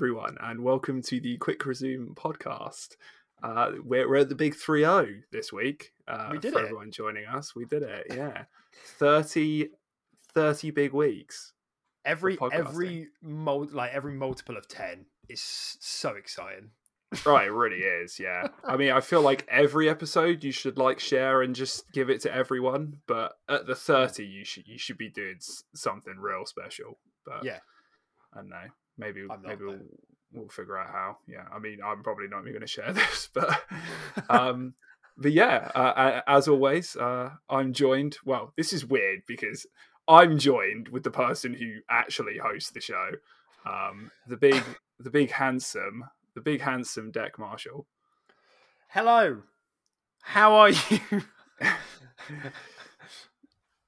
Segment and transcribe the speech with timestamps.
[0.00, 2.96] everyone, and welcome to the Quick Resume podcast.
[3.42, 5.92] Uh, we're, we're at the big 3 0 this week.
[6.08, 6.64] Uh, We did for it.
[6.64, 7.54] everyone joining us.
[7.54, 8.44] We did it, yeah.
[8.96, 9.68] 30,
[10.32, 11.52] 30 big weeks.
[12.06, 16.70] Every every mul- like every multiple of ten is so exciting.
[17.26, 18.46] Right, it really is, yeah.
[18.64, 22.22] I mean, I feel like every episode you should like share and just give it
[22.22, 25.40] to everyone, but at the 30 you should you should be doing
[25.74, 26.98] something real special.
[27.26, 27.58] But Yeah.
[28.32, 28.56] I don't know.
[29.00, 29.78] Maybe not, maybe we'll,
[30.32, 31.16] we'll figure out how.
[31.26, 33.62] Yeah, I mean, I'm probably not even going to share this, but
[34.28, 34.74] um,
[35.16, 38.18] but yeah, uh, as always, uh, I'm joined.
[38.24, 39.66] Well, this is weird because
[40.06, 43.10] I'm joined with the person who actually hosts the show,
[43.66, 44.62] um, the big,
[45.00, 47.86] the big handsome, the big handsome Dec Marshall.
[48.88, 49.42] Hello,
[50.22, 51.22] how are you?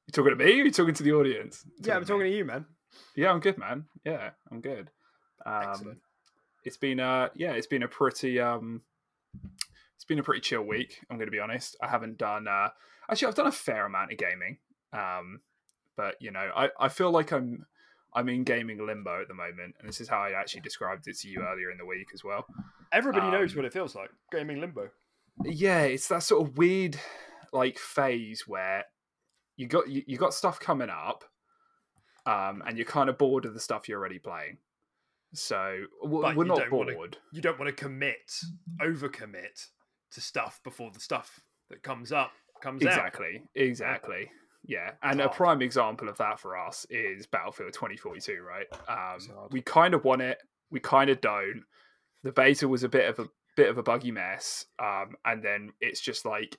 [0.06, 0.60] You talking to me?
[0.60, 1.64] Or you talking to the audience?
[1.80, 2.66] yeah, I'm talking to you, man.
[3.16, 3.86] Yeah, I'm good, man.
[4.04, 4.90] Yeah, I'm good.
[5.46, 5.98] Um, Excellent.
[6.64, 8.82] It's been a yeah, it's been a pretty um
[9.96, 11.76] it's been a pretty chill week, I'm gonna be honest.
[11.82, 12.68] I haven't done uh
[13.10, 14.58] actually I've done a fair amount of gaming.
[14.92, 15.40] Um
[15.96, 17.66] but you know, I, I feel like I'm
[18.14, 21.16] I'm in gaming limbo at the moment, and this is how I actually described it
[21.18, 22.44] to you earlier in the week as well.
[22.92, 24.90] Everybody knows um, what it feels like gaming limbo.
[25.44, 26.98] yeah it's that sort of weird
[27.52, 28.84] like phase where
[29.56, 31.24] you got you, you got stuff coming up
[32.26, 34.58] um and you're kind of bored of the stuff you're already playing
[35.34, 37.18] so we're you not don't wanna- bored.
[37.32, 38.30] You don't want to commit,
[38.80, 39.68] overcommit
[40.12, 42.32] to stuff before the stuff that comes up
[42.62, 42.92] comes out.
[42.92, 44.30] exactly exactly.
[44.64, 48.66] Yeah and a prime example of that for us is battlefield 2042 right?
[48.88, 50.38] Um we kind of want it
[50.70, 51.64] we kind of don't.
[52.22, 55.70] The beta was a bit of a bit of a buggy mess um and then
[55.80, 56.56] it's just like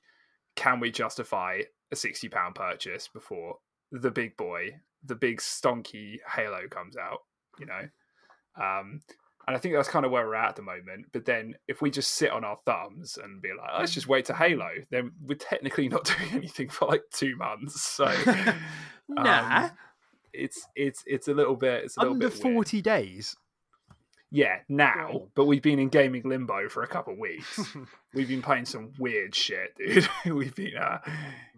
[0.56, 1.62] can we justify
[1.92, 3.56] a 60 pound purchase before
[3.92, 4.70] the big boy
[5.06, 7.20] the big stonky halo comes out
[7.60, 7.82] you know
[8.58, 9.02] um
[9.48, 11.82] and i think that's kind of where we're at at the moment but then if
[11.82, 15.12] we just sit on our thumbs and be like let's just wait to halo then
[15.22, 18.06] we're technically not doing anything for like two months so
[19.10, 19.72] Nah, um,
[20.34, 22.56] it's it's it's a little bit it's a little under bit weird.
[22.56, 23.36] forty days.
[24.32, 27.60] Yeah, now, but we've been in gaming limbo for a couple of weeks.
[28.16, 30.08] we've been playing some weird shit, dude.
[30.34, 31.00] we've been uh,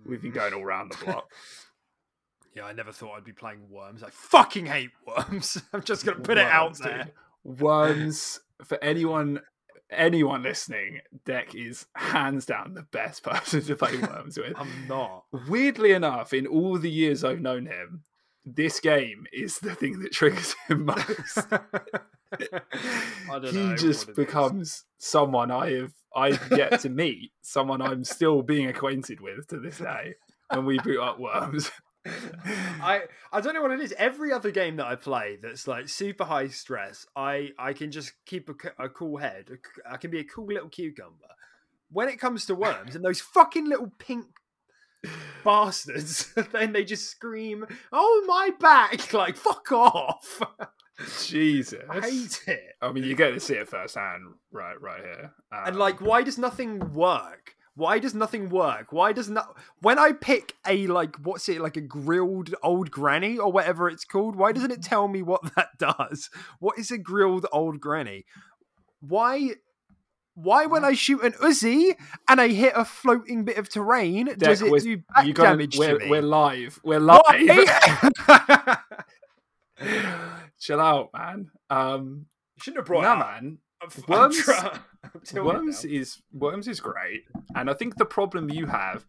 [0.06, 1.32] we've been going all around the block.
[2.56, 4.02] Yeah, I never thought I'd be playing Worms.
[4.02, 5.62] I fucking hate Worms.
[5.74, 7.04] I'm just gonna put it out there.
[7.44, 7.60] dude.
[7.62, 9.42] Worms for anyone
[9.92, 14.54] anyone listening, Dec is hands down the best person to play Worms with.
[14.58, 15.26] I'm not.
[15.48, 18.04] Weirdly enough, in all the years I've known him,
[18.46, 21.40] this game is the thing that triggers him most.
[21.52, 24.16] I don't he know just it is.
[24.16, 29.60] becomes someone I have I've yet to meet, someone I'm still being acquainted with to
[29.60, 30.16] this day.
[30.54, 31.72] When we boot up Worms,
[32.46, 33.94] I I don't know what it is.
[33.98, 38.14] Every other game that I play that's like super high stress, I I can just
[38.26, 39.50] keep a cool head.
[39.90, 41.34] I can be a cool little cucumber.
[41.92, 44.26] When it comes to worms and those fucking little pink
[45.44, 50.42] bastards, then they just scream, "Oh my back!" Like fuck off.
[51.26, 52.76] Jesus, I hate it.
[52.82, 55.34] I mean, you get to see it firsthand, right, right here.
[55.52, 57.54] And Um, like, why does nothing work?
[57.78, 58.94] Why does nothing work?
[58.94, 63.38] Why does not when I pick a like what's it like a grilled old granny
[63.38, 64.36] or whatever it's called?
[64.38, 66.30] Why doesn't it tell me what that does?
[66.60, 68.26] What is a grilled old granny?
[69.02, 69.52] Why?
[70.38, 71.96] Why when I shoot an Uzi
[72.28, 75.50] and I hit a floating bit of terrain, does Dec, it we're- do back gotta-
[75.50, 76.10] damage we're, to me?
[76.10, 76.80] we're live.
[76.84, 77.22] We're live.
[80.60, 81.52] Chill out, man.
[81.70, 82.26] Um,
[82.56, 83.32] you shouldn't have brought nah, it up.
[83.42, 83.58] man.
[83.82, 84.80] I'm Worms- I'm tilting
[85.34, 87.24] Worms is Worms is great,
[87.56, 89.06] and I think the problem you have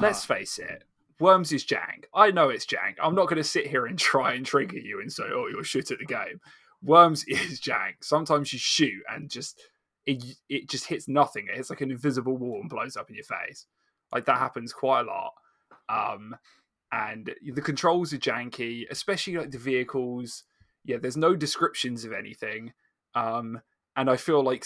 [0.00, 0.34] Let's Uh-huh.
[0.38, 0.84] face it.
[1.20, 2.04] Worms is jank.
[2.14, 2.96] I know it's jank.
[3.02, 5.64] I'm not going to sit here and try and trigger you and say, "Oh, you're
[5.64, 6.40] shit at the game."
[6.82, 7.94] Worms is jank.
[8.02, 9.58] Sometimes you shoot and just
[10.04, 11.46] it it just hits nothing.
[11.48, 13.64] It hits like an invisible wall and blows up in your face.
[14.12, 15.32] Like that happens quite a lot.
[15.88, 16.36] Um,
[16.92, 20.44] and the controls are janky, especially like the vehicles.
[20.84, 22.72] Yeah, there's no descriptions of anything,
[23.14, 23.60] um,
[23.96, 24.64] and I feel like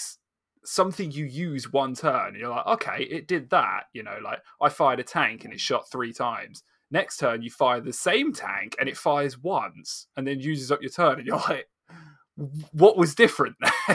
[0.64, 3.84] something you use one turn, you're like, okay, it did that.
[3.92, 6.62] You know, like I fired a tank and it shot three times.
[6.90, 10.82] Next turn, you fire the same tank and it fires once, and then uses up
[10.82, 11.68] your turn, and you're like,
[12.72, 13.56] what was different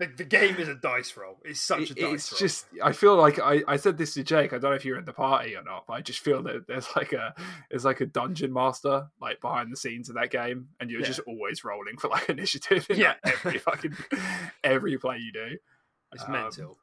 [0.00, 1.38] the, the, game is a dice roll.
[1.44, 2.38] It's such a dice it's roll.
[2.38, 4.54] just I feel like I, I said this to Jake.
[4.54, 6.42] I don't know if you were in the party or not, but I just feel
[6.44, 7.34] that there's like a
[7.70, 11.06] there's like a dungeon master like behind the scenes of that game, and you're yeah.
[11.06, 12.86] just always rolling for like initiative.
[12.88, 13.96] yeah, like every fucking
[14.64, 15.58] every play you do.
[16.12, 16.78] It's um, mental.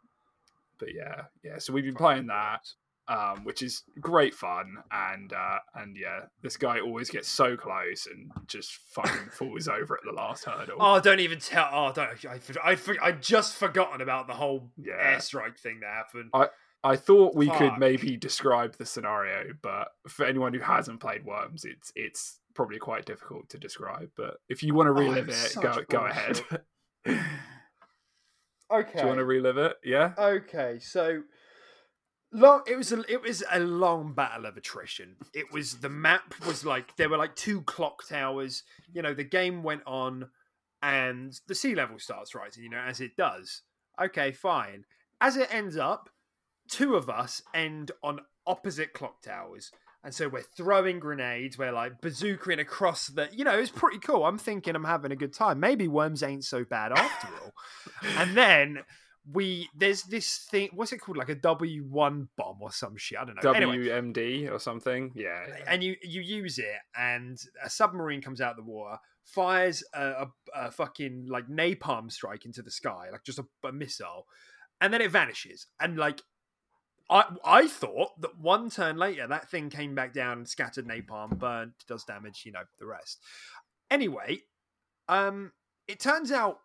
[0.79, 1.59] But yeah, yeah.
[1.59, 2.61] So we've been playing that
[3.07, 4.77] um, which is great fun.
[4.91, 9.95] And uh, and yeah, this guy always gets so close and just fucking falls over
[9.95, 10.77] at the last hurdle.
[10.79, 11.69] Oh, don't even tell.
[11.71, 12.09] Oh, don't.
[12.25, 15.15] I I, I just forgotten about the whole yeah.
[15.15, 16.29] airstrike thing that happened.
[16.33, 16.49] I
[16.83, 17.57] I thought we Fuck.
[17.57, 22.79] could maybe describe the scenario, but for anyone who hasn't played Worms, it's it's probably
[22.79, 24.09] quite difficult to describe.
[24.15, 25.89] But if you want to oh, relive oh, it, go bullshit.
[25.89, 26.41] go ahead.
[28.71, 28.93] okay.
[28.93, 29.77] Do you want to relive it?
[29.83, 30.13] Yeah.
[30.17, 30.79] Okay.
[30.79, 31.23] So
[32.31, 36.33] long it was a it was a long battle of attrition it was the map
[36.45, 40.29] was like there were like two clock towers you know the game went on
[40.83, 43.61] and the sea level starts rising you know as it does
[44.01, 44.83] okay fine
[45.21, 46.09] as it ends up
[46.69, 49.71] two of us end on opposite clock towers
[50.07, 54.23] and so we're throwing grenades we're like bazookaing across the you know it's pretty cool.
[54.25, 55.59] I'm thinking i'm having a good time.
[55.59, 57.51] Maybe worms ain't so bad after all.
[58.17, 58.79] And then
[59.29, 61.17] we there's this thing what's it called?
[61.17, 63.19] Like a w1 bomb or some shit.
[63.19, 63.51] I don't know.
[63.51, 65.11] Wmd anyway, or something?
[65.13, 65.43] Yeah.
[65.67, 70.05] And you you use it and a submarine comes out of the water fires a,
[70.05, 74.25] a, a fucking like napalm strike into the sky like just a, a missile
[74.79, 75.67] and then it vanishes.
[75.81, 76.21] And like
[77.09, 81.37] I I thought that one turn later that thing came back down, and scattered napalm,
[81.37, 83.19] burnt, does damage, you know, the rest.
[83.89, 84.41] Anyway,
[85.07, 85.51] um,
[85.87, 86.59] it turns out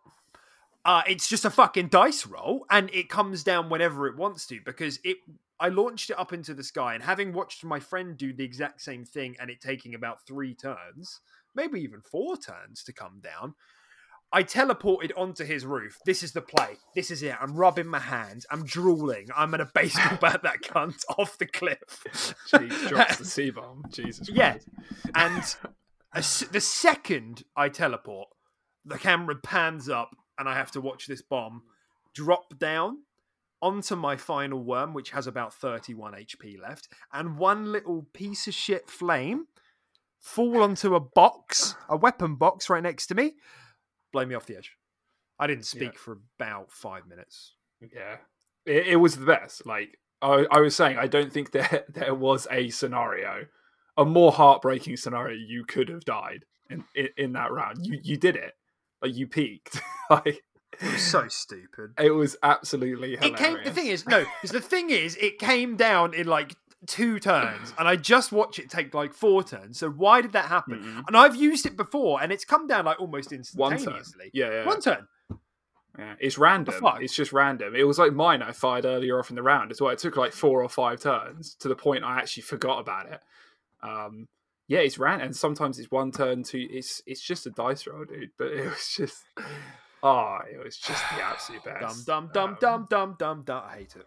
[0.85, 4.59] uh, it's just a fucking dice roll, and it comes down whenever it wants to
[4.65, 5.17] because it.
[5.59, 8.81] I launched it up into the sky, and having watched my friend do the exact
[8.81, 11.21] same thing, and it taking about three turns,
[11.55, 13.53] maybe even four turns to come down,
[14.33, 15.99] I teleported onto his roof.
[16.05, 16.77] This is the play.
[16.95, 17.35] This is it.
[17.39, 18.47] I'm rubbing my hands.
[18.49, 19.29] I'm drooling.
[19.35, 22.03] I'm gonna baseball bat that cunt off the cliff.
[22.51, 23.85] Jeez, drops the C bomb.
[23.91, 24.27] Jesus.
[24.27, 24.57] Yeah,
[25.13, 25.55] and
[26.13, 28.29] a, the second I teleport,
[28.83, 31.61] the camera pans up and I have to watch this bomb
[32.15, 33.03] drop down
[33.61, 38.53] onto my final worm, which has about 31 HP left, and one little piece of
[38.53, 39.45] shit flame
[40.19, 43.35] fall onto a box, a weapon box right next to me,
[44.13, 44.71] blow me off the edge.
[45.37, 45.99] I didn't speak yeah.
[45.99, 47.55] for about five minutes.
[47.81, 48.17] Yeah,
[48.65, 49.65] it, it was the best.
[49.65, 53.47] Like I, I, was saying, I don't think there there was a scenario,
[53.97, 57.85] a more heartbreaking scenario you could have died in, in, in that round.
[57.85, 58.53] You you did it.
[59.01, 59.81] Like you peaked.
[60.09, 60.43] like
[60.81, 61.93] it was so stupid.
[61.99, 63.39] It was absolutely hilarious.
[63.39, 63.57] It came.
[63.63, 66.55] The thing is, no, because the thing is, it came down in like
[66.87, 69.79] two turns, and I just watch it take like four turns.
[69.79, 70.79] So why did that happen?
[70.79, 71.01] Mm-hmm.
[71.07, 73.93] And I've used it before, and it's come down like almost instantaneously.
[73.93, 74.29] One turn.
[74.33, 74.65] Yeah, yeah.
[74.65, 75.07] One turn.
[75.97, 76.75] Yeah, it's random.
[77.01, 77.75] It's just random.
[77.75, 79.91] It was like mine I fired earlier off in the round as well.
[79.91, 83.19] It took like four or five turns to the point I actually forgot about it.
[83.83, 84.27] Um,
[84.67, 86.67] yeah, it's random, and sometimes it's one turn, two.
[86.71, 88.31] It's it's just a dice roll, dude.
[88.37, 89.23] But it was just
[90.03, 92.05] Oh, it was just the absolute best.
[92.05, 93.63] Dum dum dum dum dum dum dum.
[93.65, 94.05] I hate it.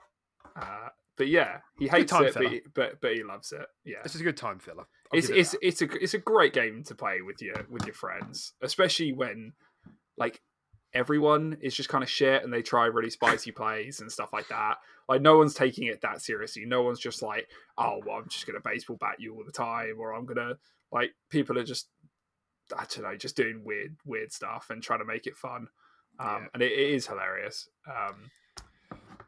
[0.55, 3.67] Uh, but yeah, he hates it, but he, but, but he loves it.
[3.85, 4.87] Yeah, this is a good time filler.
[5.13, 7.95] I'll it's it's it's a it's a great game to play with your with your
[7.95, 9.53] friends, especially when
[10.17, 10.41] like
[10.95, 14.49] everyone is just kind of shit and they try really spicy plays and stuff like
[14.49, 14.77] that.
[15.09, 16.65] Like no one's taking it that seriously.
[16.67, 19.97] No one's just like, oh, well, I'm just gonna baseball bat you all the time,
[19.99, 20.55] or I'm gonna
[20.93, 21.89] like people are just
[22.77, 25.69] I don't know, just doing weird weird stuff and trying to make it fun
[26.19, 26.47] um, yeah.
[26.55, 27.69] and it, it is hilarious.
[27.89, 28.31] Um,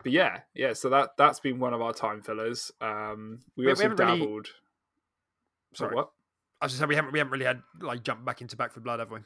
[0.03, 0.73] but yeah, yeah.
[0.73, 2.71] So that that's been one of our time fillers.
[2.81, 4.21] Um, we, we also dabbled.
[4.21, 4.45] Really...
[5.75, 6.11] Sorry, what?
[6.61, 8.73] I was just saying we haven't we haven't really had like jump back into Back
[8.73, 9.21] 4 Blood, have we?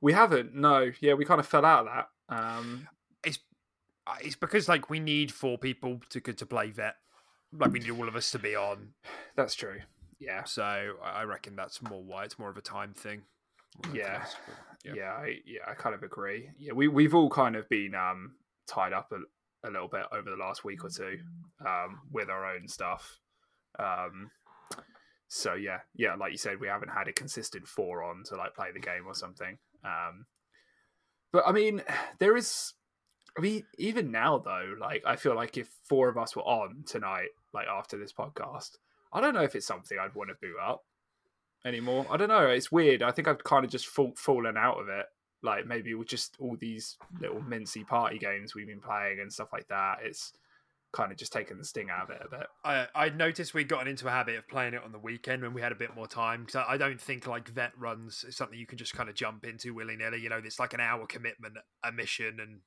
[0.00, 0.54] We haven't.
[0.54, 0.90] No.
[1.00, 2.34] Yeah, we kind of fell out of that.
[2.34, 2.88] Um,
[3.24, 3.38] it's
[4.20, 6.96] it's because like we need four people to to play vet.
[7.52, 8.94] Like we need all of us to be on.
[9.36, 9.80] That's true.
[10.18, 10.44] Yeah.
[10.44, 13.22] So I reckon that's more why it's more of a time thing.
[13.92, 14.24] Yeah.
[14.84, 16.50] yeah, yeah, I, yeah, I kind of agree.
[16.58, 19.12] Yeah, we we've all kind of been um, tied up
[19.64, 21.18] a, little bit over the last week or two
[21.66, 23.18] um, with our own stuff.
[23.78, 24.30] Um,
[25.28, 28.54] so yeah, yeah, like you said, we haven't had a consistent four on to like
[28.54, 29.58] play the game or something.
[29.84, 30.26] Um,
[31.32, 31.82] but I mean,
[32.18, 32.74] there is.
[33.36, 36.84] I mean, even now though, like I feel like if four of us were on
[36.86, 38.76] tonight, like after this podcast,
[39.12, 40.84] I don't know if it's something I'd want to boot up
[41.64, 42.06] anymore.
[42.10, 42.48] I don't know.
[42.48, 43.02] It's weird.
[43.02, 45.06] I think I've kind of just fall, fallen out of it.
[45.44, 49.48] Like maybe with just all these little mincy party games we've been playing and stuff
[49.52, 49.98] like that.
[50.02, 50.32] It's
[50.94, 52.46] kind of just taken the sting out of it a bit.
[52.64, 55.52] I I noticed we'd gotten into a habit of playing it on the weekend when
[55.52, 58.36] we had a bit more time because I, I don't think like vet runs is
[58.36, 60.20] something you can just kind of jump into willy nilly.
[60.20, 62.60] You know, it's like an hour commitment, a mission, and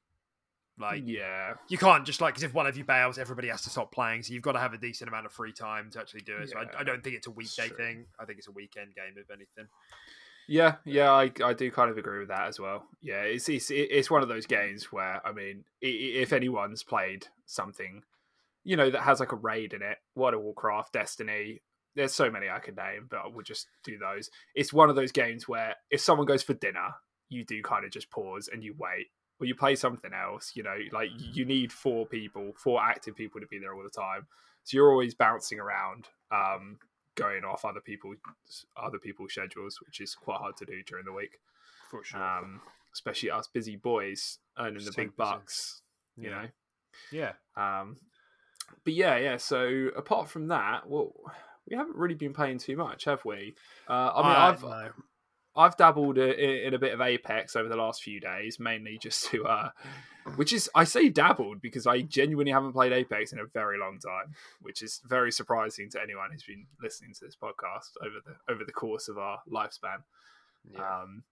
[0.79, 3.69] like yeah, you can't just like because if one of you bails, everybody has to
[3.69, 4.21] stop playing.
[4.21, 6.49] So you've got to have a decent amount of free time to actually do it.
[6.49, 7.77] So I, I don't think it's a weekday true.
[7.77, 8.05] thing.
[8.19, 9.67] I think it's a weekend game, if anything.
[10.47, 11.11] Yeah, yeah.
[11.11, 12.85] I I do kind of agree with that as well.
[13.01, 18.03] Yeah, it's it's it's one of those games where I mean, if anyone's played something,
[18.63, 21.61] you know, that has like a raid in it, World of Warcraft, Destiny.
[21.95, 24.29] There's so many I could name, but we'll just do those.
[24.53, 26.93] It's one of those games where if someone goes for dinner,
[27.29, 29.07] you do kind of just pause and you wait
[29.39, 33.39] or you play something else you know like you need four people four active people
[33.39, 34.25] to be there all the time
[34.63, 36.77] so you're always bouncing around um
[37.17, 38.17] going off other people's
[38.77, 41.39] other people's schedules which is quite hard to do during the week
[41.91, 42.23] For sure.
[42.23, 42.61] um
[42.93, 45.81] especially us busy boys earning the big bucks
[46.15, 46.41] you Yeah.
[46.43, 46.47] know
[47.11, 47.31] yeah.
[47.81, 47.97] um
[48.85, 51.11] but yeah yeah so apart from that well
[51.69, 53.55] we haven't really been playing too much have we
[53.89, 54.89] uh i mean I- i've no.
[55.57, 59.45] I've dabbled in a bit of Apex over the last few days, mainly just to,
[59.45, 59.69] uh,
[60.35, 63.97] which is I say dabbled because I genuinely haven't played Apex in a very long
[63.99, 68.53] time, which is very surprising to anyone who's been listening to this podcast over the
[68.53, 70.03] over the course of our lifespan.
[70.71, 71.01] Yeah.
[71.01, 71.23] Um,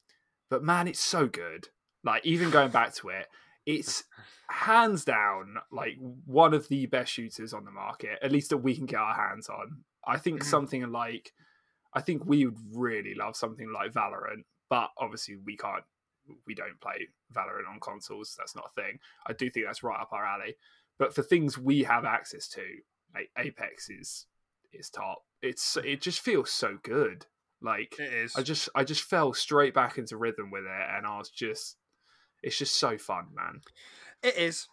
[0.50, 1.70] but man, it's so good.
[2.04, 3.28] Like even going back to it,
[3.66, 4.04] it's
[4.48, 8.76] hands down like one of the best shooters on the market, at least that we
[8.76, 9.84] can get our hands on.
[10.08, 10.46] I think Mhm.
[10.46, 11.34] something like,
[11.96, 15.84] I think we would really love something like Valorant, but obviously we can't.
[16.46, 18.36] We don't play Valorant on consoles.
[18.38, 19.00] That's not a thing.
[19.28, 20.56] I do think that's right up our alley.
[20.98, 22.64] But for things we have access to,
[23.14, 24.28] like Apex is
[24.74, 25.24] is top.
[25.42, 27.26] It's it just feels so good.
[27.62, 28.36] Like it is.
[28.36, 31.78] I just I just fell straight back into rhythm with it, and I was just
[32.44, 33.62] it's just so fun, man.
[34.22, 34.68] It is.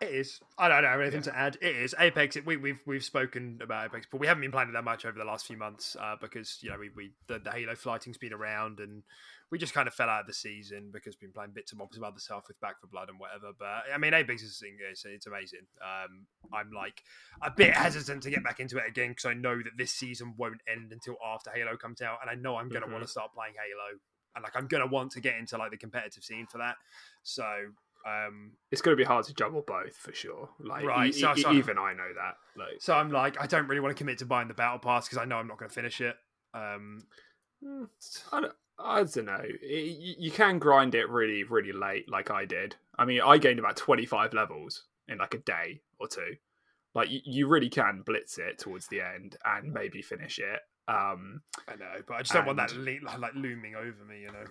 [0.00, 0.40] It is.
[0.56, 1.56] I don't have anything to add.
[1.60, 2.36] It is Apex.
[2.36, 5.04] It, we, we've we've spoken about Apex, but we haven't been playing it that much
[5.04, 8.16] over the last few months uh, because you know we, we the, the Halo flighting's
[8.16, 9.02] been around and
[9.50, 11.80] we just kind of fell out of the season because we've been playing bits and
[11.80, 13.50] bobs of other stuff with Back 4 Blood and whatever.
[13.58, 15.66] But I mean, Apex is it's, it's amazing.
[15.82, 17.02] Um, I'm like
[17.42, 20.34] a bit hesitant to get back into it again because I know that this season
[20.36, 22.92] won't end until after Halo comes out, and I know I'm going to Mhm.
[22.92, 23.98] want to start playing Halo
[24.36, 26.76] and like I'm going to want to get into like the competitive scene for that.
[27.24, 27.72] So
[28.06, 30.48] um, It's going to be hard to juggle both for sure.
[30.60, 32.36] Like Right, e- so- so- even I know that.
[32.56, 35.06] Like So I'm like, I don't really want to commit to buying the battle pass
[35.06, 36.16] because I know I'm not going to finish it.
[36.54, 37.02] Um,
[37.62, 37.84] Hmm,
[38.32, 39.40] I don't, I don't know.
[39.42, 42.76] It, you, can grind it really, really late, like I did.
[42.96, 46.36] I mean, I gained about twenty five levels in like a day or two.
[46.94, 50.60] Like you, you really can blitz it towards the end and maybe finish it.
[50.86, 54.20] Um, I know, but I just don't want that le- like looming over me.
[54.20, 54.44] You know,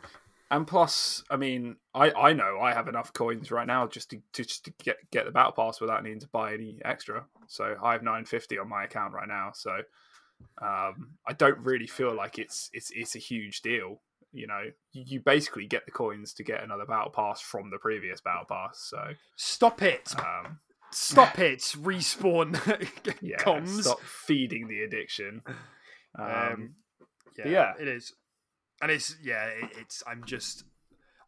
[0.49, 4.21] and plus, I mean, I, I know I have enough coins right now just to,
[4.33, 7.25] to just to get get the battle pass without needing to buy any extra.
[7.47, 9.51] So I have nine fifty on my account right now.
[9.53, 9.71] So
[10.61, 14.01] um, I don't really feel like it's it's it's a huge deal.
[14.31, 14.63] You know,
[14.93, 18.45] you, you basically get the coins to get another battle pass from the previous battle
[18.45, 18.79] pass.
[18.89, 20.59] So stop it, um,
[20.91, 22.53] stop it, respawn
[23.21, 23.83] yeah, comms.
[23.83, 25.41] stop feeding the addiction.
[26.17, 26.75] Um, Um,
[27.37, 27.73] yeah, yeah.
[27.79, 28.13] it is,
[28.81, 30.03] and it's yeah, it, it's.
[30.07, 30.63] I'm just,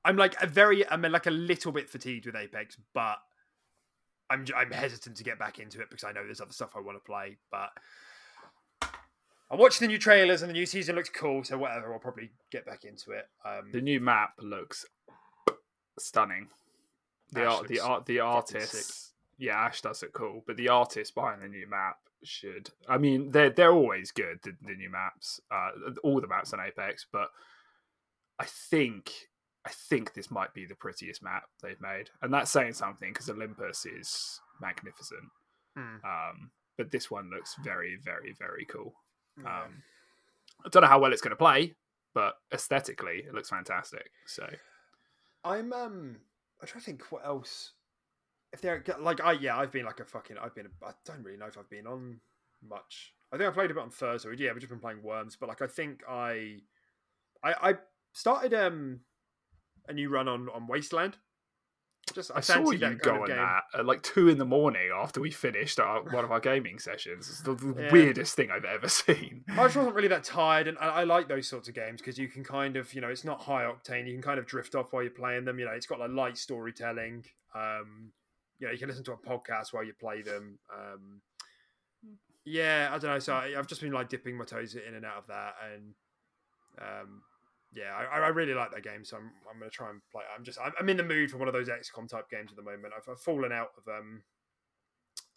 [0.06, 3.18] I'm like a very, I'm like a little bit fatigued with Apex, but
[4.30, 6.80] I'm I'm hesitant to get back into it because I know there's other stuff I
[6.80, 7.70] want to play, but.
[9.52, 11.92] I watched the new trailers and the new season looks cool, so whatever.
[11.92, 13.26] I'll probably get back into it.
[13.44, 14.86] Um, the new map looks
[15.98, 16.50] stunning.
[17.32, 19.14] The Ash art, the art, the artists.
[19.40, 22.70] Yeah, Ash does it cool, but the artist behind the new map should.
[22.88, 24.40] I mean, they're they're always good.
[24.44, 25.70] The, the new maps, uh,
[26.04, 27.30] all the maps on Apex, but
[28.40, 29.12] I think
[29.66, 33.30] I think this might be the prettiest map they've made, and that's saying something because
[33.30, 35.30] Olympus is magnificent.
[35.76, 36.06] Hmm.
[36.06, 38.94] Um, but this one looks very, very, very cool.
[39.46, 39.84] Um,
[40.66, 41.76] I don't know how well it's going to play,
[42.14, 44.12] but aesthetically, it looks fantastic.
[44.26, 44.48] So
[45.44, 46.18] I'm um
[46.62, 47.74] I'm trying to think what else.
[48.52, 51.38] If they're like I yeah I've been like a fucking I've been I don't really
[51.38, 52.20] know if I've been on
[52.68, 53.14] much.
[53.32, 54.30] I think I played a bit on Thursday.
[54.38, 56.58] Yeah, we've just been playing Worms, but like I think I
[57.44, 57.74] I I
[58.14, 59.02] started um
[59.88, 61.18] a new run on on Wasteland.
[62.14, 64.90] Just I, I saw you that go on that at like two in the morning
[64.96, 67.30] after we finished our, one of our gaming sessions.
[67.30, 67.92] It's the, the Yeah.
[67.92, 69.44] weirdest thing I've ever seen.
[69.52, 72.18] I just wasn't really that tired, and I, I like those sorts of games because
[72.18, 74.08] you can kind of, you know, it's not high octane.
[74.08, 75.60] You can kind of drift off while you're playing them.
[75.60, 77.26] You know, it's got like light storytelling.
[77.54, 78.12] Um,
[78.60, 80.60] you know, you can listen to a podcast while you play them.
[80.74, 81.22] Um,
[82.46, 83.20] yeah, I don't know.
[83.20, 85.94] So I, I've just been like dipping my toes in and out of that, and
[86.82, 87.22] um,
[87.74, 89.04] yeah, I, I really like that game.
[89.06, 90.24] So I'm I'm gonna try and play.
[90.36, 92.56] I'm just I'm, I'm in the mood for one of those XCOM type games at
[92.58, 92.94] the moment.
[92.98, 94.24] I've, I've fallen out of um,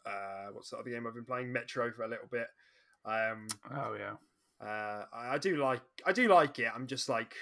[0.06, 1.52] uh, what's the other game I've been playing?
[1.52, 2.46] Metro for a little bit.
[3.04, 4.14] Um, Oh yeah.
[4.66, 6.70] uh, I, I do like I do like it.
[6.74, 7.34] I'm just like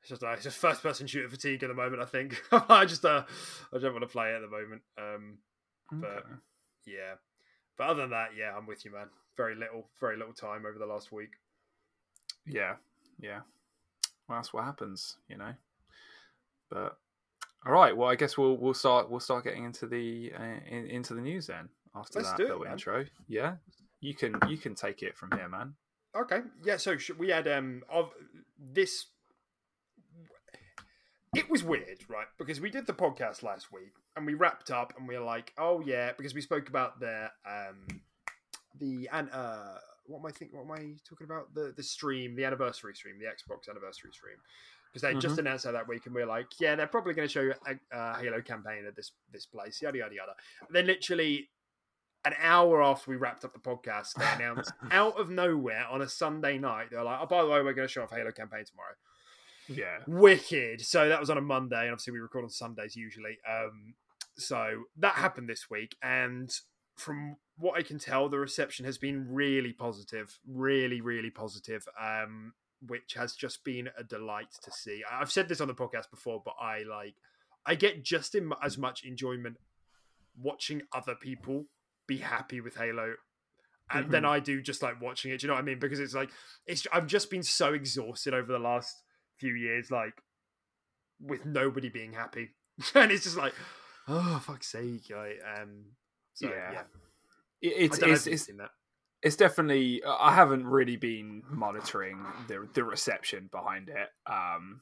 [0.00, 2.00] it's just uh, it's just first person shooter fatigue at the moment.
[2.02, 3.24] I think I just uh
[3.74, 4.82] I don't want to play it at the moment.
[4.98, 5.38] Um,
[5.92, 6.34] But- Okay.
[6.86, 7.14] yeah,
[7.76, 9.08] but other than that, yeah, I'm with you, man.
[9.36, 11.30] Very little, very little time over the last week.
[12.46, 12.76] Yeah,
[13.18, 13.40] yeah.
[14.28, 15.52] Well, that's what happens, you know.
[16.70, 16.96] But
[17.66, 20.86] all right, well, I guess we'll we'll start we'll start getting into the uh, in,
[20.86, 22.72] into the news then after Let's that it, little man.
[22.72, 23.04] intro.
[23.28, 23.54] Yeah,
[24.00, 25.74] you can you can take it from here, man.
[26.16, 26.76] Okay, yeah.
[26.76, 28.12] So we had um of
[28.58, 29.06] this.
[31.34, 32.26] It was weird, right?
[32.38, 35.52] Because we did the podcast last week and we wrapped up and we were like,
[35.58, 38.00] oh yeah, because we spoke about the um
[38.78, 39.74] the and uh
[40.06, 40.52] what am I think?
[40.52, 41.54] What am I talking about?
[41.54, 44.36] The the stream, the anniversary stream, the Xbox anniversary stream.
[44.92, 47.28] Because they just announced that that week, and we are like, "Yeah, they're probably going
[47.28, 50.32] to show a, a Halo campaign at this this place." Yada yada yada.
[50.66, 51.48] And then literally
[52.24, 56.08] an hour after we wrapped up the podcast, they announced out of nowhere on a
[56.08, 58.64] Sunday night, they're like, "Oh, by the way, we're going to show off Halo campaign
[58.64, 58.94] tomorrow."
[59.70, 60.80] Yeah, Wicked.
[60.80, 63.38] So that was on a Monday, and obviously we record on Sundays usually.
[63.48, 63.94] Um,
[64.36, 66.52] so that happened this week, and
[66.96, 71.86] from what I can tell, the reception has been really positive, really, really positive.
[72.00, 72.54] Um,
[72.86, 75.02] which has just been a delight to see.
[75.10, 77.14] I've said this on the podcast before, but I like,
[77.66, 79.58] I get just in, as much enjoyment
[80.40, 81.66] watching other people
[82.06, 83.16] be happy with Halo
[83.92, 85.40] and then I do just like watching it.
[85.40, 85.78] Do you know what I mean?
[85.78, 86.30] Because it's like
[86.66, 89.02] it's I've just been so exhausted over the last
[89.40, 90.14] few years, like
[91.20, 92.50] with nobody being happy,
[92.94, 93.54] and it's just like,
[94.08, 95.84] oh fuck's sake, like, um,
[96.34, 96.72] so, Yeah.
[96.72, 96.82] yeah.
[97.62, 98.70] It's it's, it's that.
[99.22, 104.08] it's definitely I haven't really been monitoring the the reception behind it.
[104.26, 104.80] Um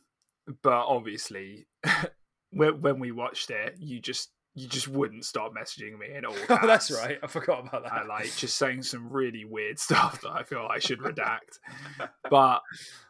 [0.62, 1.66] but obviously
[2.50, 6.36] when when we watched it, you just you just wouldn't stop messaging me in all
[6.48, 7.18] Oh, that's right.
[7.20, 8.00] I forgot about that.
[8.00, 11.58] and like just saying some really weird stuff that I feel I should redact.
[12.30, 12.60] but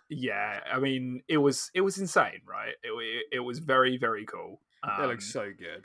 [0.09, 2.75] yeah, I mean, it was it was insane, right?
[2.83, 4.61] It it was very very cool.
[4.83, 5.85] That Um, looks so good.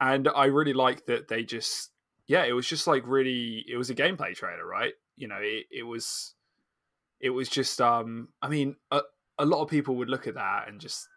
[0.00, 1.90] and I really like that they just
[2.26, 4.94] yeah, it was just like really it was a gameplay trailer, right?
[5.16, 6.34] You know, it, it was
[7.20, 9.00] it was just um I mean a,
[9.38, 11.08] a lot of people would look at that and just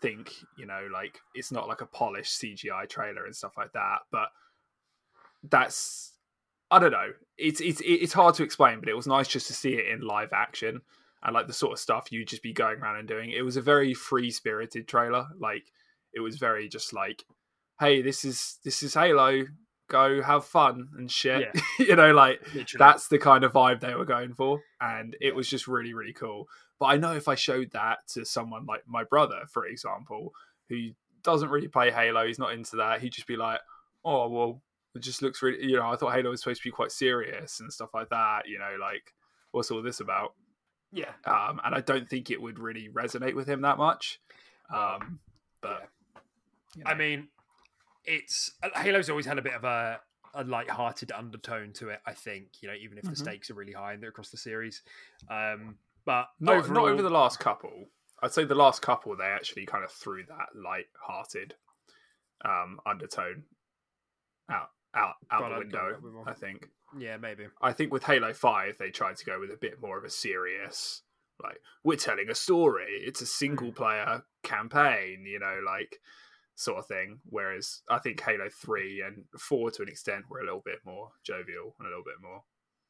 [0.00, 3.98] think, you know, like it's not like a polished CGI trailer and stuff like that,
[4.10, 4.28] but
[5.42, 6.12] that's
[6.70, 7.10] I don't know.
[7.36, 10.00] It's it's it's hard to explain, but it was nice just to see it in
[10.06, 10.82] live action
[11.22, 13.30] and like the sort of stuff you'd just be going around and doing.
[13.30, 15.26] It was a very free spirited trailer.
[15.38, 15.64] Like
[16.14, 17.24] it was very just like,
[17.78, 19.44] hey, this is this is Halo.
[19.88, 21.48] Go have fun and shit.
[21.78, 22.78] you know, like Literally.
[22.78, 26.12] that's the kind of vibe they were going for, and it was just really really
[26.12, 26.46] cool.
[26.78, 30.32] But I know if I showed that to someone like my brother, for example,
[30.68, 30.90] who
[31.22, 33.60] doesn't really play Halo, he's not into that, he'd just be like,
[34.04, 34.62] oh well,
[34.94, 37.60] it just looks really, you know, I thought Halo was supposed to be quite serious
[37.60, 38.48] and stuff like that.
[38.48, 39.12] You know, like
[39.50, 40.34] what's all this about?
[40.92, 41.12] Yeah.
[41.24, 44.20] um, and I don't think it would really resonate with him that much.
[44.74, 45.18] Um,
[45.60, 45.88] but
[46.76, 47.28] you I mean,
[48.04, 50.00] it's Halo's always had a bit of a
[50.32, 52.00] a light-hearted undertone to it.
[52.06, 53.16] I think you know, even if the Mhm.
[53.18, 54.82] stakes are really high and they're across the series.
[55.28, 57.86] Um, but not overall, not over the last couple.
[58.22, 61.54] I'd say the last couple they actually kind of threw that light-hearted
[62.44, 63.44] um, undertone
[64.48, 65.94] out out out Gone the window.
[65.94, 66.28] up with more.
[66.28, 66.68] I think.
[66.98, 67.46] Yeah, maybe.
[67.60, 70.10] I think with Halo Five they tried to go with a bit more of a
[70.10, 71.02] serious,
[71.42, 73.02] like we're telling a story.
[73.04, 75.98] It's a single player campaign, you know, like
[76.54, 77.20] sort of thing.
[77.24, 81.10] Whereas I think Halo Three and Four to an extent were a little bit more
[81.24, 82.42] jovial and a little bit more.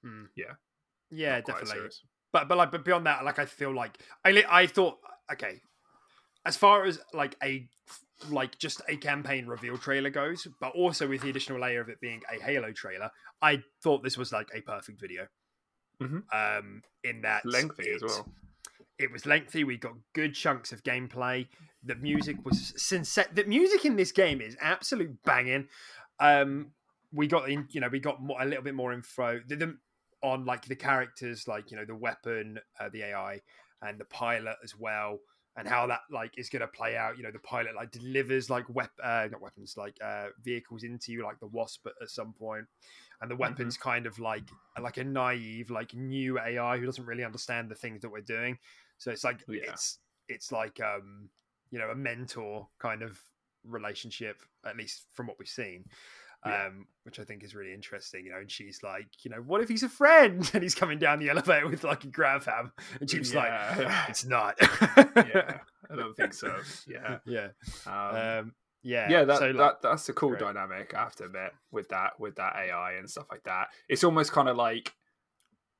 [0.03, 0.25] Hmm.
[0.37, 0.55] Yeah.
[1.11, 1.91] Yeah, not quite as definitely.
[2.33, 4.99] But but like but beyond that, like I feel like I I thought
[5.33, 5.61] okay,
[6.47, 7.69] as far as like a
[8.28, 12.00] like just a campaign reveal trailer goes, but also with the additional layer of it
[12.00, 15.26] being a Halo trailer, I thought this was like a perfect video.
[16.00, 16.22] Mhm.
[16.33, 18.26] Um, in that Lengthy as well.
[18.98, 19.64] It was lengthy.
[19.64, 21.48] We got good chunks of gameplay.
[21.83, 23.26] The music was sincere.
[23.33, 25.68] The music in this game is absolute banging.
[26.18, 26.72] Um,
[27.12, 29.78] we got in, you know, we got more, a little bit more info the, the,
[30.22, 33.40] on like the characters, like you know, the weapon, uh, the AI,
[33.80, 35.18] and the pilot as well,
[35.61, 37.16] and how that like is going to play out.
[37.16, 41.12] You know, the pilot like delivers like wep- uh, not weapons, like uh, vehicles into
[41.12, 42.64] you, like the Wasp at, at some point,
[43.20, 44.44] and the weapons kind of like
[44.81, 48.59] like a naive, like new AI who doesn't really understand the things that we're doing.
[48.99, 49.61] So it's like Yeah.
[49.68, 51.29] it's it's like um
[51.70, 53.20] you know a mentor kind of
[53.64, 55.85] relationship, at least from what we've seen.
[56.44, 56.66] Yeah.
[56.66, 58.24] um, which I think is really interesting.
[58.26, 60.98] You know, and she's like, you know, what if he's a friend and he's coming
[60.98, 63.53] down the elevator with like a grav ham, and she's like,
[64.09, 64.57] it's not.
[64.61, 65.59] yeah,
[65.90, 66.55] I don't think so.
[66.87, 67.48] Yeah, yeah,
[67.87, 69.24] um, um, yeah, yeah.
[69.24, 70.40] That, so, like, that that's a cool great.
[70.40, 70.94] dynamic.
[70.94, 74.33] I have to admit, with that with that AI and stuff like that, it's almost
[74.33, 74.92] kind of like,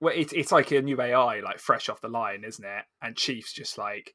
[0.01, 2.85] well, it's it's like a new AI, like fresh off the line, isn't it?
[3.03, 4.15] And Chief's just like,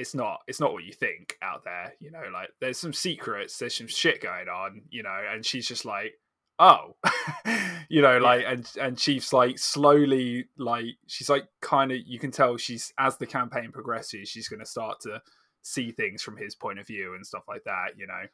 [0.00, 1.94] it's not it's not what you think out there.
[2.00, 4.82] You know, like there's some secrets, there's some shit going on.
[4.90, 6.14] You know, and she's just like.
[6.62, 6.94] Oh,
[7.88, 11.98] you know, like, and and Chief's like slowly, like she's like kind of.
[12.04, 15.22] You can tell she's as the campaign progresses, she's going to start to
[15.62, 18.24] see things from his point of view and stuff like that, you know,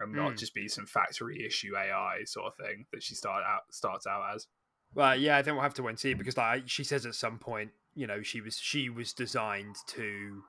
[0.00, 0.38] and not Mm.
[0.38, 4.34] just be some factory issue AI sort of thing that she start out starts out
[4.34, 4.48] as.
[4.94, 7.14] Well, yeah, I think we'll have to wait and see because, like, she says at
[7.14, 10.42] some point, you know, she was she was designed to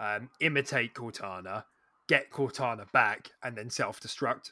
[0.00, 1.64] um, imitate Cortana,
[2.08, 4.50] get Cortana back, and then self destruct.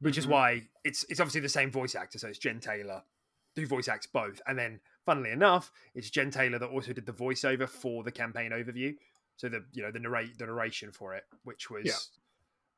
[0.00, 0.30] Which is Mhm.
[0.30, 3.02] why it's it's obviously the same voice actor, so it's Jen Taylor
[3.56, 7.12] who voice acts both, and then funnily enough, it's Jen Taylor that also did the
[7.12, 8.96] voiceover for the campaign overview,
[9.36, 11.84] so the you know the narrate the narration for it, which was.
[11.84, 11.94] Yeah.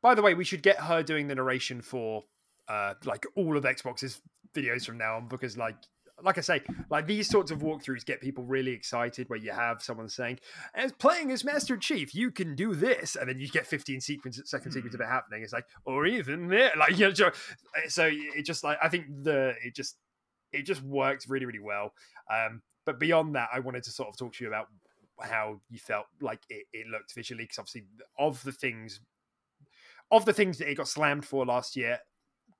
[0.00, 2.24] By the way, we should get her doing the narration for
[2.68, 4.22] uh like all of Xbox's
[4.54, 5.76] videos from now on because like
[6.22, 9.82] like I say, like these sorts of walkthroughs get people really excited where you have
[9.82, 10.38] someone saying,
[10.74, 14.40] as playing as Master Chief, you can do this, and then you get 15 sequence
[14.44, 15.42] second sequence of it happening.
[15.42, 17.32] It's like, or even there, like you know, so-
[17.88, 19.96] so it just like I think the it just
[20.52, 21.92] it just worked really, really well.
[22.32, 24.66] Um, but beyond that, I wanted to sort of talk to you about
[25.20, 27.84] how you felt like it, it looked visually, because obviously
[28.18, 29.00] of the things
[30.10, 31.98] of the things that it got slammed for last year,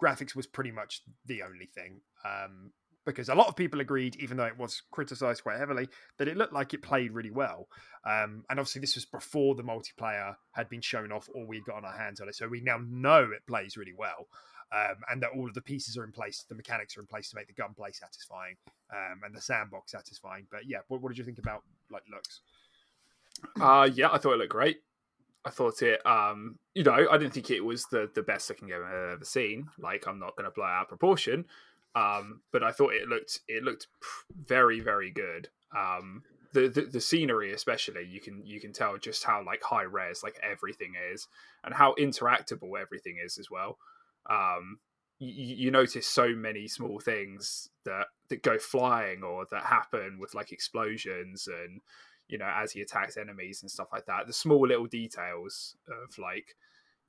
[0.01, 2.01] graphics was pretty much the only thing.
[2.25, 2.73] Um,
[3.07, 6.37] because a lot of people agreed, even though it was criticized quite heavily, that it
[6.37, 7.69] looked like it played really well.
[8.05, 11.77] Um, and obviously, this was before the multiplayer had been shown off or we'd got
[11.77, 12.35] on our hands on it.
[12.35, 14.29] So we now know it plays really well.
[14.73, 17.29] Um, and that all of the pieces are in place, the mechanics are in place
[17.31, 18.55] to make the gunplay satisfying
[18.93, 20.47] um, and the sandbox satisfying.
[20.49, 22.43] But yeah, what, what did you think about like looks?
[23.61, 24.79] Uh yeah, I thought it looked great.
[25.45, 28.69] I thought it, um, you know, I didn't think it was the the best looking
[28.69, 29.69] game I've ever seen.
[29.79, 31.47] Like, I'm not going to blow out proportion,
[31.95, 33.87] um, but I thought it looked it looked
[34.35, 35.49] very very good.
[35.77, 36.23] Um,
[36.53, 40.23] the, the the scenery, especially, you can you can tell just how like high res
[40.23, 41.29] like everything is,
[41.65, 43.79] and how interactable everything is as well.
[44.29, 44.79] Um,
[45.21, 50.35] you, you notice so many small things that that go flying or that happen with
[50.35, 51.81] like explosions and
[52.29, 56.17] you know as he attacks enemies and stuff like that the small little details of
[56.19, 56.57] like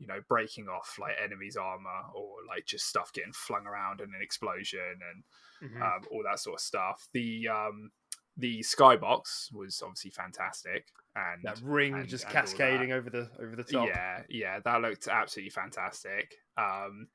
[0.01, 4.07] you know breaking off like enemies armor or like just stuff getting flung around in
[4.07, 5.23] an explosion and
[5.71, 5.81] Mhm.
[5.81, 7.91] um, all that sort of stuff the um
[8.37, 13.55] the skybox was obviously fantastic and that ring and- just and cascading over the over
[13.55, 13.87] the top.
[13.87, 16.33] yeah, yeah, that looked absolutely fantastic.
[16.57, 17.09] Um,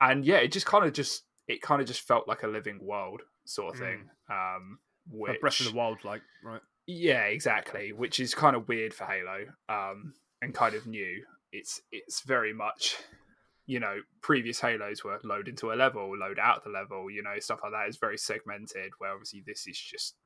[0.00, 2.78] and yeah, it just kind of just it kind of just felt like a living
[2.82, 4.08] world sort of thing.
[4.30, 4.78] Um,
[5.10, 6.62] which Like Breath of the Wild, like right.
[6.86, 7.92] yeah, exactly.
[7.92, 11.22] Which is kind of weird for Halo, um, and kind of new.
[11.56, 12.96] It's it's very much,
[13.66, 17.38] you know, previous Halos were load into a level, load out the level, you know,
[17.38, 18.92] stuff like that is very segmented.
[18.98, 20.16] Where obviously this is just,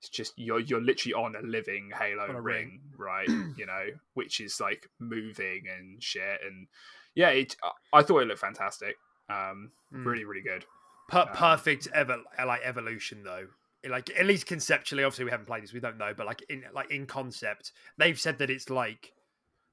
[0.00, 2.80] it's just you're you're literally on a living Halo a ring, ring.
[2.98, 3.28] right?
[3.56, 6.66] you know, which is like moving and shit, and
[7.14, 7.56] yeah, it.
[7.92, 8.96] I thought it looked fantastic.
[9.28, 10.06] Um, Mm.
[10.06, 10.64] really, really good.
[11.08, 13.48] Per- Um, perfect ever like evolution though
[13.88, 16.62] like at least conceptually obviously we haven't played this we don't know but like in
[16.72, 19.12] like in concept they've said that it's like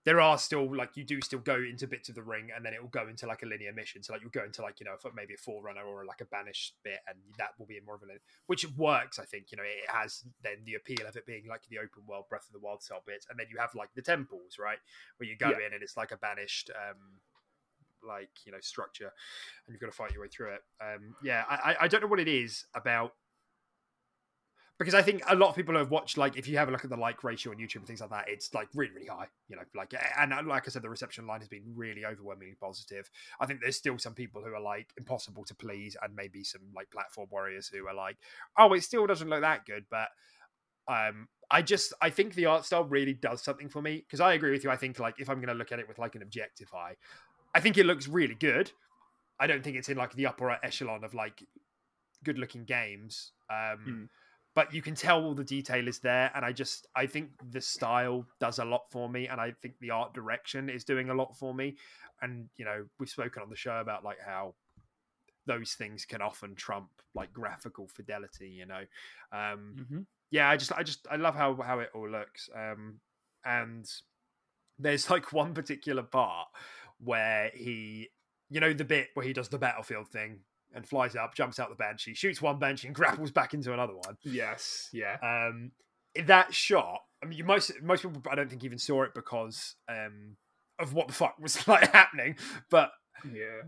[0.08, 2.74] there are still like you do still go into bits of the ring and then
[2.74, 4.02] it will go into like a linear mission.
[4.02, 6.76] So like you'll go into like you know maybe a forerunner or like a banished
[6.82, 9.64] bit and that will be more of a linear which works i think you know
[9.64, 12.60] it has then the appeal of it being like the open world breath of the
[12.66, 13.28] wild style bits.
[13.30, 14.80] And then you have like the temples right?
[15.18, 15.68] Where you go Yeah.
[15.68, 17.20] in and it's like a banished um
[18.08, 19.12] like you know structure
[19.66, 20.62] and you've got to fight your way through it.
[20.80, 23.14] Um yeah i I- i don't know what it is about
[24.80, 26.84] because I think a lot of people have watched like if you have a look
[26.84, 29.28] at the like ratio on YouTube and things like that, it's like really really high.
[29.48, 32.56] You know, like and uh, like I said, the reception line has been really overwhelmingly
[32.60, 33.10] positive.
[33.40, 36.62] I think there's still some people who are like impossible to please, and maybe some
[36.76, 38.18] like platform warriors who are like,
[38.58, 40.10] oh, it still doesn't look that good, but
[40.88, 44.34] um I just I think the art style really does something for me because I
[44.34, 44.70] agree with you.
[44.70, 46.96] I think like if I'm going to look at it with like an objective eye,
[47.56, 48.72] I think it looks really good.
[49.40, 51.44] I don't think it's in like the upper echelon of like
[52.24, 53.32] good looking games.
[53.50, 54.10] Um, Mm.
[54.58, 57.62] But you can tell all the detail is there, and I just I think the
[57.62, 61.14] style does a lot for me, and I think the art direction is doing a
[61.14, 61.76] lot for me.
[62.24, 64.56] And you know, we've spoken on the show about like how
[65.46, 68.50] those things can often trump like graphical fidelity.
[68.50, 68.82] You know,
[69.32, 70.00] um, Mm-hmm.
[70.32, 72.50] yeah, I just I just I love how how it all looks.
[72.56, 73.00] Um
[73.46, 73.86] and
[74.80, 76.48] there's like one particular part
[77.00, 78.10] where he
[78.50, 80.40] you know the bit where he does the battlefield thing
[80.74, 83.96] and flies up, jumps out the banshee, shoots one banshee, and grapples back into another
[83.96, 84.18] one.
[84.24, 85.18] Yes, yeah.
[85.22, 85.72] Um,
[86.26, 89.76] that shot, I mean, you most most people I don't think even saw it because
[89.90, 90.38] um
[90.80, 92.36] of what the fuck was like happening,
[92.70, 92.92] but
[93.32, 93.62] Yeah.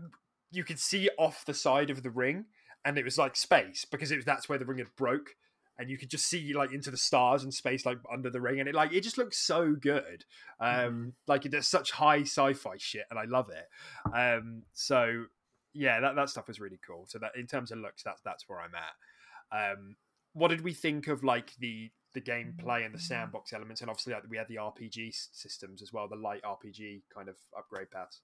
[0.52, 2.46] you could see off the side of the ring,
[2.84, 5.30] and it was like space because it was that's where the ring had broke,
[5.78, 8.60] and you could just see like into the stars and space like under the ring,
[8.60, 10.24] and it like it just looks so good.
[10.60, 11.12] Um, Mhm.
[11.26, 13.68] like there's such high sci-fi shit, and I love it.
[14.16, 15.26] Um, so
[15.72, 17.06] yeah, that that stuff was really cool.
[17.08, 19.72] So that in terms of looks, that's that's where I'm at.
[19.72, 19.96] Um,
[20.32, 24.12] what did we think of like the the gameplay and the sandbox elements, and obviously
[24.12, 28.20] like, we had the RPG systems as well, the light RPG kind of upgrade paths.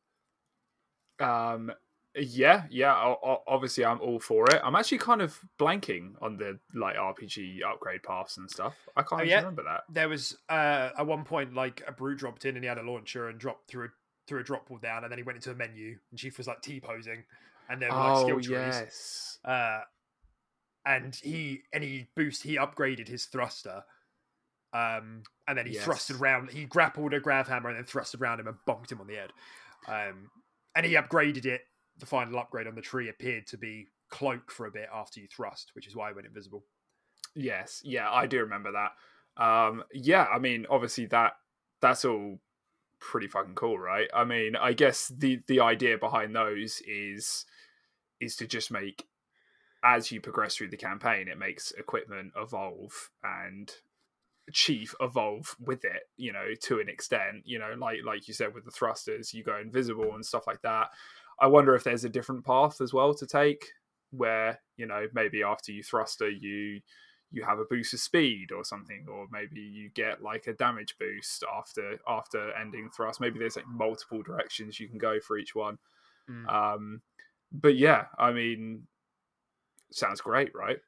[1.21, 1.73] Um,
[2.15, 2.95] yeah, yeah.
[3.47, 4.61] Obviously, I'm all for it.
[4.65, 8.75] I'm actually kind of blanking on the like RPG upgrade paths and stuff.
[8.97, 9.37] I can't Oh, even yeah?
[9.39, 9.83] remember that.
[9.89, 12.83] there was uh, at one point like a brew dropped in and he had a
[12.83, 13.89] launcher and dropped through a
[14.27, 16.47] through a drop wall down and then he went into a menu and Chief was
[16.47, 17.25] like T posing
[17.69, 18.49] and were like Oh skill trees.
[18.51, 19.39] yes.
[19.45, 19.81] Uh,
[20.85, 23.85] and he and he boost he upgraded his thruster.
[24.73, 26.21] Um, and then he thrusted Yes.
[26.21, 26.51] around.
[26.51, 29.15] He grappled a grav hammer and then thrusted around him and bonked him on the
[29.15, 29.33] head.
[29.89, 30.31] Um,
[30.75, 31.62] and he upgraded it.
[31.99, 35.27] The final upgrade on the tree appeared to be cloak for a bit after you
[35.29, 36.65] thrust, which is why it went invisible.
[37.35, 39.43] Yes, yeah, I do remember that.
[39.43, 41.33] Um, yeah, I mean, obviously that
[41.81, 42.39] that's all
[43.01, 44.09] pretty fucking cool, right?
[44.15, 47.45] I mean, I guess the the idea behind those is
[48.21, 49.07] is to just make
[49.85, 53.73] as you progress through the campaign, it makes equipment evolve and
[54.53, 58.55] chief evolve with it you know to an extent you know like like you said
[58.55, 60.89] with the thrusters you go invisible and stuff like that
[61.41, 63.73] i wonder if there's a different path as well to take
[64.11, 66.81] where you know maybe after you thruster you
[67.33, 70.97] you have a boost of speed or something or maybe you get like a damage
[70.99, 75.55] boost after after ending thrust maybe there's like multiple directions you can go for each
[75.55, 75.79] one
[76.29, 76.53] Mm.
[76.53, 77.03] um
[77.53, 78.89] but yeah i mean
[79.93, 80.79] sounds great right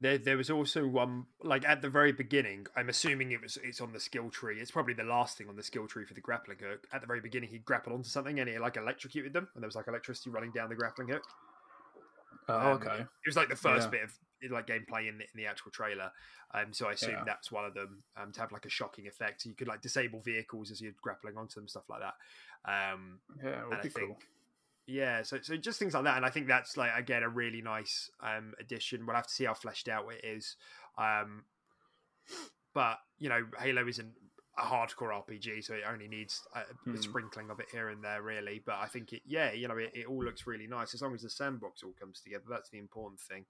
[0.00, 2.66] There, there was also one like at the very beginning.
[2.76, 4.60] I'm assuming it was it's on the skill tree.
[4.60, 6.86] It's probably the last thing on the skill tree for the grappling hook.
[6.92, 9.68] At the very beginning, he grappled onto something and he like electrocuted them, and there
[9.68, 11.24] was like electricity running down the grappling hook.
[12.48, 13.90] Oh Um, okay It was like the first Yeah.
[13.90, 14.12] bit of
[14.50, 16.10] like gameplay in the, in the actual trailer.
[16.52, 17.24] Um, so I assume Yeah.
[17.24, 19.42] that's one of them um, to have like a shocking effect.
[19.42, 22.14] So you could like disable vehicles as you're grappling onto them, stuff like that.
[22.70, 24.18] Um, yeah would be think, cool
[24.86, 27.62] yeah, so so just things like that, and I think that's like again a really
[27.62, 29.06] nice um, addition.
[29.06, 30.56] We'll have to see how fleshed out it is,
[30.98, 31.44] um,
[32.74, 34.12] but you know, Halo isn't
[34.56, 36.96] a hardcore RPG, so it only needs a, a Hmm.
[36.96, 38.62] sprinkling of it here and there, really.
[38.64, 41.14] But I think it, yeah, you know, it, it all looks really nice as long
[41.14, 42.44] as the sandbox all comes together.
[42.48, 43.44] That's the important thing.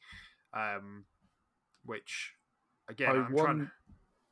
[0.55, 1.05] Um,
[1.85, 2.33] which
[2.89, 3.71] again, I I'm trying.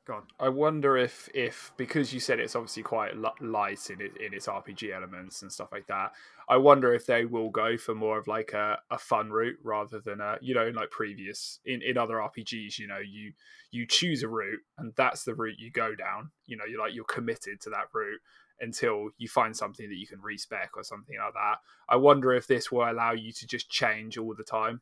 [0.05, 0.23] Go on.
[0.41, 4.49] I wonder if if because you said it's obviously quite light in it in its
[4.49, 6.11] RPG elements and stuff like that.
[6.49, 10.01] I wonder if they will go for more of like a, a fun route rather
[10.01, 12.81] than a you know like previous in in other RPGs.
[12.81, 13.33] You know you
[13.71, 16.33] you choose a route and that's the route you go down.
[16.47, 18.21] You know you're like you're committed to that route
[18.61, 21.59] until you find something that you can respec or something like that.
[21.89, 24.81] I wonder if this will allow you to just change all the time.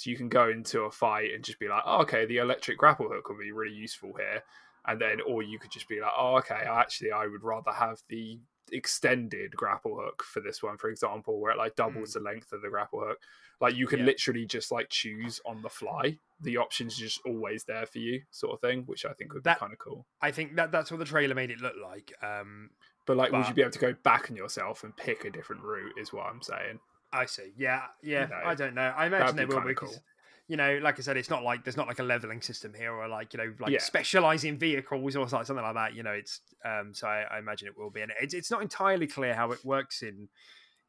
[0.00, 2.78] So you can go into a fight and just be like, oh, okay, the electric
[2.78, 4.42] grapple hook will be really useful here.
[4.86, 8.00] And then, or you could just be like, oh, okay, actually, I would rather have
[8.08, 8.38] the
[8.72, 12.62] extended grapple hook for this one, for example, where it like doubles the length of
[12.62, 13.18] the grapple hook.
[13.60, 14.06] Like you can Yeah.
[14.06, 16.16] literally just like choose on the fly.
[16.40, 19.44] The options are just always there for you, sort of thing, which I think would
[19.44, 20.06] That- be kind of cool.
[20.22, 22.10] I think that that's what the trailer made it look like.
[22.22, 22.70] Um,
[23.04, 25.62] But like, would you be able to go back on yourself and pick a different
[25.62, 25.98] route?
[25.98, 26.80] Is what I'm saying.
[27.12, 27.52] I see.
[27.56, 28.28] Yeah, yeah.
[28.44, 28.92] I don't know.
[28.96, 30.02] I imagine they will kinda cool.
[30.48, 32.92] you know, like I said, it's not like there's not like a leveling system here
[32.92, 33.78] or like you know like Yeah.
[33.80, 35.94] specializing vehicles or like something like that.
[35.94, 36.94] You know, it's um.
[36.94, 39.64] So I, I imagine it will be, and it's it's not entirely clear how it
[39.64, 40.28] works in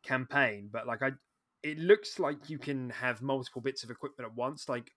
[0.03, 1.11] campaign, but like I,
[1.63, 4.67] it looks like you can have multiple bits of equipment at once.
[4.69, 4.91] Like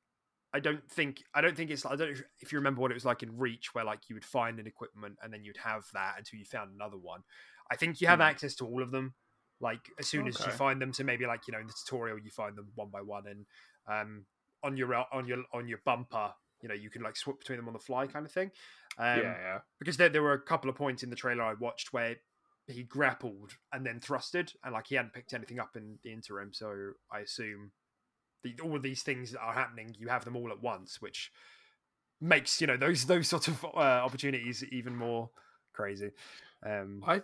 [0.53, 2.95] I don't think I don't think it's I don't know if- you remember what it
[2.95, 5.85] was like in Reach, where like you would find an equipment and then you'd have
[5.95, 7.23] that until you found another one.
[7.71, 8.23] I think you have Hmm.
[8.23, 9.15] access to all of them
[9.65, 12.19] like as soon as you find them so maybe like you know in the tutorial
[12.19, 13.47] you find them one by one and
[13.89, 14.25] um
[14.63, 16.31] on your on your on your bumper
[16.63, 18.51] you know you can like swap between them on the fly kind of thing.
[18.99, 19.59] Um yeah, yeah.
[19.81, 22.17] because there, there were a couple of points in the trailer i watched where
[22.69, 26.53] he grappled and then thrusted and like he hadn't picked anything up in the interim
[26.53, 27.73] so i assume
[28.43, 31.33] the, all of these things that are happening you have them all at once which
[32.21, 35.31] makes you know those those sort of uh, opportunities even more
[35.73, 36.11] crazy.
[36.65, 37.23] Um I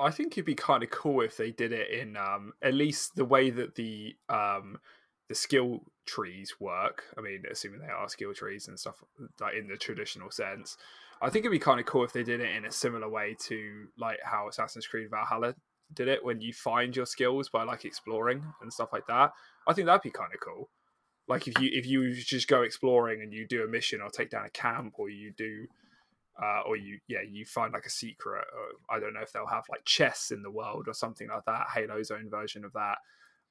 [0.00, 3.16] I think it'd be kind of cool if they did it in um at least
[3.16, 4.78] the way that the um
[5.28, 7.04] the skill trees work.
[7.16, 9.04] I mean, assuming they are skill trees and stuff
[9.40, 10.76] like in the traditional sense.
[11.22, 13.36] I think it'd be kind of cool if they did it in a similar way
[13.46, 15.54] to like how Assassin's Creed Valhalla
[15.94, 19.32] did it when you find your skills by like exploring and stuff like that.
[19.68, 20.70] I think that'd be kind of cool.
[21.28, 24.30] Like if you if you just go exploring and you do a mission or take
[24.30, 25.66] down a camp or you do
[26.42, 29.46] uh, or you yeah you find like a secret or, i don't know if they'll
[29.46, 32.98] have like chests in the world or something like that halo's own version of that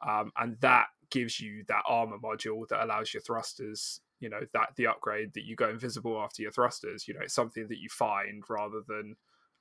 [0.07, 4.69] um, and that gives you that armor module that allows your thrusters you know that
[4.75, 7.89] the upgrade that you go invisible after your thrusters you know it's something that you
[7.89, 9.15] find rather than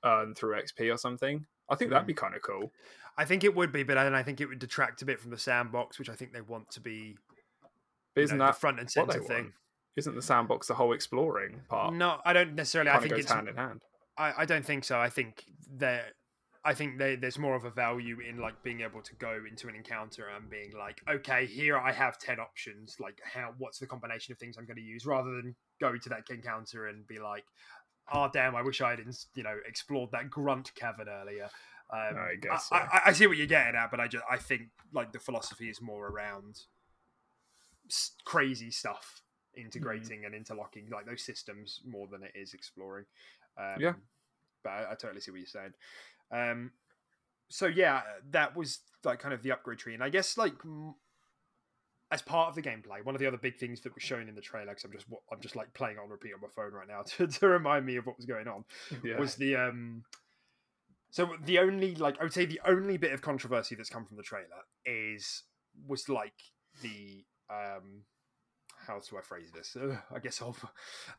[0.05, 2.73] earn through xp or something i think that'd be kind of cool
[3.19, 5.33] I think it would be, but then I think it would detract a bit from
[5.33, 7.17] the sandbox, which I think they want to be.
[8.15, 9.45] Isn't know, that the front and center thing?
[9.45, 9.55] want?
[9.99, 12.91] Isn't the sandbox the whole exploring part No, I don't necessarily.
[12.91, 13.33] I think goes it's.
[13.33, 13.81] hand in hand
[14.19, 14.99] I, I don't think so.
[14.99, 16.07] I think there.
[16.65, 19.69] I think there, there's more of a value in like being able to go into
[19.69, 22.97] an encounter and being like, okay, here I have ten options.
[22.99, 23.55] Like, how?
[23.59, 25.07] What's the combination of things I'm going to use?
[25.07, 27.45] Rather than go to that encounter and be like,
[28.13, 29.01] oh damn, I wish I had
[29.35, 31.49] you know explored that grunt cavern earlier.
[31.91, 32.89] Um, I guess I, so.
[32.93, 35.71] I, I see what you're getting at, but I just I think like the philosophy
[35.71, 36.63] is more around
[38.25, 39.23] crazy stuff
[39.59, 43.05] integrating and interlocking like those systems more than it is exploring.
[43.59, 43.93] Um, Yeah.
[44.63, 45.73] but I, I totally see what you're saying.
[46.31, 46.73] Um,
[47.49, 50.95] so yeah, that was like kind of the upgrade tree, and I guess like m-
[52.11, 54.35] as part of the gameplay, one of the other big things that was shown in
[54.35, 56.89] the trailer, because I'm just I'm just like playing on repeat on my phone right
[56.89, 58.65] now to, to remind me of what was going on
[59.03, 60.05] yeah was the um
[61.11, 64.17] so the only like I would say the only bit of controversy that's come from
[64.17, 64.47] the trailer
[64.85, 65.43] is
[65.87, 66.35] was like
[66.83, 68.03] the um
[68.89, 69.77] how do I phrase this?
[69.81, 70.65] Ugh, I guess of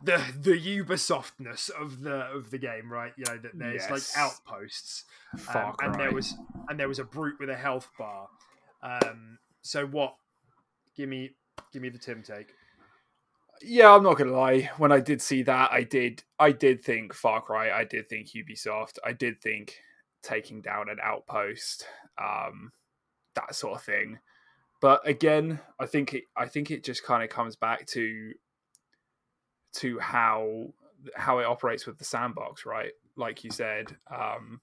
[0.03, 0.51] the the
[0.84, 3.13] Ubisoftness of the of the game, right?
[3.17, 3.91] You know that there's Yes.
[3.91, 5.05] like outposts,
[5.47, 6.36] um, and there was
[6.67, 8.27] and there was a brute with a health bar.
[8.84, 10.15] Um, so what?
[10.97, 11.32] Give me
[11.71, 12.53] give me the Tim take.
[13.62, 17.13] yeah i'm not gonna lie when i did see that i did i did think
[17.13, 19.75] far cry i did think ubisoft i did think
[20.23, 21.86] taking down an outpost
[22.21, 22.71] um
[23.36, 24.17] that sort of thing
[24.82, 28.34] but again i think it i think it just kind of comes back to
[29.74, 30.68] to how
[31.15, 34.60] how it operates with the sandbox right like you said um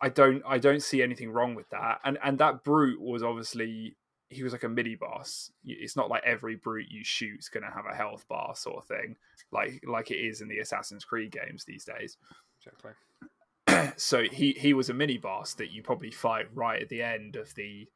[0.00, 3.96] i don't i don't see anything wrong with that and and that brute was obviously
[4.28, 5.50] he was like a mini boss.
[5.64, 8.86] It's not like every brute you shoot's going to have a health bar sort of
[8.86, 9.16] thing,
[9.52, 12.16] like like it is in the Assassin's Creed games these days.
[12.58, 13.92] Exactly.
[13.96, 17.36] so he he was a mini boss that you probably fight right at the end
[17.36, 17.88] of the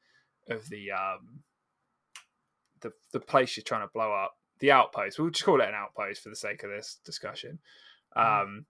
[0.51, 1.43] of the um
[2.81, 5.19] the the place you're trying to blow up, the outpost.
[5.19, 7.59] We'll just call it an outpost for the sake of this discussion.
[8.17, 8.67] Um,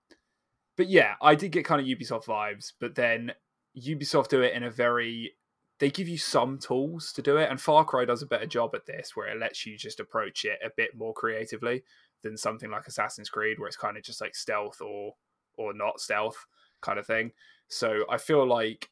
[0.76, 3.32] but yeah, I did get kind of Ubisoft vibes, but then
[3.76, 5.34] Ubisoft do it in a very
[5.78, 8.74] they give you some tools to do it, and Far Cry does a better job
[8.74, 11.82] at this, where it lets you just approach it a bit more creatively
[12.22, 15.14] than something like Assassin's Creed, where it's kind of just like stealth or
[15.56, 16.46] or not stealth
[16.82, 17.32] kind of thing.
[17.68, 18.90] So I feel like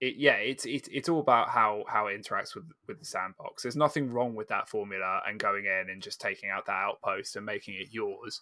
[0.00, 3.62] it, yeah, it's it's it's all about how how it interacts with with the sandbox.
[3.62, 7.36] There's nothing wrong with that formula and going in and just taking out that outpost
[7.36, 8.40] and making it yours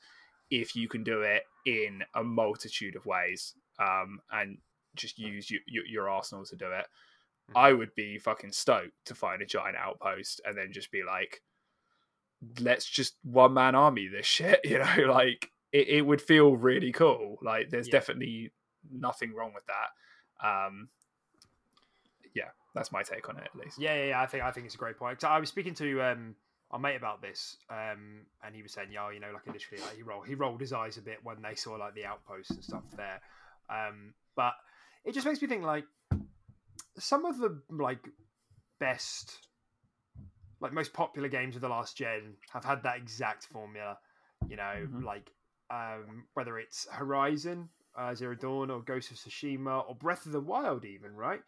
[0.51, 4.59] if you can do it in a multitude of ways um, and
[4.95, 6.87] just use your, your, your arsenal to do it.
[7.55, 11.41] I would be fucking stoked to find a giant outpost and then just be like,
[12.61, 14.61] let's just one man army this shit.
[14.65, 17.39] You know, like it, it would feel really cool.
[17.43, 17.93] Like there's Yeah.
[17.93, 18.53] definitely
[18.91, 20.47] nothing wrong with that.
[20.47, 20.89] Um,
[22.75, 23.79] that's my take on it at least.
[23.79, 25.19] Yeah, yeah, yeah, I think I think it's a great point.
[25.19, 26.37] 'Cause I was speaking to um
[26.71, 29.95] our mate about this, um, and he was saying, yeah, you know, like initially, like,
[29.97, 32.65] he rolled he rolled his eyes a bit when they saw like the outposts and
[32.65, 33.21] stuff there,
[33.69, 34.55] um, but
[35.05, 35.85] it just makes me think like
[36.99, 38.09] some of the like
[38.79, 39.49] best,
[40.61, 43.99] like most popular games of the last gen have had that exact formula.
[44.49, 45.05] You know, Mhm.
[45.05, 45.31] like
[45.71, 50.41] um, whether it's Horizon, uh, Zero Dawn, or Ghost of Tsushima, or Breath of the
[50.41, 51.43] Wild, even right.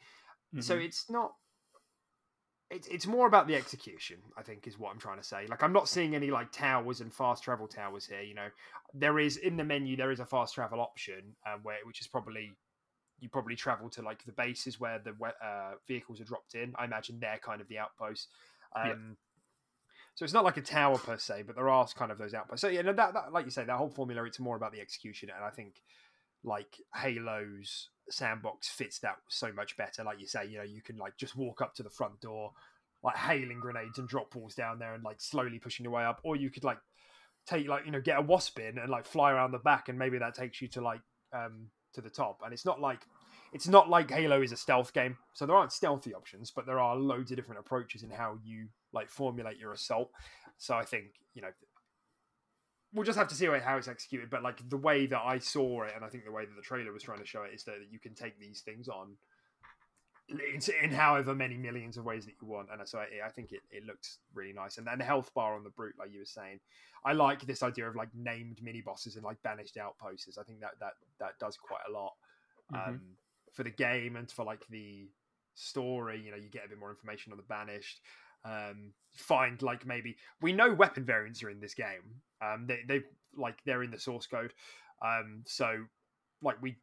[0.60, 0.82] So Mhm.
[0.84, 1.34] it's not.
[2.70, 4.18] It's it's more about the execution.
[4.36, 5.46] I think is what I'm trying to say.
[5.48, 8.22] Like I'm not seeing any like towers and fast travel towers here.
[8.22, 8.48] You know,
[8.92, 12.08] there is in the menu there is a fast travel option uh, where which is
[12.08, 12.52] probably
[13.20, 15.14] you probably travel to like the bases where the
[15.44, 16.74] uh, vehicles are dropped in.
[16.76, 18.28] I imagine they're kind of the outposts.
[18.74, 19.14] Um, Yeah.
[20.16, 22.62] So it's not like a tower per se, but there are kind of those outposts.
[22.62, 24.80] So yeah, no, that, that like you say, that whole formula it's more about the
[24.80, 25.82] execution, and I think
[26.42, 30.04] like Halo's sandbox fits that so much better.
[30.04, 32.52] Like you say, you know, you can like just walk up to the front door,
[33.02, 36.20] like hailing grenades and drop balls down there and like slowly pushing your way up,
[36.22, 36.78] or you could like
[37.46, 39.98] take like you know get a wasp in and like fly around the back, and
[39.98, 41.00] maybe that takes you to like
[41.32, 42.40] um to the top.
[42.44, 43.00] And it's not like
[43.52, 46.80] it's not like Halo is a stealth game, so there aren't stealthy options, but there
[46.80, 50.10] are loads of different approaches in how you like formulate your assault.
[50.58, 51.50] So I think you know
[52.96, 54.30] we'll just have to see how it's executed.
[54.30, 56.62] But like the way that I saw it, and I think the way that the
[56.62, 59.16] trailer was trying to show it is that you can take these things on
[60.82, 62.68] in however many millions of ways that you want.
[62.72, 64.78] And so I, I think it, it looks really nice.
[64.78, 66.58] And then the health bar on the brute, like you were saying,
[67.04, 70.36] I like this idea of like named mini bosses and like banished outposts.
[70.38, 72.14] I think that that that does quite a lot
[72.74, 73.00] um, Mhm.
[73.52, 75.08] for the game and for like the
[75.54, 76.20] story.
[76.20, 78.00] You know, you get a bit more information on the banished.
[78.46, 82.20] Um, find like maybe we know weapon variants are in this game.
[82.40, 83.00] Um, they they
[83.36, 84.52] like they're in the source code.
[85.02, 85.84] Um, so
[86.42, 86.76] like we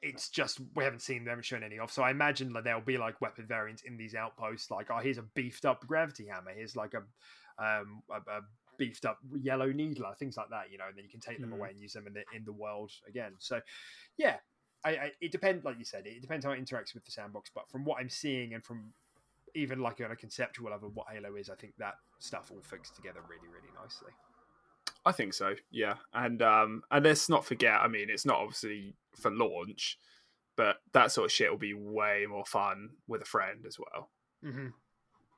[0.00, 1.92] it's just we haven't seen, they haven't shown any of.
[1.92, 4.70] So I imagine that there'll be like weapon variants in these outposts.
[4.70, 6.52] Like, oh, here's a beefed up gravity hammer.
[6.56, 7.02] Here's like a
[7.62, 8.40] um a, a
[8.78, 10.72] beefed up yellow needler, things like that.
[10.72, 11.54] You know, and then you can take them Mm.
[11.58, 13.32] away and use them in the in the world again.
[13.38, 13.60] So,
[14.16, 14.36] yeah,
[14.84, 15.64] I, I it depends.
[15.64, 17.50] Like you said, it depends how it interacts with the sandbox.
[17.54, 18.92] But from what I'm seeing and from
[19.54, 22.90] even like on a conceptual level, what Halo is, I think that stuff all fits
[22.90, 24.12] together really, really nicely.
[25.04, 25.94] I think so, yeah.
[26.14, 29.98] And um and let's not forget, I mean, it's not obviously for launch,
[30.56, 34.10] but that sort of shit will be way more fun with a friend as well.
[34.44, 34.68] Mm-hmm.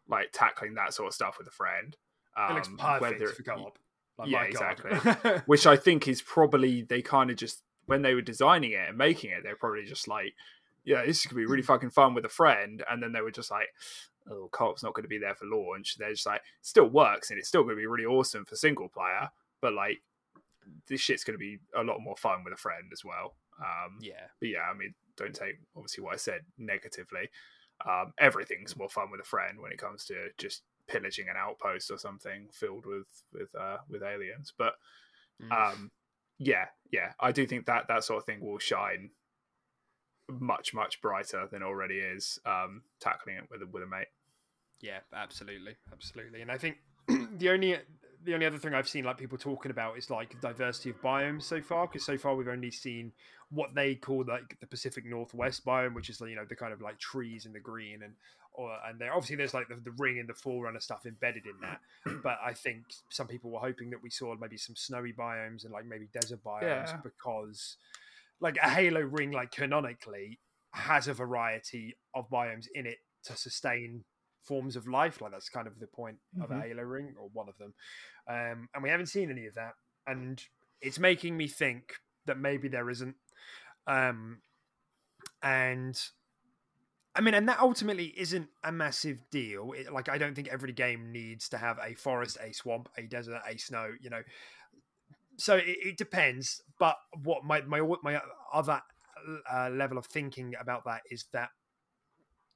[0.08, 1.96] Like tackling that sort of stuff with a friend.
[2.36, 3.78] Um, it looks perfect whether- for co-op.
[4.16, 4.92] Like, Yeah, exactly.
[5.46, 8.96] which I think is probably they kind of just when they were designing it and
[8.96, 10.34] making it, they're probably just like,
[10.84, 13.30] yeah, this is gonna be really fucking fun with a friend, and then they were
[13.30, 13.68] just like,
[14.30, 15.96] oh, co-op's not going to be there for launch.
[15.98, 18.56] They're just like, it still works and it's still going to be really awesome for
[18.56, 19.28] single player,
[19.60, 20.00] but like
[20.88, 23.34] this shit's going to be a lot more fun with a friend as well.
[23.60, 24.28] Um, yeah.
[24.40, 27.28] but yeah, I mean, don't take obviously what I said negatively.
[27.86, 31.90] Um, everything's more fun with a friend when it comes to just pillaging an outpost
[31.90, 34.52] or something filled with with uh, with aliens.
[34.56, 34.74] But
[35.42, 35.50] Mm.
[35.50, 35.90] um,
[36.38, 39.10] yeah, yeah, I do think that that sort of thing will shine
[40.28, 42.38] much much brighter than already is.
[42.46, 44.08] Um, tackling it with a, with a mate.
[44.80, 46.42] Yeah, absolutely, absolutely.
[46.42, 46.76] And I think
[47.38, 47.78] the only
[48.24, 51.42] the only other thing I've seen like people talking about is like diversity of biomes
[51.42, 51.86] so far.
[51.86, 53.12] Because so far we've only seen
[53.50, 56.72] what they call like the Pacific Northwest biome, which is like you know the kind
[56.72, 58.14] of like trees and the green and
[58.56, 61.54] or and there obviously there's like the, the ring and the forerunner stuff embedded in
[61.60, 61.80] that.
[62.22, 65.72] But I think some people were hoping that we saw maybe some snowy biomes and
[65.72, 66.96] like maybe desert biomes Yeah.
[67.02, 67.76] because
[68.44, 70.38] like a Halo ring like canonically
[70.72, 74.04] has a variety of biomes in it to sustain
[74.42, 75.20] forms of life.
[75.20, 76.62] Like that's kind of the point of a Mhm.
[76.62, 77.74] Halo ring or one of them.
[78.28, 79.74] Um, and we haven't seen any of that,
[80.06, 80.42] and
[80.80, 81.94] it's making me think
[82.26, 83.16] that maybe there isn't.
[83.86, 84.42] Um,
[85.42, 85.98] and
[87.14, 89.72] I mean, and that ultimately isn't a massive deal.
[89.72, 93.02] It, like, I don't think every game needs to have a forest, a swamp, a
[93.06, 93.92] desert, a snow.
[94.00, 94.22] You know,
[95.36, 96.62] so it, it depends.
[96.78, 98.20] But what my my my
[98.52, 98.80] other
[99.52, 101.50] uh, level of thinking about that is that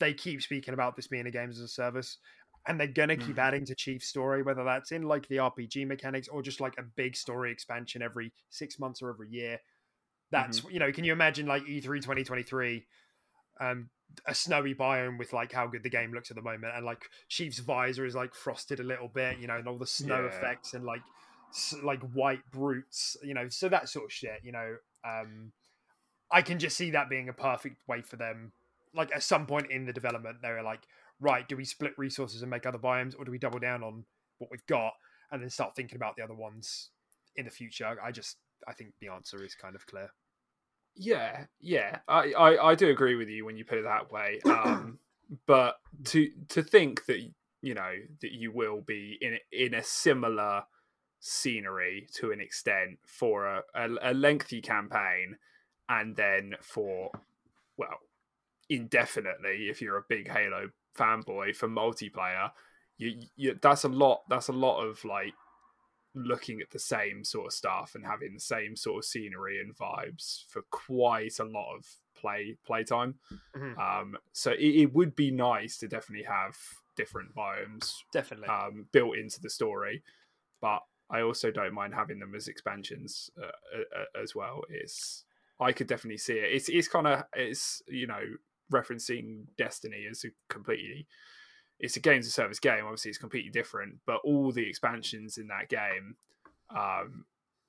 [0.01, 2.19] they keep speaking about this being a games as a service,
[2.67, 3.39] and they're gonna keep Mhm.
[3.39, 6.83] adding to Chief's story, whether that's in like the RPG mechanics or just like a
[6.83, 9.59] big story expansion every six months or every year.
[10.31, 12.87] That's you know, can you imagine like E E3 2023,
[13.61, 13.89] um,
[14.27, 17.03] a snowy biome with like how good the game looks at the moment, and like
[17.29, 20.27] Chief's visor is like frosted a little bit, you know, and all the snow Yeah.
[20.27, 21.03] effects and like
[21.83, 24.77] like white brutes, you know, so that sort of shit, you know.
[25.05, 25.53] Um,
[26.31, 28.53] I can just see that being a perfect way for them.
[28.95, 30.83] Like at some point in the development, they were like,
[31.21, 34.05] right, do we split resources and make other biomes, or do we double down on
[34.39, 34.93] what we've got
[35.31, 36.91] and then start thinking about the other ones
[37.37, 37.97] in the future?
[38.03, 38.37] I just,
[38.67, 40.11] I think the answer is kind of clear.
[40.95, 44.41] Yeah, yeah, I, I, I do agree with you when you put it that way.
[44.49, 44.99] Um,
[45.47, 47.21] but to to think that
[47.61, 47.93] you know
[48.23, 50.63] that you will be in in a similar
[51.21, 55.37] scenery to an extent for a, a, a lengthy campaign,
[55.89, 57.11] and then for
[57.77, 57.99] well
[58.69, 62.51] indefinitely if you're a big Halo fanboy for multiplayer,
[62.97, 64.23] you, you that's a lot.
[64.29, 65.35] That's a lot of like
[66.15, 69.77] looking at the same sort of stuff and having the same sort of scenery and
[69.77, 73.15] vibes for quite a lot of play playtime.
[73.55, 73.79] Mhm.
[73.79, 76.57] Um, so it, it would be nice to definitely have
[76.97, 78.49] different biomes Definitely.
[78.49, 80.03] um, built into the story,
[80.61, 84.61] but I also don't mind having them as expansions uh, uh, uh, as well.
[84.69, 85.25] It's
[85.61, 86.53] I could definitely see it.
[86.53, 88.21] It's it's kind of it's you know
[88.73, 91.07] referencing Destiny as a completely
[91.81, 92.85] it's a games of service game.
[92.85, 96.17] Obviously, it's completely different, but all the expansions in that game
[96.77, 97.25] um,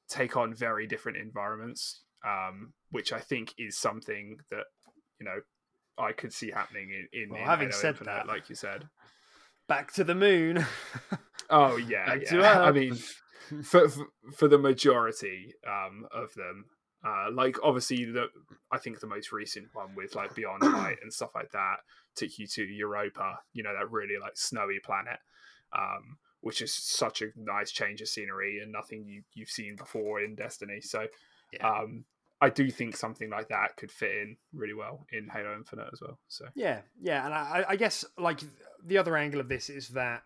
[0.09, 4.65] take on very different environments, um, which I think is something that
[5.19, 5.39] you know
[5.97, 7.21] I could see happening in.
[7.21, 8.89] in Well, in having Halo said Infinite, that- like you said.
[9.67, 10.65] Back to the moon.
[11.51, 12.29] Oh yeah, Back yeah.
[12.31, 12.97] to I mean,
[13.63, 16.65] for, for for the majority um, of them,
[17.05, 18.27] uh, like obviously the
[18.71, 21.77] I think the most recent one with like Beyond Light and stuff like that
[22.15, 23.39] took you to Europa.
[23.53, 25.19] You know that really like snowy planet,
[25.77, 30.21] um, which is such a nice change of scenery and nothing you you've seen before
[30.21, 30.81] in Destiny.
[30.81, 31.07] So
[31.53, 31.67] Yeah.
[31.67, 32.05] um,
[32.41, 35.99] I do think something like that could fit in really well in Halo Infinite as
[36.01, 36.19] well.
[36.29, 38.39] So yeah, yeah, and I, I guess like
[38.85, 40.23] the other angle of this is that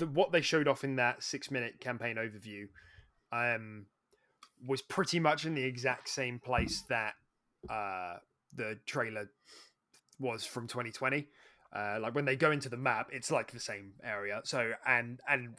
[0.00, 2.66] the what they showed off in that six minute campaign overview,
[3.32, 3.86] um,
[4.66, 7.14] was pretty much in the exact same place that
[7.68, 8.16] uh
[8.54, 9.30] the trailer
[10.18, 11.28] was from 2020.
[11.72, 14.40] Uh, like when they go into the map, it's like the same area.
[14.44, 15.54] So and and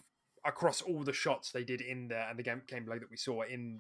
[0.46, 3.44] across all the shots they did in there and the game gameplay that we saw
[3.44, 3.80] in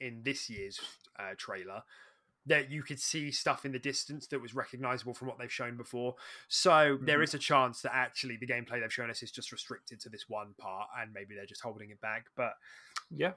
[0.00, 0.80] in this year's
[1.18, 1.82] uh, trailer
[2.46, 5.76] that you could see stuff in the distance that was recognizable from what they've shown
[5.76, 6.14] before.
[6.48, 7.04] So mm-hmm.
[7.04, 10.08] there is a chance that actually the gameplay they've shown us is just restricted to
[10.08, 12.26] this one part, and maybe they're just holding it back.
[12.36, 12.52] But
[13.10, 13.32] yeah,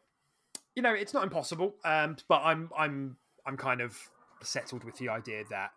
[0.75, 1.75] you know, it's not impossible.
[1.83, 3.97] Um, but I'm I'm I'm kind of
[4.41, 5.71] settled with the idea that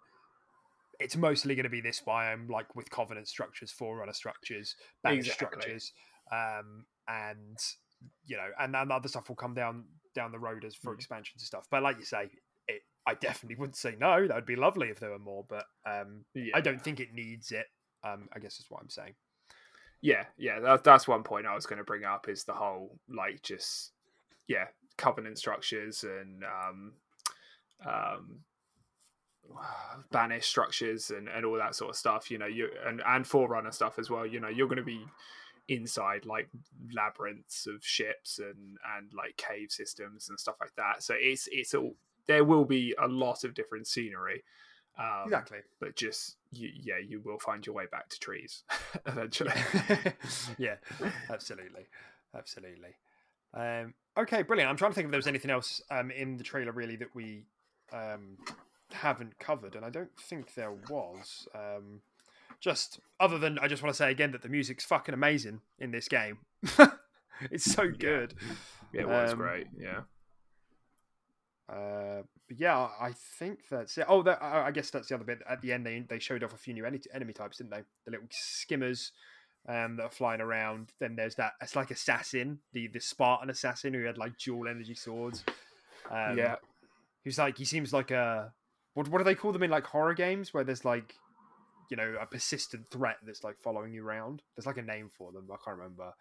[1.00, 5.46] it's mostly going to be this biome, like with covenant structures, forerunner structures, banish exactly.
[5.46, 5.92] structures,
[6.30, 7.58] um, and
[8.24, 10.96] you know, and then other stuff will come down down the road as for mm.
[10.96, 11.66] expansions and stuff.
[11.70, 12.30] But like you say,
[13.06, 14.26] I definitely wouldn't say no.
[14.26, 16.52] That would be lovely if there were more, but um, yeah.
[16.54, 17.66] I don't think it needs it.
[18.04, 19.14] Um, I guess is what I'm saying.
[20.00, 22.98] Yeah, yeah, that, that's one point I was going to bring up is the whole
[23.08, 23.92] like just
[24.48, 24.66] yeah
[24.98, 26.92] covenant structures and um,
[27.86, 28.40] um,
[30.10, 33.72] banish structures and, and all that sort of stuff you know you and and forerunner
[33.72, 35.04] stuff as well you know you're going to be
[35.68, 36.48] inside like
[36.92, 41.74] labyrinths of ships and and like cave systems and stuff like that so it's it's
[41.74, 41.94] all
[42.26, 44.42] there will be a lot of different scenery
[44.98, 48.62] um, exactly but just you, yeah you will find your way back to trees
[49.06, 49.52] eventually
[50.58, 50.76] yeah
[51.30, 51.86] absolutely
[52.36, 52.94] absolutely
[53.54, 56.44] um, okay brilliant i'm trying to think if there was anything else um, in the
[56.44, 57.44] trailer really that we
[57.92, 58.36] um,
[58.92, 62.00] haven't covered and i don't think there was um,
[62.62, 65.90] just other than I just want to say again that the music's fucking amazing in
[65.90, 66.38] this game.
[67.50, 68.34] it's so good.
[68.94, 69.66] Yeah, it was um, great.
[69.76, 70.02] Yeah.
[71.68, 74.06] Uh, but yeah, I think that's it.
[74.08, 75.40] Oh, that, I guess that's the other bit.
[75.48, 77.82] At the end, they they showed off a few new enemy types, didn't they?
[78.04, 79.12] The little skimmers
[79.68, 80.92] um, that are flying around.
[81.00, 81.52] Then there's that.
[81.60, 85.44] It's like assassin, the the Spartan assassin who had like dual energy swords.
[86.10, 86.56] Um, yeah,
[87.24, 88.52] he's like he seems like a
[88.94, 91.14] what what do they call them in like horror games where there's like
[91.90, 94.42] you know a persistent threat that's like following you around.
[94.56, 95.48] There's like a name for them.
[95.50, 96.12] I can't remember.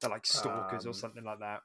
[0.00, 1.60] They're like stalkers um, or something like that.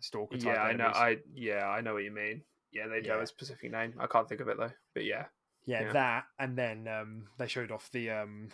[0.00, 0.36] Stalker.
[0.36, 0.86] yeah, I know.
[0.86, 2.42] I yeah, I know what you mean.
[2.72, 3.14] Yeah, they do yeah.
[3.14, 3.94] have a specific name.
[3.98, 4.72] I can't think of it though.
[4.94, 5.26] But yeah.
[5.66, 5.92] Yeah, yeah.
[5.92, 8.48] that and then um they showed off the um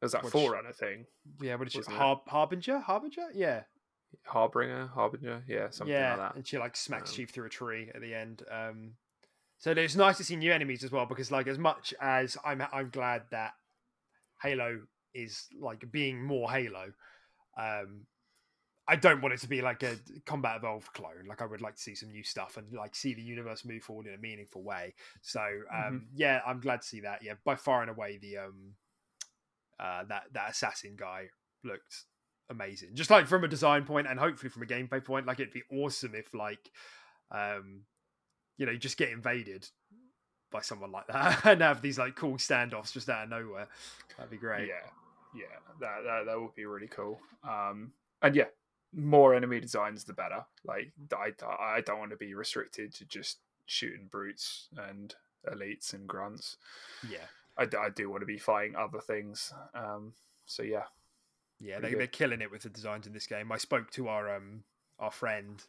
[0.00, 1.06] was that forerunner thing?
[1.40, 1.86] Yeah, what is it?
[1.86, 2.78] Har- Harbinger?
[2.78, 3.28] Harbinger?
[3.34, 3.62] Yeah.
[4.24, 6.36] Harbinger, Harbinger, yeah, something yeah, like that.
[6.36, 8.42] And she like smacks um, Chief through a tree at the end.
[8.50, 8.92] Um
[9.64, 12.62] so it's nice to see new enemies as well because, like, as much as I'm,
[12.70, 13.52] I'm glad that
[14.42, 14.80] Halo
[15.14, 16.92] is like being more Halo.
[17.58, 18.02] Um,
[18.86, 21.24] I don't want it to be like a combat evolved clone.
[21.26, 23.82] Like I would like to see some new stuff and like see the universe move
[23.82, 24.94] forward in a meaningful way.
[25.22, 25.96] So um, mm-hmm.
[26.16, 27.22] yeah, I'm glad to see that.
[27.22, 28.74] Yeah, by far and away the um
[29.80, 31.28] uh that that assassin guy
[31.62, 32.04] looked
[32.50, 32.90] amazing.
[32.94, 35.26] Just like from a design point and hopefully from a gameplay point.
[35.26, 36.70] Like it'd be awesome if like
[37.30, 37.82] um
[38.58, 39.66] you know, you just get invaded
[40.52, 43.68] by someone like that and have these like cool standoffs just out of nowhere.
[44.16, 44.68] That'd be great.
[44.68, 44.88] Yeah,
[45.34, 47.18] yeah, that that, that would be really cool.
[47.42, 48.44] Um, and yeah,
[48.94, 50.44] more enemy designs the better.
[50.64, 55.14] Like I I don't want to be restricted to just shooting brutes and
[55.50, 56.56] elites and grunts.
[57.08, 57.26] Yeah,
[57.58, 59.52] I, I do want to be fighting other things.
[59.74, 60.14] Um,
[60.46, 60.84] so yeah,
[61.60, 63.50] yeah, they, they're killing it with the designs in this game.
[63.52, 64.64] I spoke to our um
[64.98, 65.62] our friend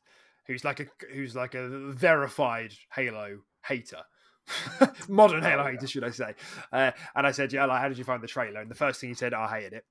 [0.48, 4.04] who's like a who's like a verified Halo hater.
[5.10, 6.36] Modern Halo oh, hater, should I say?
[6.72, 9.02] Uh, and I said, "Yeah, like, how did you find the trailer?" And the first
[9.02, 9.86] thing he said, oh, "I hated it,"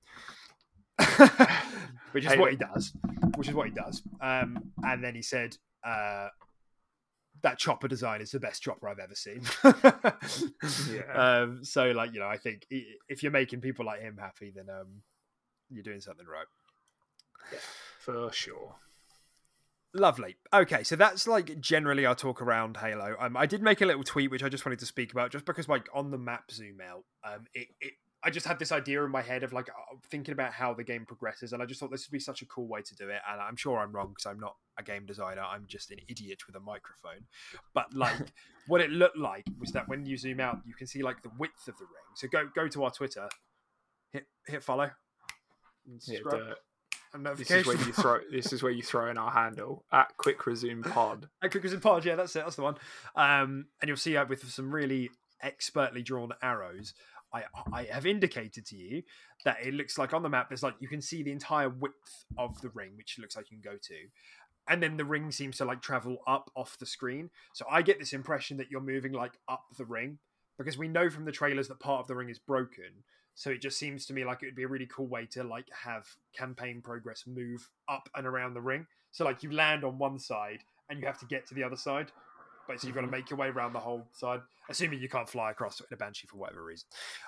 [2.11, 2.93] which is what he does.
[3.35, 4.01] Which is what he does.
[4.21, 6.29] Um, and then he said, uh,
[7.41, 9.41] "That chopper design is the best chopper I've ever seen."
[10.93, 11.01] yeah.
[11.15, 14.69] Um, so, like, you know, I think if you're making people like him happy, then
[14.69, 15.01] um,
[15.69, 16.45] you're doing something right.
[17.51, 17.59] Yeah,
[17.99, 18.75] for sure.
[19.95, 20.35] Lovely.
[20.53, 23.15] Okay, so that's like generally our talk around Halo.
[23.17, 25.45] Um, I did make a little tweet which I just wanted to speak about, just
[25.45, 27.93] because like on the map zoom out, um, it, it
[28.25, 30.83] I just had this idea in my head of like uh, thinking about how the
[30.83, 33.07] game progresses, and I just thought this would be such a cool way to do
[33.09, 33.21] it.
[33.31, 36.39] And I'm sure I'm wrong because I'm not a game designer; I'm just an idiot
[36.47, 37.27] with a microphone.
[37.75, 38.17] But like,
[38.67, 41.31] what it looked like was that when you zoom out, you can see like the
[41.37, 42.15] width of the ring.
[42.15, 43.29] So go go to our Twitter,
[44.11, 44.89] hit hit follow,
[46.07, 46.23] hit
[47.37, 48.19] this is where you throw.
[48.31, 51.29] this is where you throw in our handle at Quick Resume Pod.
[51.43, 52.43] At Quick Resume Pod, yeah, that's it.
[52.43, 52.75] That's the one.
[53.15, 55.09] Um, and you'll see uh, with some really
[55.41, 56.93] expertly drawn arrows.
[57.35, 59.03] I, I have indicated to you
[59.43, 62.25] that it looks like on the map there's like you can see the entire width
[62.37, 63.95] of the ring, which looks like you can go to.
[64.67, 67.29] and then the ring seems to like travel up off the screen.
[67.53, 70.17] So I get this impression that you're moving like up the ring
[70.57, 73.03] because we know from the trailers that part of the ring is broken.
[73.35, 75.43] So it just seems to me like it would be a really cool way to
[75.43, 78.87] like have campaign progress move up and around the ring.
[79.11, 81.75] So like you land on one side and you have to get to the other
[81.75, 82.11] side.
[82.67, 85.29] But so you've got to make your way around the whole side, assuming you can't
[85.29, 86.87] fly across in a banshee for whatever reason.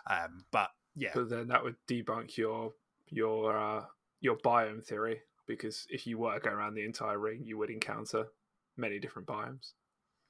[0.09, 2.73] Um, but yeah, But then that would debunk your
[3.09, 3.85] your uh,
[4.19, 8.27] your biome theory because if you were going around the entire ring, you would encounter
[8.75, 9.71] many different biomes.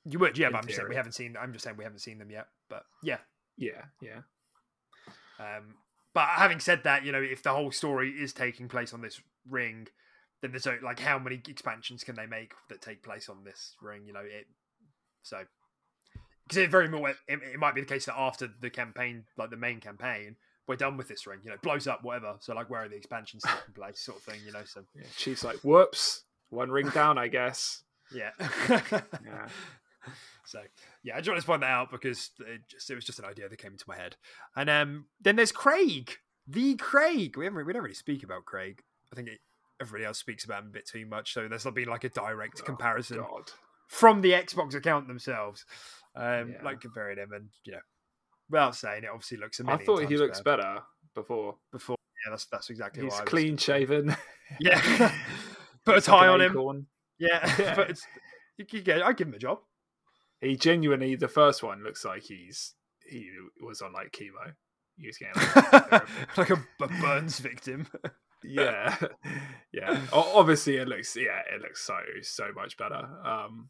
[0.05, 0.37] you would.
[0.37, 1.35] Yeah, but I'm just saying we haven't seen.
[1.39, 2.47] I'm just saying we haven't seen them yet.
[2.69, 3.17] But yeah,
[3.57, 4.21] Yeah, yeah.
[5.39, 5.75] Um,
[6.13, 9.21] but having said that, you know, if the whole story is taking place on this
[9.47, 9.87] ring,
[10.41, 14.05] then there's like how many expansions can they make that take place on this ring?
[14.05, 14.47] You know, it
[15.27, 15.43] so
[16.47, 19.49] because it very much it, it might be the case that after the campaign, like
[19.49, 21.39] the main campaign, we're done with this ring.
[21.43, 22.35] You know, it blows up, whatever.
[22.39, 24.39] So like, where are the expansions taking place, sort of thing.
[24.45, 25.03] You know, so yeah.
[25.17, 27.83] Chief's like, whoops, one ring down, I guess.
[28.13, 28.31] yeah.
[29.25, 29.47] Yeah.
[30.45, 30.61] So
[31.03, 33.25] yeah, I just wanted to point that out because it just it was just an
[33.25, 34.15] idea that came into my head.
[34.55, 36.13] And um, then there's Craig,
[36.47, 37.35] the Craig.
[37.35, 38.81] We haven't we don't really speak about Craig.
[39.11, 39.39] I think it,
[39.81, 41.33] everybody else speaks about him a bit too much.
[41.33, 43.51] So there's not been like a direct comparison Oh, God.
[43.87, 45.65] From the Xbox account themselves,
[46.15, 46.63] um, Yeah.
[46.63, 47.79] like comparing him and you know,
[48.49, 49.59] without saying it, obviously looks.
[49.65, 50.81] I thought he looks better better
[51.15, 51.55] before.
[51.71, 51.95] before.
[52.25, 53.03] Yeah, that's that's exactly.
[53.03, 54.15] He's what I was clean shaven.
[54.61, 54.79] Yeah,
[55.85, 56.51] put a like tie an on him.
[56.53, 56.85] acorn.
[57.19, 57.75] Yeah, Yeah.
[57.75, 58.05] but it's,
[58.57, 59.03] you could get.
[59.03, 59.59] I give him a job.
[60.39, 62.73] He genuinely, the first one looks like he's
[63.05, 63.29] he
[63.61, 64.53] was on like chemo.
[64.97, 65.35] He was getting
[65.91, 67.87] like, like a, a Burns victim.
[68.43, 68.95] yeah,
[69.73, 69.99] yeah.
[70.13, 73.05] Obviously, it looks yeah, it looks so so much better.
[73.25, 73.69] Um,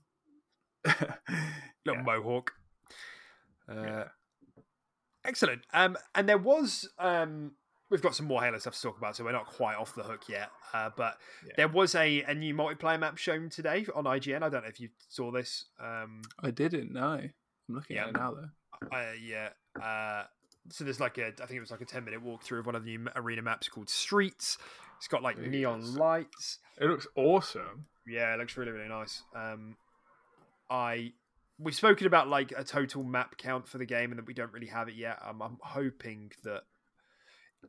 [1.86, 2.04] little Yeah.
[2.04, 2.52] mohawk.
[3.70, 4.04] Uh, Yeah.
[5.26, 5.62] Excellent.
[5.74, 7.52] Um, and there was um,
[7.90, 10.04] we've got some more Halo stuff to talk about, so we're not quite off the
[10.04, 10.50] hook yet.
[10.74, 11.54] Uh, but Yeah.
[11.58, 14.38] there was a, a new multiplayer map shown today on IGN.
[14.44, 15.66] I don't know if you saw this.
[15.80, 17.20] Um, I didn't know.
[17.70, 18.88] I'm looking at it now though.
[18.96, 19.50] uh, yeah.
[19.82, 20.24] Uh,
[20.70, 22.76] so there's like a, I think it was like a 10 minute walkthrough of one
[22.76, 24.58] of the new arena maps called Streets.
[24.98, 26.60] It's got like neon lights.
[26.80, 27.86] It looks awesome.
[28.08, 29.24] Yeah, it looks really really nice.
[29.36, 29.76] Um,
[30.70, 31.14] I
[31.60, 34.54] we've spoken about like a total map count for the game and that we don't
[34.54, 35.20] really have it yet.
[35.28, 36.64] Um, I'm hoping that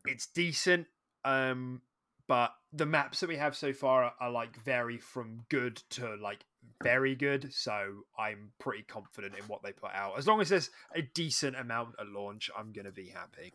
[0.06, 0.86] it's decent.
[1.24, 1.82] Um,
[2.26, 6.16] but the maps that we have so far are, are like vary from good to
[6.22, 6.44] like
[6.82, 7.52] very good.
[7.54, 10.18] So I'm pretty confident in what they put out.
[10.18, 13.54] As long as there's a decent amount at launch, I'm gonna be happy.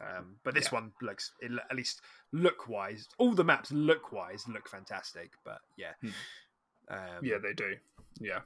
[0.00, 0.74] Um, but this Yeah.
[0.80, 2.02] one looks, it, at least
[2.32, 5.32] look wise, all the maps look wise look fantastic.
[5.44, 6.10] But yeah, Hmm.
[6.88, 7.76] um, Yeah, they do.
[8.20, 8.40] Yeah.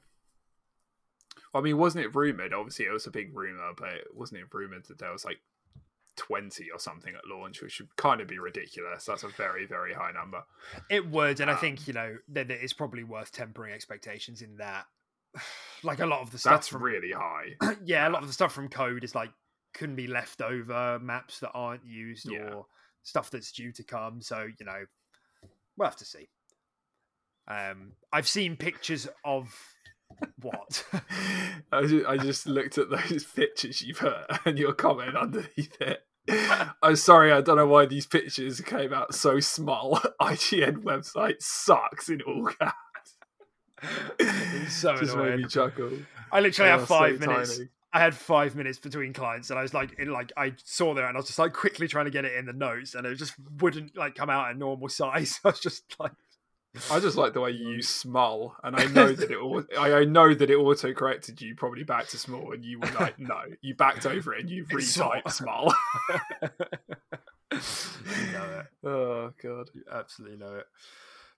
[1.54, 2.52] I mean, wasn't it rumored?
[2.52, 5.38] Obviously, it was a big rumor, but wasn't it rumored that there was like
[6.16, 9.04] twenty or something at launch, which would kind of be ridiculous.
[9.04, 10.42] That's a very, very high number.
[10.90, 14.56] It would, and I Um, think you know that it's probably worth tempering expectations in
[14.58, 14.86] that.
[15.82, 17.54] Like a lot of the stuff That's from really high.
[17.84, 19.30] yeah, a lot of the stuff from code is like
[19.74, 22.48] couldn't be left over maps that aren't used Yeah.
[22.54, 22.66] or
[23.02, 24.22] stuff that's due to come.
[24.22, 24.86] So you know,
[25.76, 26.28] we'll have to see.
[27.46, 29.54] Um, I've seen pictures of
[30.40, 30.84] what
[31.72, 36.02] I just, I just looked at those pictures you put and your comment underneath it.
[36.82, 39.96] I'm sorry, I don't know why these pictures came out so small.
[40.20, 42.74] IGN website sucks in all caps.
[44.68, 45.42] So just made annoying.
[45.42, 45.90] me chuckle.
[46.32, 47.58] I literally Oh, have so five minutes.
[47.58, 47.68] tiny.
[47.92, 51.06] I had five minutes between clients, and I was like, in like I saw there,
[51.06, 53.14] and I was just like quickly trying to get it in the notes, and it
[53.14, 55.38] just wouldn't like come out at normal size.
[55.44, 56.12] I was just like,
[56.90, 59.36] I just like the way you use small, and I know that it.
[59.36, 62.90] au- I, know that it auto corrected you probably back to small, and you were
[62.98, 65.74] like, no, you backed over it and you retyped small.
[67.52, 68.66] you know it.
[68.84, 69.70] oh god.
[69.74, 70.66] You absolutely know it.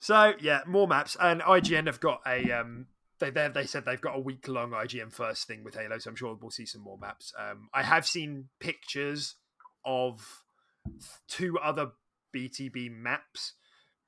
[0.00, 2.86] So yeah, more maps, and IGN have got a um.
[3.18, 6.10] They they they said they've got a week long IGN first thing with Halo, so
[6.10, 7.32] I'm sure we'll see some more maps.
[7.38, 9.34] Um, I have seen pictures
[9.84, 10.44] of
[11.26, 11.92] two other
[12.34, 13.54] BTB maps.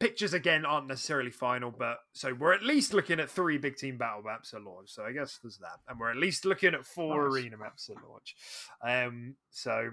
[0.00, 3.98] Pictures again aren't necessarily final, but so we're at least looking at three big team
[3.98, 4.88] battle maps at launch.
[4.90, 7.34] So I guess there's that, and we're at least looking at four Nice.
[7.34, 8.34] arena maps at launch.
[8.82, 9.90] Um, so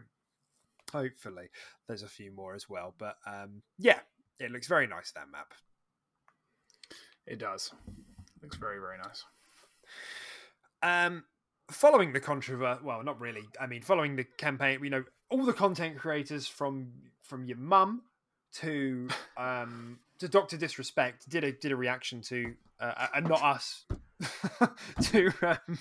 [0.94, 1.50] hopefully
[1.88, 2.96] there's a few more as well.
[2.98, 4.00] But um, yeah,
[4.40, 5.54] it looks very nice that map.
[7.26, 7.74] It does.
[8.42, 9.26] Looks very very nice.
[10.82, 11.26] Um,
[11.70, 13.44] following the controversy, well, not really.
[13.60, 16.94] I mean, following the campaign, you know, all the content creators from
[17.24, 18.04] from your mum
[18.62, 23.86] to um to Doctor Disrespect did a did a reaction to, uh, and not us.
[25.02, 25.78] to um,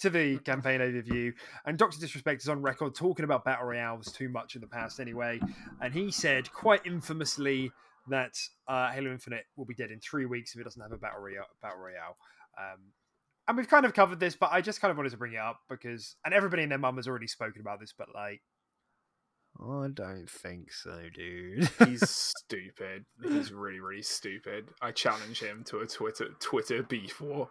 [0.00, 1.32] to the campaign overview,
[1.66, 5.00] and Doctor Disrespect is on record talking about battle royales too much in the past
[5.00, 5.40] anyway,
[5.80, 7.72] and he said quite infamously
[8.08, 10.96] that uh, Halo Infinite will be dead in three weeks if it doesn't have a
[10.96, 11.46] battle royale.
[11.60, 12.16] Battle royale.
[12.56, 12.78] Um,
[13.48, 15.38] and we've kind of covered this, but I just kind of wanted to bring it
[15.38, 18.40] up because, and everybody and their mum has already spoken about this, but like,
[19.60, 21.68] I don't think so, dude.
[21.86, 23.04] He's stupid.
[23.22, 24.68] He's really, really stupid.
[24.80, 27.48] I challenge him to a Twitter Twitter beef war.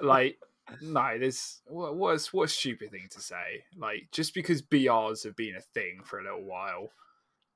[0.00, 0.38] Like,
[0.80, 3.64] no, there's what what's what a stupid thing to say.
[3.76, 6.90] Like, just because BRs have been a thing for a little while,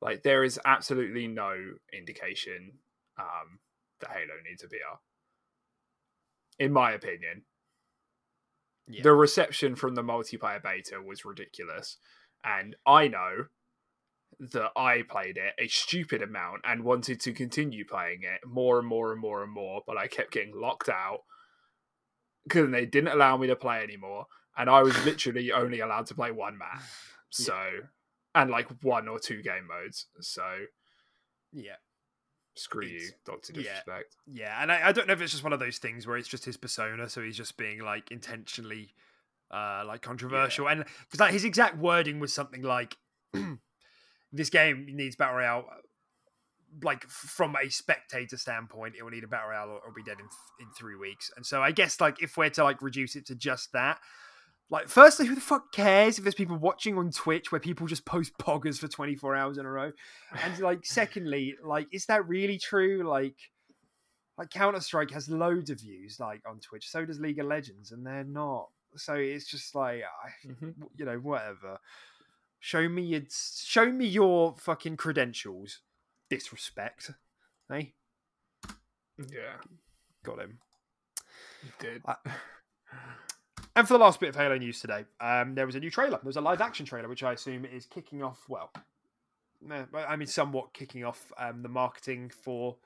[0.00, 1.54] like there is absolutely no
[1.92, 2.72] indication
[3.20, 3.60] um,
[4.00, 4.98] that Halo needs a BR.
[6.58, 7.42] In my opinion,
[8.88, 9.02] Yeah.
[9.02, 11.98] the reception from the multiplayer beta was ridiculous,
[12.42, 13.46] and I know
[14.38, 18.86] that I played it a stupid amount and wanted to continue playing it more and
[18.86, 21.20] more and more and more, but I kept getting locked out
[22.44, 24.26] because they didn't allow me to play anymore,
[24.56, 26.82] and I was literally only allowed to play one map.
[27.30, 27.58] So,
[28.34, 30.06] and like one or two game modes.
[30.20, 30.44] So,
[31.52, 31.76] yeah.
[32.54, 33.62] screw It's- you, Doctor yeah.
[33.62, 34.16] Disrespect.
[34.26, 36.28] Yeah, and I, I don't know if it's just one of those things where it's
[36.28, 38.94] just his persona, so he's just being like intentionally
[39.50, 40.68] uh like controversial.
[40.68, 42.96] And because like his exact wording was something like
[44.36, 45.64] this game needs battle royale
[46.82, 50.18] like from a spectator standpoint, it will need a battle royale or will be dead
[50.18, 50.26] in
[50.60, 51.30] in three weeks.
[51.36, 53.98] And so I guess like if we're to like reduce it to just that,
[54.68, 58.04] like firstly, who the fuck cares if there's people watching on Twitch where people just
[58.04, 59.92] post poggers for 24 hours in a row?
[60.42, 63.08] And like secondly, like is that really true?
[63.08, 63.36] Like
[64.36, 67.92] like Counter Strike has loads of views like on Twitch, so does League of Legends,
[67.92, 68.68] and they're not.
[68.96, 70.74] So it's just like I, Mhm.
[70.96, 71.78] you know, whatever.
[72.58, 75.80] Show me your show me your fucking credentials.
[76.28, 77.12] Disrespect,
[77.68, 77.94] hey,
[79.18, 79.58] Yeah,
[80.24, 80.58] got him.
[81.62, 82.02] you did.
[82.06, 82.16] I-
[83.76, 86.12] And for the last bit of Halo news today, um, there was a new trailer.
[86.18, 88.48] There was a live action trailer, which I assume is kicking off.
[88.48, 88.72] Well,
[89.60, 92.76] well, I mean, somewhat kicking off um, the marketing for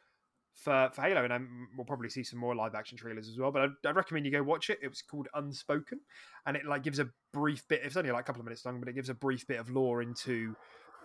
[0.60, 3.50] for for Halo, and we'll probably see some more live action trailers as well.
[3.50, 4.78] But I'd, I'd recommend you go watch it.
[4.82, 6.00] It was called Unspoken,
[6.46, 7.80] and it like gives a brief bit.
[7.82, 9.70] It's only like a couple of minutes long, but it gives a brief bit of
[9.70, 10.54] lore into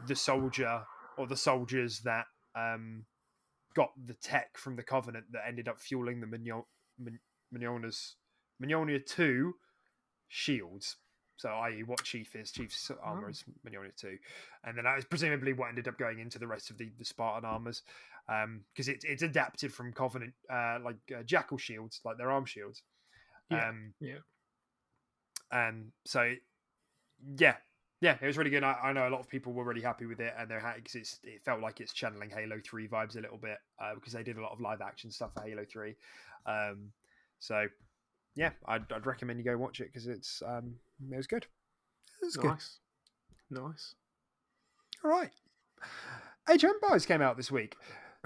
[0.07, 0.83] the soldier
[1.17, 2.25] or the soldiers that
[2.55, 3.05] um,
[3.75, 6.63] got the tech from the Covenant that ended up fueling the Mignon,
[7.53, 8.15] Mignona's
[9.07, 9.53] two
[10.27, 10.97] shields.
[11.37, 13.29] So, i.e., what Chief is, Chief's armor Oh.
[13.29, 14.17] is Mignonia 2.
[14.63, 17.03] And then that is presumably what ended up going into the rest of the, the
[17.05, 17.81] Spartan armors.
[18.27, 22.81] Because it, it's adapted from Covenant, uh, like uh, Jackal shields, like their arm shields.
[23.51, 24.19] Yeah, Um, yeah.
[25.51, 26.33] And so,
[27.37, 27.55] yeah.
[28.01, 28.63] Yeah, it was really good.
[28.63, 30.81] I, I know a lot of people were really happy with it, and they're happy
[30.81, 34.13] because it's it felt like it's channeling Halo Three vibes a little bit uh, because
[34.13, 35.95] they did a lot of live action stuff for Halo Three.
[36.45, 36.91] Um,
[37.39, 37.67] so,
[38.35, 40.75] yeah, I'd, I'd recommend you go watch it because it's um,
[41.11, 41.47] it was good.
[42.21, 42.51] It was good.
[42.51, 42.79] Nice,
[43.49, 43.95] nice.
[45.03, 45.31] All right.
[46.49, 47.75] Age of Empires came out this week.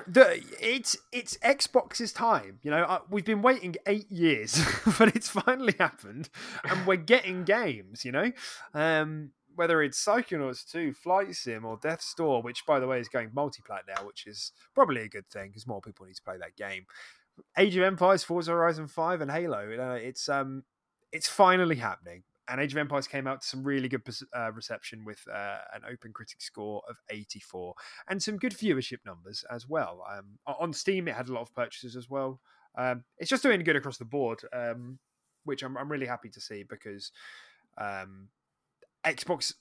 [0.07, 2.59] The, it's it's Xbox's time.
[2.63, 4.63] You know, uh, we've been waiting eight years,
[4.97, 6.29] but it's finally happened,
[6.63, 8.05] and we're getting games.
[8.05, 8.31] You know,
[8.73, 13.09] um, whether it's Psychonauts 2, Flight Sim, or Death Door, which by the way is
[13.09, 16.37] going multiplat now, which is probably a good thing because more people need to play
[16.37, 16.85] that game.
[17.57, 19.75] Age of Empires, Forza Horizon 5, and Halo.
[19.77, 20.63] Uh, it's um,
[21.11, 22.23] it's finally happening.
[22.49, 24.01] And Age of Empires came out to some really good
[24.35, 27.73] uh, reception with uh, an OpenCritic score of 84
[28.09, 30.03] and some good viewership numbers as well.
[30.11, 32.39] Um, on Steam, it had a lot of purchases as well.
[32.77, 34.99] Um, it's just doing good across the board, um,
[35.43, 37.11] which I'm, I'm really happy to see because
[37.77, 38.29] um,
[39.05, 39.53] Xbox,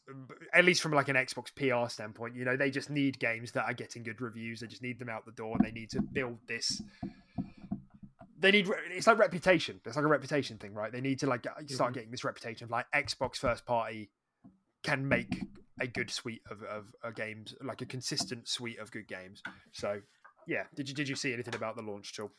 [0.52, 3.64] at least from like an Xbox PR standpoint, you know, they just need games that
[3.64, 4.60] are getting good reviews.
[4.60, 6.82] They just need them out the door, and they need to build this.
[8.40, 9.80] They need it's like reputation.
[9.84, 10.92] It's like a reputation thing, right?
[10.92, 11.94] They need to like start Mhm.
[11.94, 14.10] getting this reputation of like Xbox first party
[14.82, 15.42] can make
[15.80, 19.42] a good suite of, of, of games, like a consistent suite of good games.
[19.72, 20.02] So,
[20.46, 22.32] yeah, did you did you see anything about the launch tool?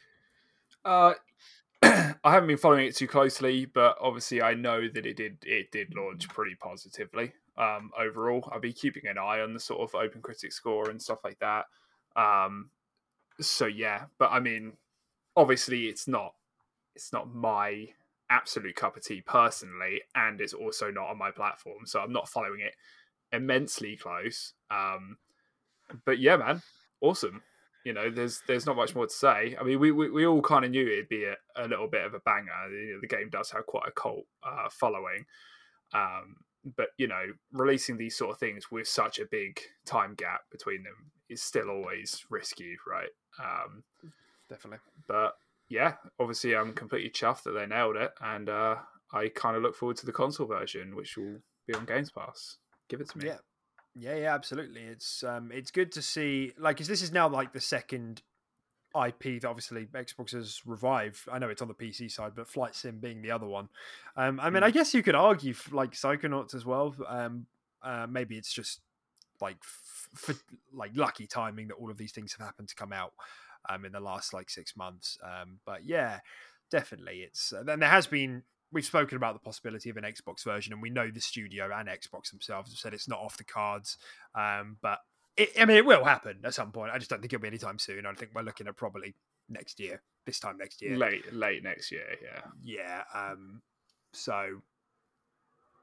[0.86, 1.14] Uh,
[1.84, 5.72] I haven't been following it too closely, but obviously I know that it did it
[5.72, 7.34] did launch pretty positively.
[7.58, 11.20] Um, overall, I'll be keeping an eye on the sort of OpenCritic score and stuff
[11.26, 11.66] like that.
[12.16, 12.70] Um,
[13.41, 14.74] so yeah, but I mean,
[15.36, 16.34] obviously it's not
[16.95, 17.88] it's not my
[18.30, 22.30] absolute cup of tea personally, and it's also not on my platform, so I'm not
[22.30, 22.75] following it
[23.32, 24.53] immensely close.
[24.71, 25.17] Um,
[26.05, 26.61] but yeah, man,
[27.01, 27.41] awesome
[27.84, 29.55] you know, there's there's not much more to say.
[29.59, 32.05] I mean, we we, we all kind of knew it'd be a, a little bit
[32.05, 32.51] of a banger.
[32.69, 35.25] The, the game does have quite a cult uh, following,
[35.93, 36.36] um,
[36.75, 37.23] but you know,
[37.53, 41.69] releasing these sort of things with such a big time gap between them is still
[41.69, 43.09] always risky, right?
[43.39, 43.84] Um,
[44.50, 44.80] Definitely.
[45.08, 45.38] but
[45.70, 48.78] yeah, obviously, I'm completely chuffed that they nailed it, and uh,
[49.14, 51.38] I kind of look forward to the console version, which will
[51.68, 52.58] be on Games Pass.
[52.89, 53.28] Give it to me.
[53.28, 53.38] Yeah.
[53.95, 54.82] Yeah, yeah, absolutely.
[54.82, 56.54] It's um, it's good to see.
[56.58, 58.22] Like, 'cause this is now like the second
[58.95, 61.28] IP that obviously Xbox has revived.
[61.32, 63.70] I know it's on the PC side, but Flight Sim being the other one.
[64.16, 66.95] Um, I mean, I guess you could argue like Psychonauts as well.
[67.08, 67.45] Um,
[67.84, 68.82] uh, maybe it's just
[69.41, 70.36] like for
[70.74, 73.14] like lucky timing that all of these things have happened to come out
[73.68, 75.18] um, in the last like six months.
[75.24, 76.20] Um, but yeah,
[76.72, 78.43] definitely, it's uh, then there has been.
[78.72, 81.89] We've spoken about the possibility of an Xbox version, and we know the studio and
[81.89, 83.97] Xbox themselves have said it's not off the cards.
[84.36, 84.99] Um, but
[85.36, 86.91] it, I mean, it will happen at some point.
[86.93, 88.05] I just don't think it'll be anytime soon.
[88.05, 89.16] I think we're looking at probably
[89.49, 90.97] next year, this time next year.
[90.97, 92.16] Late, late next year.
[92.22, 92.41] Yeah.
[92.62, 93.03] Yeah.
[93.14, 93.62] Um,
[94.14, 94.62] so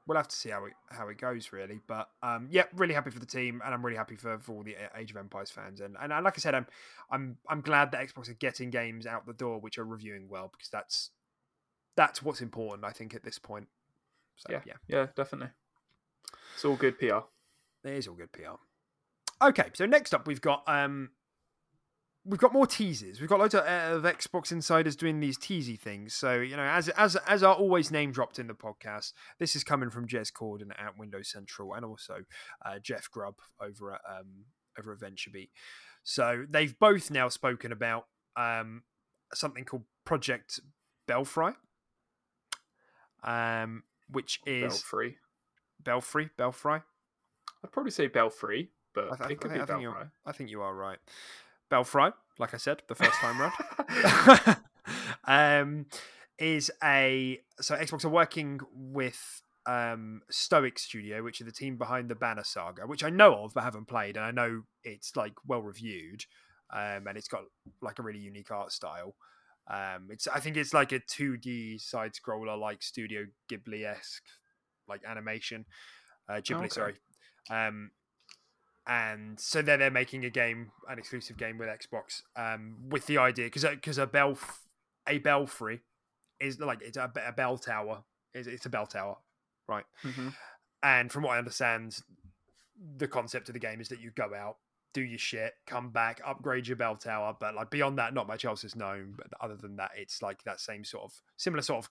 [0.07, 1.81] we'll have to see how it how it goes, really.
[1.85, 4.63] But um, yeah, really happy for the team, and I'm really happy for, for all
[4.63, 5.81] the Age of Empires fans.
[5.81, 6.65] And, and and like I said, I'm
[7.11, 10.49] I'm I'm glad that Xbox are getting games out the door which are reviewing well
[10.51, 11.11] because that's
[11.95, 13.67] that's what's important, I think, at this point.
[14.37, 14.61] So Yeah.
[14.65, 15.49] yeah, Yeah, definitely.
[16.53, 17.25] It's all good PR.
[17.83, 18.55] it is all good PR.
[19.41, 21.11] Okay, so next up we've got um
[22.27, 23.19] we've got more teasers.
[23.19, 26.13] We've got loads of, uh, of Xbox insiders doing these teasy things.
[26.13, 29.63] So you know, as as as are always name dropped in the podcast, this is
[29.63, 32.19] coming from Jez Corden at Windows Central and also
[32.65, 34.45] uh, Jeff Grubb over at um
[34.77, 35.49] over at VentureBeat.
[36.03, 38.05] So they've both now spoken about
[38.35, 38.83] um
[39.33, 40.59] something called Project
[41.07, 41.53] Belfry,
[43.23, 45.17] um, which is Belfry.
[45.83, 46.81] Belfry Belfry.
[47.63, 49.81] I'd probably say Belfry, but I, th- it could I, be think, I, think Belfry.
[49.81, 50.99] you're, I think you are right.
[51.69, 54.57] Belfry, like I said, the first time round,
[55.25, 55.85] um,
[56.37, 62.09] is a so Xbox are working with um, Stoic Studio, which are the team behind
[62.09, 65.33] the Banner Saga, which I know of but haven't played, and I know it's like
[65.45, 66.23] well reviewed,
[66.73, 67.43] um, and it's got
[67.81, 69.15] like a really unique art style.
[69.69, 74.23] Um, it's I think it's like a 2D side scroller, like Studio Ghibli esque,
[74.87, 75.65] like animation.
[76.29, 76.69] Uh, Ghibli, okay.
[76.69, 76.93] sorry.
[77.49, 77.91] Um,
[78.87, 83.17] and so then they're making a game, an exclusive game with Xbox, um, with the
[83.17, 84.37] idea because because a bell
[85.07, 85.81] a belfry
[86.39, 88.03] is like it's a, a bell tower.
[88.33, 89.17] It's, it's a bell tower,
[89.67, 89.85] right?
[90.03, 90.33] Mhm.
[90.83, 91.97] And from what I understand,
[92.97, 94.57] the concept of the game is that you go out,
[94.93, 98.45] do your shit, come back, upgrade your bell tower, but like beyond that, not much
[98.45, 99.15] else is known.
[99.17, 101.89] But other than that, it's like that same sort of similar sort of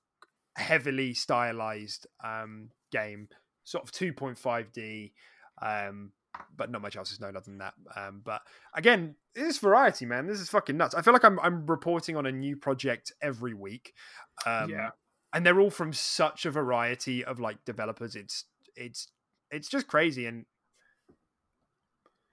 [0.56, 3.28] heavily stylized um, game,
[3.64, 5.12] sort of 2.5D.
[5.60, 6.12] Um,
[6.56, 7.74] but not much else is known other than that.
[7.96, 8.42] Um, but
[8.74, 10.26] again, this variety, man.
[10.26, 10.94] This is fucking nuts.
[10.94, 13.92] I feel like I'm I'm reporting on a new project every week.
[14.44, 14.90] Um, Yeah.
[15.32, 18.14] and they're all from such a variety of like developers.
[18.16, 19.08] It's it's
[19.50, 20.46] it's just crazy and.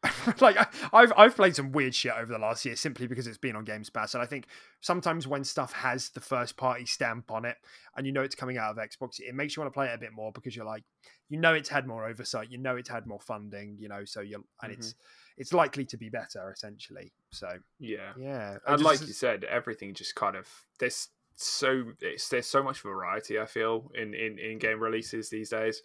[0.41, 3.37] like I, I've I've played some weird shit over the last year simply because it's
[3.37, 4.47] been on Games Pass, and I think
[4.81, 7.57] sometimes when stuff has the first party stamp on it,
[7.95, 9.95] and you know it's coming out of Xbox, it makes you want to play it
[9.95, 10.83] a bit more because you're like,
[11.29, 14.21] you know, it's had more oversight, you know, it's had more funding, you know, so
[14.21, 14.95] you're and it's
[15.37, 17.11] it's likely to be better essentially.
[17.31, 17.49] So
[17.79, 18.13] Yeah.
[18.17, 20.47] yeah, And Just- like you said, everything just kind of
[20.79, 23.39] there's so it's there's so much variety.
[23.39, 25.81] I feel in in in game releases these days.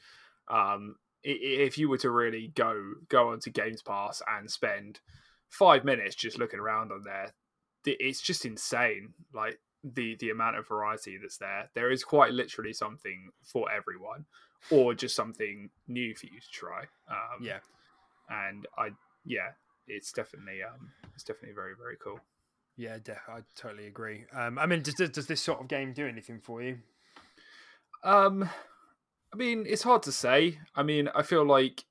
[0.48, 0.96] Um,
[1.28, 5.00] if you were to really go go onto Games Pass and spend
[5.48, 7.34] five minutes just looking around on there,
[7.84, 9.14] it's just insane.
[9.34, 11.70] Like the the amount of variety that's there.
[11.74, 14.24] There is quite literally something for everyone,
[14.70, 16.80] or just something new for you to try.
[17.10, 17.58] Um, yeah.
[18.28, 18.90] and I
[19.24, 19.50] yeah,
[19.86, 22.20] it's definitely um, it's definitely very very cool.
[22.76, 22.98] Yeah,
[23.28, 24.24] I totally agree.
[24.32, 26.78] Um, I mean, does, does does this sort of game do anything for you?
[28.04, 28.48] Um,
[29.32, 30.58] I mean, it's hard to say.
[30.74, 31.84] I mean, I feel like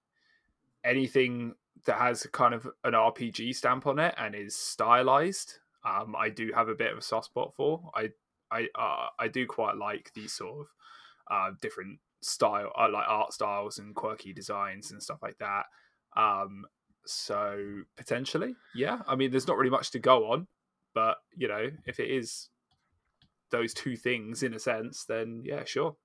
[0.83, 1.53] anything
[1.85, 6.51] that has kind of an RPG stamp on it and is stylized, um, I do
[6.53, 7.91] have a bit of a soft spot for.
[7.95, 8.09] I
[8.51, 10.67] I uh, I do quite like these sort of
[11.29, 15.65] uh, different style, uh, like art styles and quirky designs and stuff like that.
[16.15, 16.65] Um,
[17.05, 18.99] so potentially, yeah.
[19.07, 20.47] I mean, there's not really much to go on,
[20.93, 22.49] but you know, if it is
[23.49, 25.95] those two things in a sense, then yeah, sure,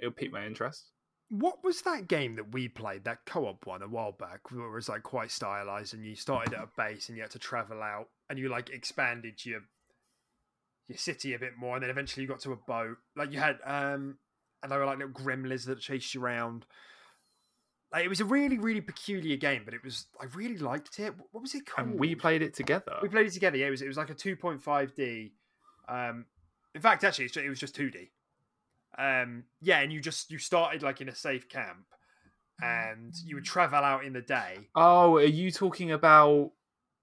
[0.00, 0.90] it'll pique my interest.
[1.28, 4.72] What was that game that we played, that co-op one a while back, where it
[4.72, 7.82] was like quite stylized, and you started at a base and you had to travel
[7.82, 9.60] out, and you like expanded your
[10.88, 12.96] your city a bit more, and then eventually you got to a boat.
[13.14, 14.18] Like you had, um,
[14.60, 16.66] and they were like little gremlins that chased you around.
[17.92, 21.14] Like it was a really, really peculiar game, but it was I really liked it.
[21.30, 21.90] What was it called?
[21.90, 22.96] And we played it together.
[23.02, 23.56] We played it together.
[23.56, 25.32] Yeah, it was it was like a two point five D.
[25.88, 26.26] Um,
[26.74, 28.10] in fact, actually, it was just two D.
[29.00, 31.86] Um, yeah, and you just you started like in a safe camp,
[32.62, 34.68] and you would travel out in the day.
[34.74, 36.52] Oh, are you talking about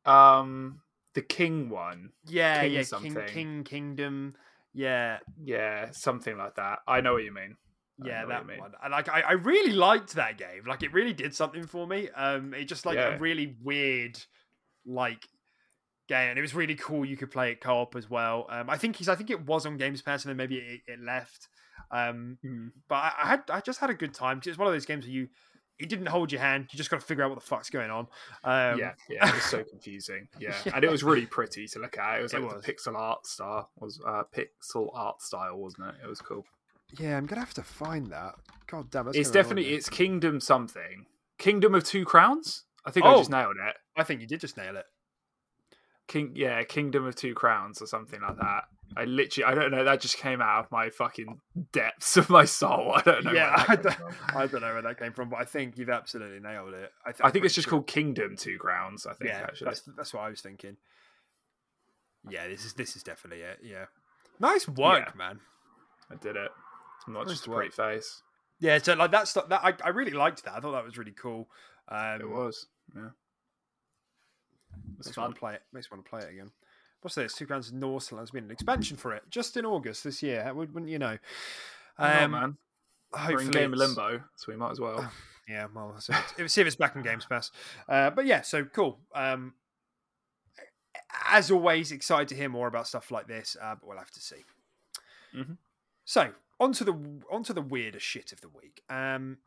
[0.05, 0.81] um
[1.15, 2.11] the king one?
[2.27, 3.27] Yeah, King yeah, King something.
[3.27, 4.35] King Kingdom.
[4.73, 6.79] Yeah, Yeah, something like that.
[6.87, 7.57] I know what you mean.
[8.03, 8.73] I Yeah, that one.
[8.83, 10.65] And like, I, I really liked that game.
[10.67, 12.09] Like, it really did something for me.
[12.11, 13.15] Um, it just like Yeah.
[13.15, 14.19] a really weird,
[14.85, 15.27] like,
[16.07, 17.05] game, and it was really cool.
[17.05, 18.45] You could play it co-op as well.
[18.49, 19.09] Um, I think he's.
[19.09, 21.47] I think it was on Games Pass, and then maybe it, it left.
[21.91, 22.71] Um, Mm.
[22.87, 23.43] but I, I had.
[23.49, 25.29] I just had a good time it's one of those games where you.
[25.79, 26.69] It didn't hold your hand.
[26.71, 28.07] You just got to figure out what the fuck's going on.
[28.43, 30.27] Um, yeah, yeah, it was so confusing.
[30.39, 30.55] Yeah.
[30.65, 30.71] Yeah.
[30.73, 32.19] and it was really pretty to look at.
[32.19, 32.63] It was It like was.
[32.63, 35.95] the pixel art style was uh, pixel art style, wasn't it?
[36.03, 36.45] It was cool.
[36.99, 37.15] yeah.
[37.15, 38.33] I'm gonna have to find that.
[38.65, 41.05] God damn, that's it's definitely it's Kingdom something.
[41.37, 42.63] Kingdom of Two Crowns.
[42.83, 43.17] I think I Oh.
[43.19, 43.75] just nailed it.
[43.95, 44.85] I think you did just nail it.
[46.07, 48.63] King, yeah, Kingdom of Two Crowns or something like that.
[48.95, 49.83] I literally, I don't know.
[49.83, 51.39] That just came out of my fucking
[51.73, 52.93] depths of my soul.
[52.95, 53.31] I don't know.
[53.33, 53.95] yeah, I don't.
[54.35, 56.91] I don't know where that came from, but I think you've absolutely nailed it.
[57.05, 59.05] I, th- I think it's just sure- called Kingdom Two Crowns.
[59.05, 59.65] I think yeah, actually.
[59.65, 60.77] that's that's what I was thinking.
[62.29, 63.59] Yeah, this is this is definitely it.
[63.61, 63.85] Yeah,
[64.39, 65.17] nice work, Yeah.
[65.17, 65.39] man.
[66.11, 66.49] I did it.
[66.99, 67.59] It's not Nice just a work.
[67.59, 68.21] pretty face.
[68.59, 70.53] Yeah, so like that's that I, I really liked that.
[70.55, 71.47] I thought that was really cool.
[71.89, 72.65] Um, It was.
[72.95, 73.09] Yeah.
[74.99, 75.33] It's Makes me want fun.
[75.33, 75.61] to play it.
[75.73, 76.51] Makes me want to play it again.
[77.01, 77.33] What's this?
[77.35, 80.51] Two Crowns of Northland has been an expansion for it just in August this year.
[80.53, 81.17] Would- Wouldn't you know?
[81.99, 82.57] Oh, Um, man.
[83.13, 85.09] We're Hopefully, in game of limbo, so we might as well.
[85.49, 87.51] Yeah, well, so it's, see if it's back in Games Pass.
[87.87, 88.99] Uh, but yeah, so cool.
[89.15, 89.53] Um,
[91.29, 94.19] as always, excited to hear more about stuff like this, uh, but we'll have to
[94.19, 94.43] see.
[95.33, 95.57] Mhm.
[96.03, 98.83] So onto the onto the weirder shit of the week.
[98.89, 99.37] Um,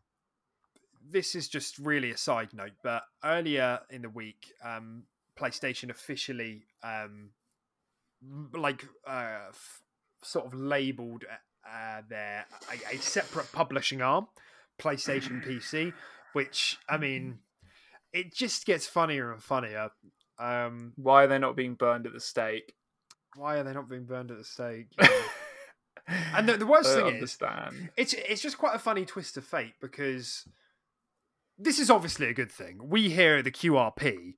[1.07, 5.03] this is just really a side note, but earlier in the week, um,
[5.37, 7.33] PlayStation officially um,
[8.55, 9.83] like uh, f-
[10.23, 11.25] sort of labeled
[11.68, 14.27] uh, their a, a separate publishing arm,
[14.81, 15.93] PlayStation PC,
[16.33, 17.39] which I mean,
[18.12, 19.91] it just gets funnier and funnier.
[20.39, 22.75] Um, Why are they not being burned at the stake?
[23.37, 24.87] why are they not being burned at the stake?
[25.01, 25.23] You know?
[26.35, 27.21] And the- the worst thing don't is-
[27.97, 30.45] it's it's just quite a funny twist of fate because
[31.57, 32.81] this is obviously a good thing.
[32.83, 34.35] We here at the QRP,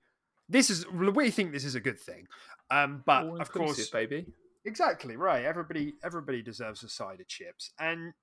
[0.49, 2.27] this is we think this is a good thing.
[2.73, 4.25] Um, but of course, baby.
[4.65, 5.45] exactly right.
[5.45, 8.15] Everybody everybody deserves a side of chips, and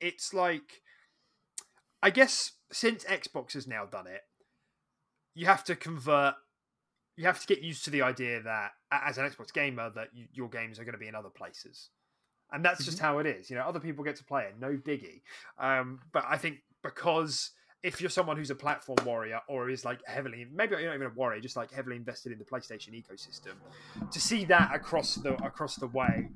[0.00, 0.80] it's like,
[2.02, 4.22] I guess since Xbox has now done it,
[5.34, 6.34] you have to convert.
[7.16, 10.26] You have to get used to the idea that as an Xbox gamer, that you,
[10.32, 11.90] your games are going to be in other places,
[12.50, 13.50] and that's just how it is.
[13.50, 15.20] You know, other people get to play it, no diggy.
[15.58, 17.50] Um, but I think because
[17.82, 21.06] if you're someone who's a platform warrior or is like heavily, maybe you're not even
[21.06, 23.54] a warrior, just like heavily invested in the PlayStation ecosystem,
[24.10, 26.28] to see that across the across the way,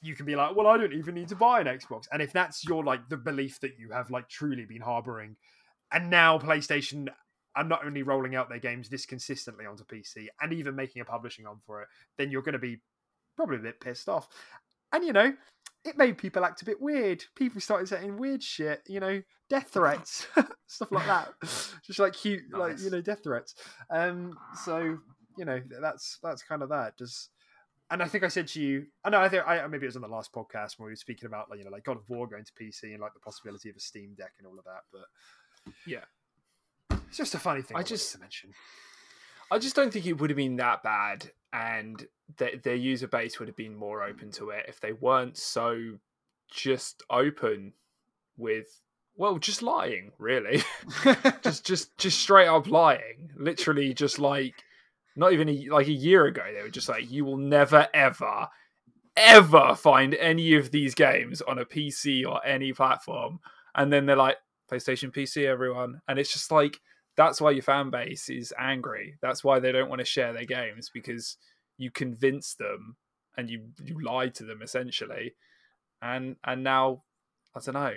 [0.00, 2.04] you can be like, well, I don't even need to buy an Xbox.
[2.10, 5.36] And if that's your like the belief that you have like truly been harboring,
[5.92, 7.08] and now PlayStation
[7.54, 11.04] are not only rolling out their games this consistently onto PC and even making a
[11.04, 12.80] publishing arm for it, then you're going to be
[13.36, 14.26] probably a bit pissed off.
[14.92, 15.34] And you know,
[15.84, 17.24] it made people act a bit weird.
[17.34, 20.26] People started saying weird shit, you know, death threats,
[20.66, 21.32] stuff like that.
[21.86, 23.54] Just like cute, like you know, death threats.
[23.90, 24.98] Um, so
[25.38, 26.96] you know, that's that's kind of that.
[26.98, 27.30] Just
[27.90, 29.96] and I think I said to you, I know, I think I maybe it was
[29.96, 32.08] on the last podcast when we were speaking about like you know, like God of
[32.08, 34.64] War going to PC and like the possibility of a Steam Deck and all of
[34.64, 34.82] that.
[34.92, 35.02] But
[35.86, 36.04] Yeah.
[37.08, 37.76] it's just a funny thing.
[37.76, 38.50] I I, just just- to mention.
[39.50, 42.02] I just don't think it would have been that bad, and
[42.38, 45.98] that their user base would have been more open to it if they weren't so
[46.50, 47.72] just open
[48.36, 48.82] with
[49.14, 50.62] well, just lying, really.
[51.42, 53.30] just just just straight up lying.
[53.36, 54.54] Literally just like
[55.16, 58.48] not even a, like a year ago they were just like you will never ever
[59.14, 63.40] ever find any of these games on a PC or any platform.
[63.74, 64.38] And then they're like
[64.70, 66.80] PlayStation PC everyone and it's just like
[67.14, 69.18] that's why your fan base is angry.
[69.20, 71.36] That's why they don't want to share their games because
[71.82, 72.96] you convinced them
[73.36, 75.34] and you you lied to them essentially.
[76.00, 77.02] And and now
[77.54, 77.94] I don't know.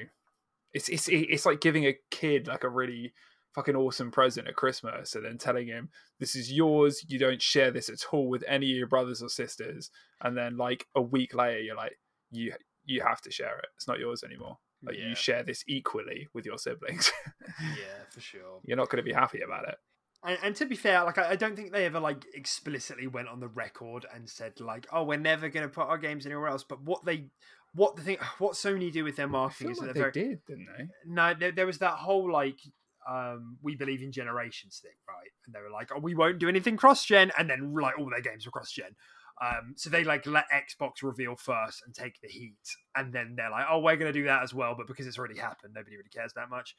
[0.74, 3.14] It's it's it's like giving a kid like a really
[3.54, 7.06] fucking awesome present at Christmas and then telling him this is yours.
[7.08, 9.90] You don't share this at all with any of your brothers or sisters.
[10.22, 11.98] And then like a week later, you're like
[12.32, 13.68] you you have to share it.
[13.78, 14.58] It's not yours anymore.
[14.84, 15.08] Like Yeah.
[15.10, 17.12] you share this equally with your siblings.
[17.62, 18.60] yeah, for sure.
[18.66, 19.78] you're not going to be happy about it.
[20.26, 23.28] And, and to be fair, like I, I don't think they ever like explicitly went
[23.28, 26.48] on the record and said like, "Oh, we're never going to put our games anywhere
[26.48, 27.28] else." But what they,
[27.74, 30.46] what the thing, what Sony do with their marketing is like that they very, did,
[30.48, 30.88] didn't they?
[31.06, 32.60] no, there, there was that whole like,
[33.08, 35.30] um, we believe in generations thing, right?
[35.46, 38.22] And they were like, "Oh, we won't do anything cross-gen," and then like all their
[38.22, 38.96] games were cross-gen.
[39.42, 42.56] Um, so they like let Xbox reveal first and take the heat,
[42.96, 45.20] and then they're like, "Oh, we're going to do that as well," but because it's
[45.20, 46.76] already happened, nobody really cares that much.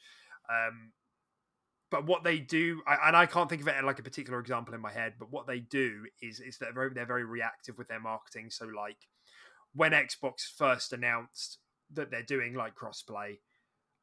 [0.51, 0.93] Um,
[1.91, 4.75] but what they do, I, and I can't think of it like a particular example
[4.75, 7.79] in my head, but what they do is is that they're very, they're very reactive
[7.79, 8.51] with their marketing.
[8.51, 8.99] So like
[9.75, 11.59] when Xbox first announced
[11.93, 13.39] that they're doing like crossplay,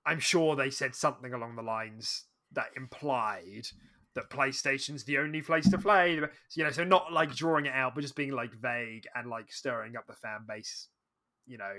[0.05, 3.67] I'm sure they said something along the lines that implied
[4.15, 6.19] that PlayStation's the only place to play.
[6.55, 9.51] You know, so not like drawing it out, but just being like vague and like
[9.51, 10.87] stirring up the fan base,
[11.45, 11.73] you know,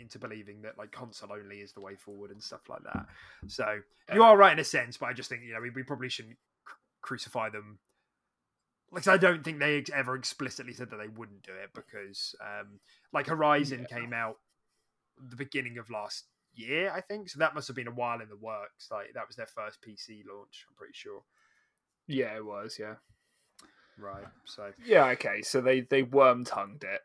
[0.00, 3.06] into believing that like console only is the way forward and stuff like that.
[3.48, 3.80] So
[4.14, 6.08] you are right in a sense, but I just think you know we, we probably
[6.08, 7.78] shouldn't cru- crucify them.
[8.92, 12.34] Like I don't think they ex- ever explicitly said that they wouldn't do it because
[12.40, 12.80] um
[13.12, 13.98] like Horizon Yeah.
[13.98, 14.36] came out
[15.18, 16.24] the beginning of last
[16.54, 17.28] year, I think.
[17.28, 18.88] So that must have been a while in the works.
[18.90, 21.22] Like that was their first PC launch, I'm pretty sure.
[22.08, 22.78] Yeah, it was.
[22.80, 22.94] Yeah.
[23.98, 24.24] Right.
[24.46, 25.06] So Yeah.
[25.10, 25.42] Okay.
[25.42, 27.02] So they they worm tongued it.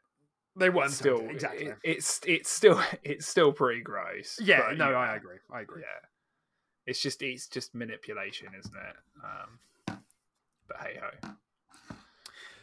[0.55, 1.67] They weren't still exactly.
[1.67, 4.39] it- it's it's still it's still pretty gross.
[4.41, 5.37] yeah, no, yeah, I agree.
[5.51, 5.81] I agree.
[5.81, 6.07] Yeah.
[6.87, 8.95] It's just it's just manipulation, isn't it?
[9.23, 9.99] Um,
[10.67, 11.29] but hey ho.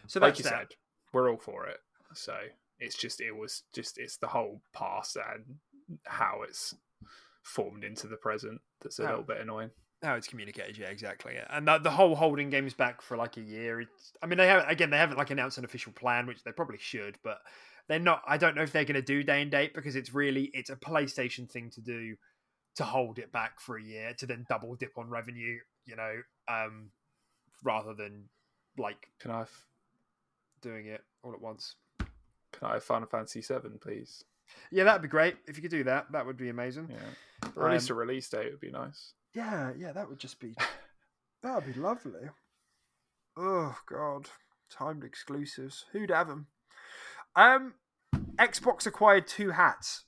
[0.07, 0.51] So like you that.
[0.51, 0.66] said,
[1.12, 1.78] we're all for it.
[2.14, 2.34] So
[2.78, 5.57] it's just it was just it's the whole past and
[6.05, 6.74] how it's
[7.43, 9.07] formed into the present that's a Oh.
[9.09, 9.70] little bit annoying.
[10.03, 10.78] How it's communicated.
[10.78, 11.34] Yeah, exactly.
[11.50, 13.80] And the, the whole holding games back for like a year.
[13.80, 14.90] It's, I mean, they haven't again.
[14.90, 17.38] They haven't like announced an official plan, which they probably should, but
[17.88, 18.22] they're not.
[18.26, 20.70] I don't know if they're going to do day and date because it's really it's
[20.70, 22.16] a PlayStation thing to do
[22.76, 25.59] to hold it back for a year to then double dip on revenue.
[25.84, 26.14] You know,
[26.48, 26.90] um,
[27.64, 28.24] rather than
[28.78, 29.44] like Can I
[30.61, 31.74] doing it all at once.
[31.98, 34.24] can I have Final Fantasy Seven, please?
[34.70, 36.12] Yeah, that'd be great if you could do that.
[36.12, 36.88] That would be amazing.
[36.90, 39.14] Yeah, or at least Um, a release date would be nice.
[39.35, 40.55] Yeah, yeah, that would just be
[41.43, 42.28] that would be lovely.
[43.37, 44.28] Oh god,
[44.70, 45.85] timed exclusives.
[45.93, 46.49] Who'd have them?
[47.35, 47.74] Um,
[48.37, 50.05] Xbox acquired two hats.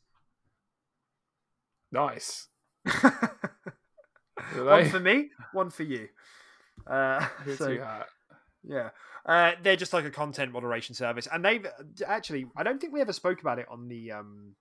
[1.91, 2.49] Nice.
[4.57, 6.09] One for me, one for you.
[6.87, 7.79] Uh, so,
[8.62, 8.91] yeah,
[9.27, 11.66] uh, they're just like a content moderation service, and they've
[12.07, 12.47] actually.
[12.57, 14.55] I don't think we ever spoke about it on the um,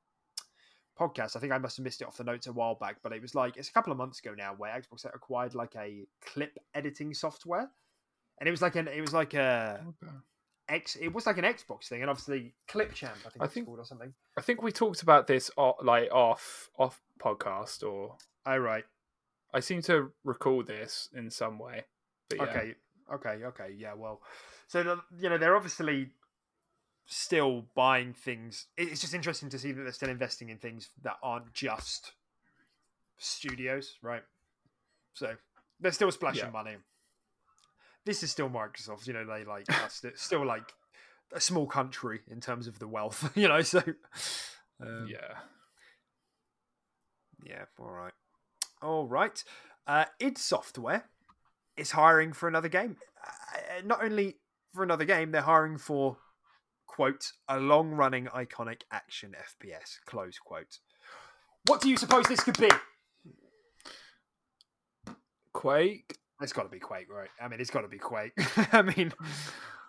[1.00, 1.36] podcast.
[1.36, 3.22] I think I must have missed it off the notes a while back, but it
[3.22, 6.58] was like it's a couple of months ago now where Xbox acquired like a clip
[6.74, 7.70] editing software,
[8.40, 10.14] and it was like an it was like a Okay.
[10.70, 10.96] X.
[10.96, 13.80] It was like an Xbox thing, and obviously Clipchamp, I think I it's think- called
[13.80, 14.14] or something.
[14.38, 18.16] I think we talked about this o- like off off podcast, or
[18.46, 18.86] Oh right,
[19.54, 21.84] I seem to recall this in some way.
[22.36, 22.44] Yeah.
[22.44, 22.76] okay,
[23.14, 23.94] okay, okay, yeah.
[23.94, 24.22] Well,
[24.68, 26.10] so the, you know they're obviously
[27.06, 28.68] still buying things.
[28.78, 32.14] It's just interesting to see that they're still investing in things that aren't just
[33.18, 34.24] studios, right?
[35.14, 35.36] So
[35.80, 36.52] they're still splashing Yeah.
[36.52, 36.76] money.
[38.06, 39.26] This is still Microsoft, you know.
[39.26, 40.74] They like sti- still like
[41.32, 43.62] a small country in terms of the wealth, you know.
[43.62, 43.80] So
[44.82, 45.40] um, yeah.
[47.46, 48.14] Yeah, all right.
[48.82, 49.44] All right.
[49.86, 51.06] Uh, id Software
[51.76, 52.98] is hiring for another game.
[53.26, 54.38] Uh, not only
[54.74, 56.18] for another game, they're hiring for,
[56.94, 60.78] quote, a long running iconic action FPS, close quote.
[61.66, 62.70] What do you suppose this could be?
[65.54, 66.18] Quake.
[66.42, 67.30] It's got to be Quake, right?
[67.42, 68.34] I mean, it's got to be Quake.
[68.74, 69.12] I mean, I mean,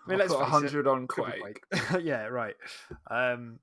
[0.09, 0.51] I'll let's put face it.
[0.51, 1.41] hundred on Quake.
[1.41, 1.63] Quake.
[2.03, 2.55] yeah, right.
[3.11, 3.59] Um,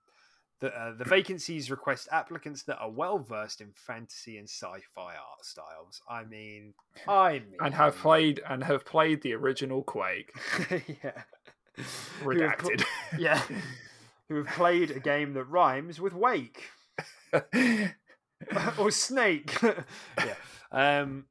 [0.61, 5.45] the uh, the vacancies request applicants that are well versed in fantasy and sci-fi art
[5.45, 6.01] styles.
[6.09, 6.75] I mean,
[7.09, 10.33] I mean, and have played and have played the original Quake.
[11.03, 11.23] yeah,
[11.77, 11.83] Who
[12.23, 12.85] pl- Redacted.
[13.19, 13.43] yeah,
[14.29, 16.65] who have played a game that rhymes with wake
[18.79, 19.57] or snake.
[20.19, 20.35] yeah.
[20.71, 21.27] Um,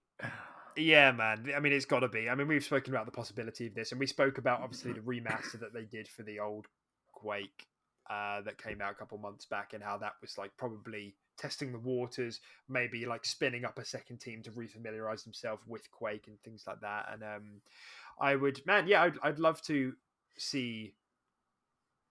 [0.78, 1.52] yeah, man.
[1.56, 2.30] I mean, it's got to be.
[2.30, 5.00] I mean, we've spoken about the possibility of this, and we spoke about obviously the
[5.02, 6.68] remaster that they did for the old
[7.12, 7.68] Quake
[8.10, 11.72] uh, that came out a couple months back, and how that was like probably testing
[11.72, 12.39] the waters,
[12.70, 16.80] maybe like spinning up a second team to refamiliarize themselves with Quake and things like
[16.82, 17.07] that.
[17.11, 17.61] And um,
[18.20, 19.94] I would, man, yeah, I'd, I'd love to
[20.38, 20.94] see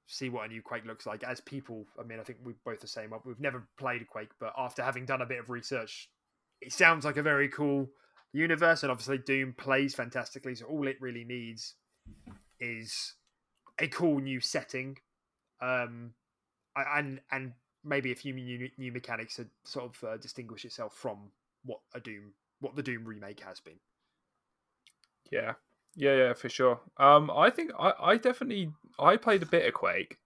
[0.07, 1.87] see what a new Quake looks like as people.
[1.99, 3.13] I mean, I think we're both the same.
[3.25, 6.11] We've never played a Quake, but after having done a bit of research,
[6.61, 7.89] it sounds like a very cool
[8.33, 8.83] universe.
[8.83, 10.57] And obviously, Doom plays fantastically.
[10.57, 11.75] So all it really needs
[12.59, 13.15] is
[13.79, 14.99] a cool new setting,
[15.61, 16.13] um,
[16.77, 17.53] and and
[17.85, 21.31] maybe a few new new mechanics to sort of uh, distinguish itself from
[21.65, 23.79] what a Doom what the Doom remake has been.
[25.31, 25.55] Yeah,
[25.97, 26.81] yeah, yeah, for sure.
[26.97, 30.19] Um, I think I, I definitely I played a bit of Quake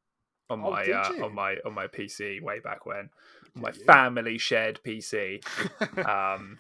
[0.51, 3.11] on Oh, my uh, on my on my PC way back when,
[3.57, 3.85] on my you?
[3.85, 5.43] family shared PC.
[6.07, 6.59] um,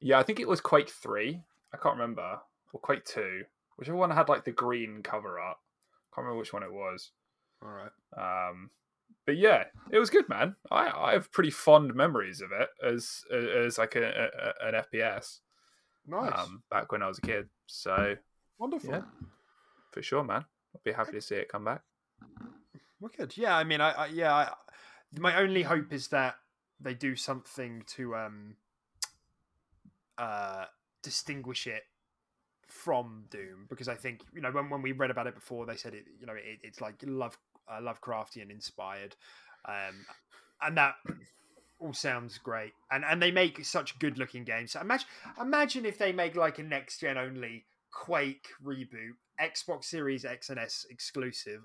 [0.00, 1.42] yeah, I think it was Quake Three.
[1.72, 2.40] I can't remember
[2.72, 3.42] or Quake Two,
[3.76, 5.58] whichever one had like the green cover art.
[6.14, 7.10] Can't remember which one it was.
[7.62, 7.90] all right.
[8.16, 8.70] Um,
[9.26, 10.54] but yeah, it was good, man.
[10.70, 14.28] I, I have pretty fond memories of it as as like a,
[14.62, 15.38] a, an FPS
[16.06, 16.32] Nice.
[16.38, 17.48] um, back when I was a kid.
[17.66, 18.16] So
[18.58, 18.90] Wonderful.
[18.90, 19.02] yeah,
[19.90, 20.44] for sure, man.
[20.74, 21.82] I'd be happy to see it come back.
[23.00, 23.36] Wicked.
[23.36, 24.52] Yeah, I mean, I, I yeah, I,
[25.18, 26.36] my only hope is that
[26.80, 28.56] they do something to um
[30.18, 30.64] uh,
[31.02, 31.82] distinguish it
[32.66, 35.76] from Doom because I think you know when, when we read about it before they
[35.76, 37.36] said it you know it, it's like love
[37.68, 39.16] uh, Lovecraftian inspired,
[39.66, 40.06] um,
[40.62, 40.94] and that
[41.80, 44.72] all sounds great and and they make such good looking games.
[44.72, 45.06] So imagine
[45.40, 47.64] imagine if they make like a next gen only
[47.94, 51.62] Quake reboot, Xbox Series X and S exclusive.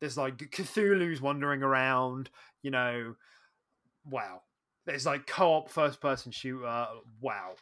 [0.00, 2.30] There's like Cthulhu's wandering around,
[2.62, 3.14] you know.
[4.04, 4.42] Wow.
[4.84, 6.86] There's like co-op first person shooter.
[7.20, 7.54] Wow.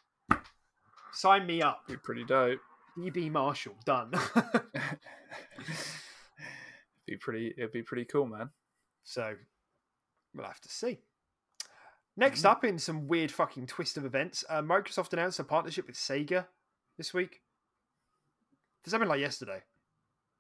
[1.13, 1.87] Sign me up.
[1.89, 2.59] Be pretty dope.
[3.03, 4.13] EB Marshall done.
[7.07, 7.55] be pretty.
[7.57, 8.51] It'd be pretty cool, man.
[9.05, 9.35] So
[10.35, 10.99] we'll have to see.
[12.17, 12.49] Next mm-hmm.
[12.49, 16.47] up, in some weird fucking twist of events, uh, Microsoft announced a partnership with Sega
[16.97, 17.41] this week.
[18.85, 19.63] This happened like yesterday.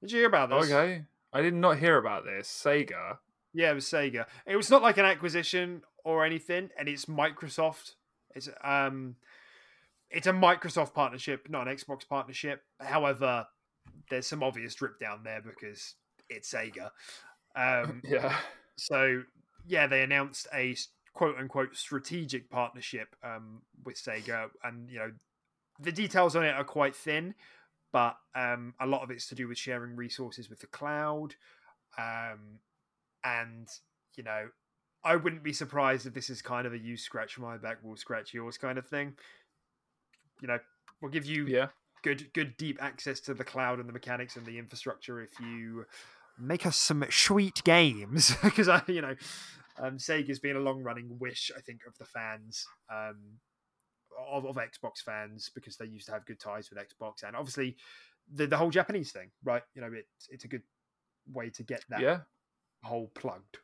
[0.00, 0.70] Did you hear about this?
[0.70, 2.48] Okay, I did not hear about this.
[2.48, 3.18] Sega.
[3.54, 4.26] Yeah, it was Sega.
[4.46, 7.92] It was not like an acquisition or anything, and it's Microsoft.
[8.34, 9.16] It's um,
[10.10, 12.62] it's a Microsoft partnership, not an Xbox partnership.
[12.80, 13.46] However,
[14.10, 15.94] there's some obvious drip down there because
[16.28, 16.90] it's Sega.
[17.56, 18.36] Um, yeah.
[18.76, 19.22] So
[19.66, 20.76] yeah, they announced a
[21.14, 25.12] quote unquote strategic partnership um, with Sega, and you know
[25.80, 27.34] the details on it are quite thin,
[27.94, 31.36] but um, a lot of it's to do with sharing resources with the cloud,
[31.96, 32.58] um,
[33.24, 33.68] and
[34.16, 34.48] you know
[35.04, 37.96] I wouldn't be surprised if this is kind of a you scratch my back, we'll
[37.96, 39.14] scratch yours kind of thing.
[40.42, 40.58] You know,
[41.00, 41.68] we'll give you yeah
[42.02, 45.86] good good deep access to the cloud and the mechanics and the infrastructure if you
[46.36, 49.14] make us some sweet games because I you know
[49.78, 53.38] um, Sega's been a long running wish I think of the fans um,
[54.30, 57.76] of, of Xbox fans because they used to have good ties with Xbox and obviously
[58.32, 60.62] the the whole Japanese thing right you know it's it's a good
[61.32, 62.20] way to get that yeah
[62.82, 63.58] hole plugged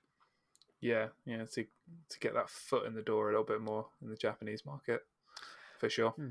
[0.80, 1.64] yeah yeah to
[2.08, 5.02] to get that foot in the door a little bit more in the Japanese market
[5.80, 6.10] for sure.
[6.10, 6.28] Hmm.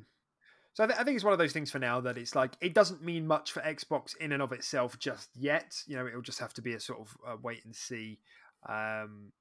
[0.74, 2.56] So I, th- I, think it's one of those things for now that it's like
[2.62, 5.76] it doesn't mean much for Xbox in and of itself just yet.
[5.88, 8.20] You know, it'll just have to be a sort of uh, wait and see.
[8.68, 9.34] Um,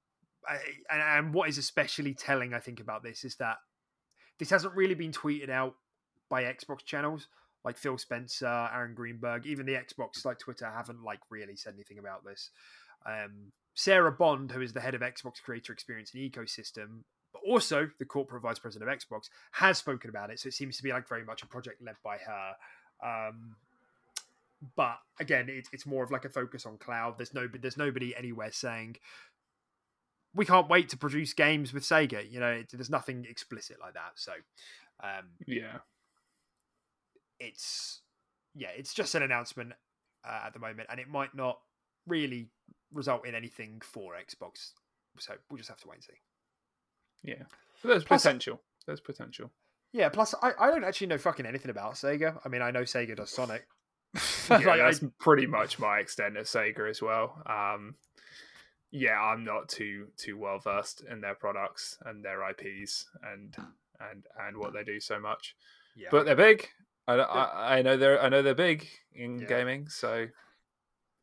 [0.48, 0.56] I,
[0.90, 3.58] and, and what is especially telling, I think, about this is that
[4.38, 5.74] this hasn't really been tweeted out
[6.28, 7.28] by Xbox channels
[7.64, 11.98] like Phil Spencer, Aaron Greenberg, even the Xbox like Twitter haven't like really said anything
[11.98, 12.50] about this.
[13.04, 17.02] Um, Sarah Bond, who is the head of Xbox Creator Experience and Ecosystem,
[17.32, 20.40] but also the corporate vice president of Xbox, has spoken about it.
[20.40, 22.52] So it seems to be like very much a project led by her.
[23.04, 23.56] Um,
[24.74, 27.18] but again, it, it's more of like a focus on cloud.
[27.18, 28.96] There's no, there's nobody anywhere saying
[30.38, 32.30] we can't wait to produce games with Sega.
[32.30, 34.12] You know, it, there's nothing explicit like that.
[34.14, 34.32] So,
[35.02, 35.78] um, yeah,
[37.40, 38.02] it's
[38.54, 39.72] yeah, it's just an announcement
[40.24, 41.58] uh, at the moment, and it might not
[42.06, 42.50] really
[42.92, 44.70] result in anything for Xbox.
[45.18, 46.20] So we'll just have to wait and see.
[47.24, 47.42] Yeah,
[47.82, 48.62] but there's plus, potential.
[48.86, 49.50] There's potential.
[49.92, 50.08] Yeah.
[50.08, 52.38] Plus, I, I don't actually know fucking anything about Sega.
[52.44, 53.66] I mean, I know Sega does Sonic.
[54.50, 55.08] yeah, like, that's I...
[55.18, 57.42] pretty much my extent of Sega as well.
[57.44, 57.96] Um,
[58.90, 63.54] yeah, I'm not too too well versed in their products and their IPs and
[64.00, 65.54] and and what they do so much.
[65.96, 66.08] Yeah.
[66.10, 66.68] But they're big.
[67.06, 69.46] I, I, I know they're I know they're big in yeah.
[69.46, 69.88] gaming.
[69.88, 70.28] So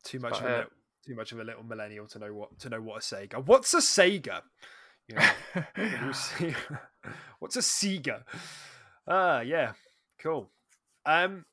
[0.04, 0.70] too much but, of a little,
[1.06, 3.44] too much of a little millennial to know what to know what a Sega.
[3.44, 4.42] What's a Sega?
[5.08, 5.72] You know,
[7.38, 8.22] what's a Sega?
[9.08, 9.72] Ah, uh, yeah,
[10.20, 10.50] cool.
[11.04, 11.44] Um,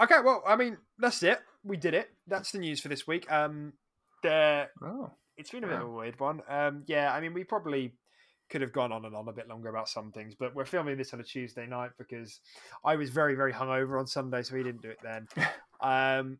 [0.00, 1.40] okay, well, I mean, that's it.
[1.64, 2.10] We did it.
[2.26, 3.30] That's the news for this week.
[3.30, 3.72] Um,
[4.22, 4.70] there.
[4.82, 5.10] Oh,
[5.42, 5.82] it's been a bit wow.
[5.82, 6.40] of a weird one.
[6.48, 7.94] Um, yeah, I mean, we probably
[8.48, 10.96] could have gone on and on a bit longer about some things, but we're filming
[10.96, 12.38] this on a Tuesday night because
[12.84, 15.26] I was very, very hungover on Sunday, so we didn't do it then.
[15.80, 16.38] um,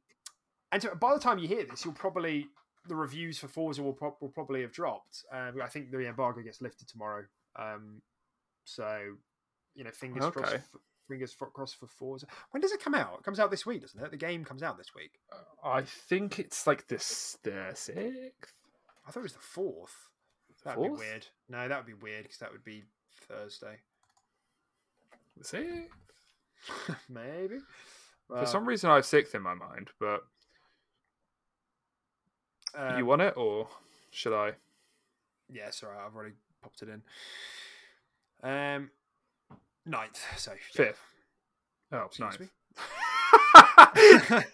[0.70, 2.46] and so by the time you hear this, you'll probably
[2.86, 5.24] the reviews for Forza will, pro- will probably have dropped.
[5.32, 7.24] Um, I think the embargo gets lifted tomorrow.
[7.58, 8.02] Um,
[8.64, 9.00] so,
[9.74, 10.40] you know, fingers okay.
[10.40, 10.70] crossed.
[10.70, 12.26] For, fingers crossed for Forza.
[12.52, 13.18] When does it come out?
[13.18, 14.10] It comes out this week, doesn't it?
[14.12, 15.12] The game comes out this week.
[15.32, 18.54] Uh, I think it's like this the sixth.
[19.06, 20.08] I thought it was the fourth.
[20.64, 21.00] That'd fourth?
[21.00, 21.26] be weird.
[21.48, 22.84] No, that would be weird because that would be
[23.28, 23.78] Thursday.
[25.36, 25.88] The sixth,
[27.08, 27.58] maybe.
[28.28, 30.22] For some reason, I have sixth in my mind, but
[32.74, 33.68] um, you want it or
[34.10, 34.52] should I?
[35.52, 37.02] Yeah, sorry, I've already popped it in.
[38.48, 38.90] Um,
[39.84, 41.00] ninth, so fifth.
[41.92, 42.50] Oh, ninth.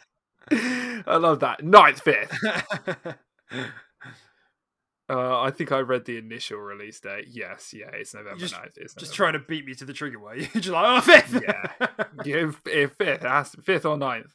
[1.06, 1.62] I love that.
[1.62, 2.36] Ninth, fifth.
[5.10, 7.28] Uh, I think I read the initial release date.
[7.30, 8.76] Yes, yeah, it's November just, 9th.
[8.76, 10.47] It's just trying to beat me to the trigger, were you?
[10.55, 11.43] just like, oh, fifth.
[11.43, 11.86] yeah,
[12.22, 14.32] give yeah, fifth, has to, fifth or ninth.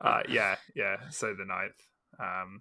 [0.00, 0.96] Uh, yeah, yeah.
[1.10, 1.76] So the ninth.
[2.18, 2.60] Um,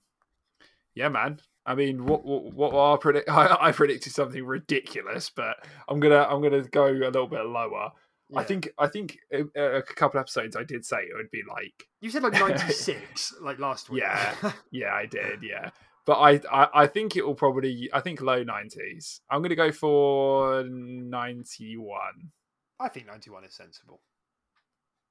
[0.95, 1.39] yeah, man.
[1.65, 3.29] I mean, what what, what are predict?
[3.29, 5.57] I, I predicted something ridiculous, but
[5.87, 7.91] I'm gonna I'm gonna go a little bit lower.
[8.35, 11.87] I think I think a, a couple episodes I did say it would be like
[11.99, 14.03] You said like 96, like last week.
[14.03, 14.51] Yeah.
[14.71, 15.71] yeah I did yeah
[16.09, 19.71] but I, I I think it will probably I think low nineties I'm gonna go
[19.71, 22.31] for ninety one
[22.79, 24.01] I think 91 is sensible.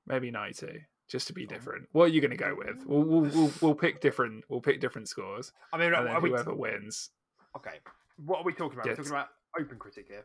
[0.06, 1.88] maybe ninety just to be different.
[1.92, 2.84] What are you gonna go with?
[2.84, 6.20] We'll we'll we'll, we'll pick different we'll pick different scores I mean, and are then
[6.20, 7.10] we, whoever wins.
[7.56, 7.78] okay.
[8.16, 8.86] What are we talking about?
[8.88, 10.24] We're talking about OpenCritic here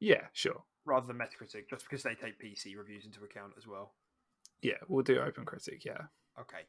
[0.00, 0.62] Yeah, sure.
[0.86, 3.92] rather than Metacritic, just because they take PC reviews into account as well.
[4.62, 5.84] Yeah, we'll do OpenCritic.
[5.84, 6.04] Yeah.
[6.40, 6.62] Okay.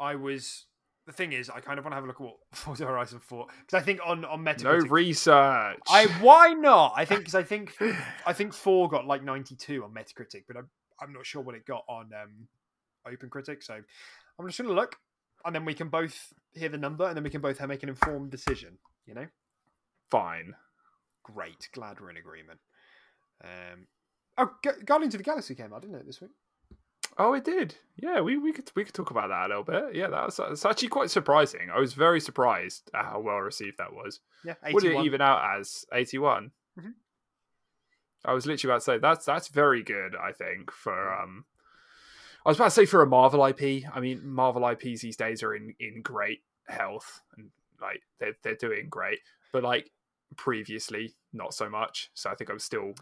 [0.00, 0.66] I was.
[1.06, 3.20] The thing is, I kind of want to have a look at what Forza Horizon
[3.20, 4.90] 4 because I think on on No Metacritic.
[4.90, 5.78] research.
[5.88, 6.94] I why not?
[6.96, 7.74] I think because I think
[8.26, 10.68] I think four got like ninety two on Metacritic, but I'm
[11.00, 12.48] I'm not sure what it got on um,
[13.06, 13.62] OpenCritic.
[13.62, 13.74] So
[14.38, 14.96] I'm just gonna look,
[15.44, 17.82] and then we can both hear the number, and then we can both have, make
[17.84, 18.78] an informed decision.
[19.06, 19.26] You know,
[20.10, 20.54] fine.
[21.22, 21.68] great.
[21.72, 22.58] Glad we're in agreement.
[23.44, 23.86] Um,
[24.38, 26.30] oh, Gu- Guardians of the Galaxy came out, didn't it, this week?
[27.18, 27.76] Oh, it did.
[27.96, 29.94] Yeah, we, we could we could talk about that a little bit.
[29.94, 31.70] Yeah, that was that's actually quite surprising.
[31.74, 34.20] I was very surprised at how well received that was.
[34.44, 35.86] Yeah, What did it even out as?
[35.92, 36.92] Eighty Mhm.
[38.24, 40.14] I was literally about to say that's that's very good.
[40.14, 41.46] I think for um,
[42.44, 43.84] I was about to say for a Marvel IP.
[43.94, 48.56] I mean, Marvel IPs these days are in in great health and like they're they're
[48.56, 49.20] doing great,
[49.52, 49.90] but like
[50.36, 52.10] previously not so much.
[52.14, 52.92] So I think I'm still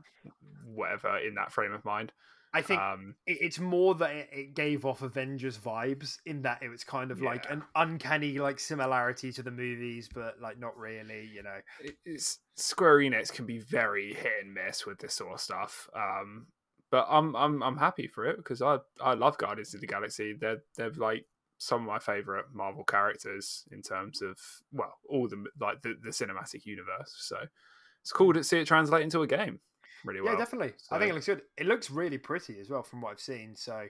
[0.64, 2.12] whatever in that frame of mind.
[2.54, 6.84] I think Um, it's more that it- gave off Avengers vibes in that it was
[6.84, 11.26] kind of like an uncanny like similarity to the movies, but like not really.
[11.26, 11.60] You know,
[12.04, 15.88] it's Square Enix can be very hit and miss with this sort of stuff.
[15.94, 16.46] Um,
[16.90, 20.32] but I'm I'm I'm happy for it because I I love Guardians of the Galaxy.
[20.32, 21.26] They're they're like
[21.58, 24.38] some of my favorite Marvel characters in terms of
[24.70, 27.14] well all the like the, the cinematic universe.
[27.18, 27.36] So
[28.00, 29.60] it's cool to see it translate into a game
[30.04, 30.32] really well.
[30.34, 30.72] yeah, definitely.
[30.90, 31.42] I think it looks good.
[31.56, 33.56] It looks really pretty as well from what I've seen.
[33.56, 33.86] So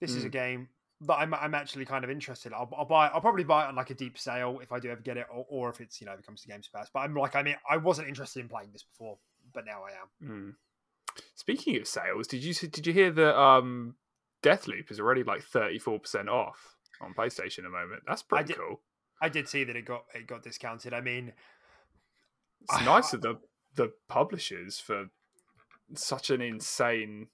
[0.00, 0.32] this is a Mm.
[0.32, 0.68] game
[1.02, 2.52] that I'm I'm actually kind of interested.
[2.52, 3.08] I'll, I'll buy.
[3.08, 5.26] I'll probably buy it on like a deep sale if I do ever get it,
[5.32, 6.90] or, or if it's you know if it comes to Games Pass.
[6.92, 9.18] But I'm like I mean I wasn't interested in playing this before,
[9.54, 9.90] but now I
[10.26, 10.28] am.
[10.30, 10.54] Mm.
[11.34, 13.96] Speaking of sales, did you did you hear that um,
[14.42, 18.02] Deathloop is already like thirty four percent off on PlayStation at the moment?
[18.06, 18.80] That's pretty did- cool.
[19.20, 20.92] I did see that it got it got discounted.
[20.94, 21.32] I mean,
[22.62, 23.38] It's I- nice of the
[23.74, 25.06] the publishers for
[25.94, 27.28] such an insane.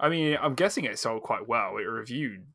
[0.00, 1.76] I mean, I'm guessing it sold quite well.
[1.78, 2.46] It reviewed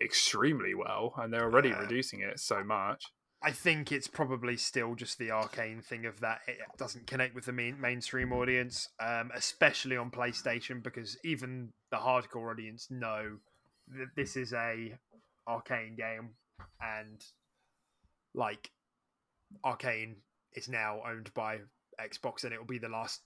[0.00, 1.80] extremely well, and they're already Yeah.
[1.80, 3.04] reducing it so much.
[3.42, 7.44] I think it's probably still just the Arkane thing of that it doesn't connect with
[7.44, 13.38] the main, mainstream audience, um, especially on PlayStation, because even the hardcore audience know
[13.88, 14.98] that this is a
[15.46, 16.34] Arkane game,
[16.80, 17.24] and
[18.34, 18.70] like
[19.64, 20.16] Arkane
[20.54, 21.60] is now owned by
[22.00, 23.22] Xbox, and it will be the last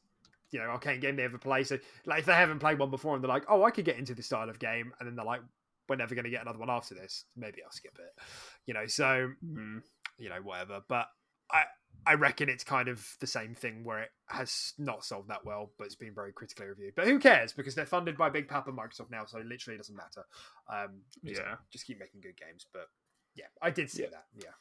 [0.51, 1.64] you know Arkane game they ever play.
[1.64, 3.98] So like if they haven't played one before and they're like, oh, I could get
[3.98, 5.42] into this style of game, and then they're like,
[5.88, 7.24] we're never going to get another one after this.
[7.36, 8.22] Maybe I'll skip it.
[8.66, 9.82] You know, so Mm.
[10.18, 10.80] you know, whatever.
[10.88, 11.09] But
[11.51, 11.64] I
[12.06, 15.72] I reckon it's kind of the same thing where it has not sold that well,
[15.76, 16.94] but it's been very critically reviewed.
[16.94, 17.52] But who cares?
[17.52, 20.24] Because they're funded by Big Papa Microsoft now, so it literally doesn't matter.
[20.68, 21.56] Um, just, Yeah.
[21.70, 22.66] just keep making good games.
[22.72, 22.88] But
[23.34, 24.10] yeah, I did see Yeah.
[24.10, 24.26] that.
[24.34, 24.52] Yeah.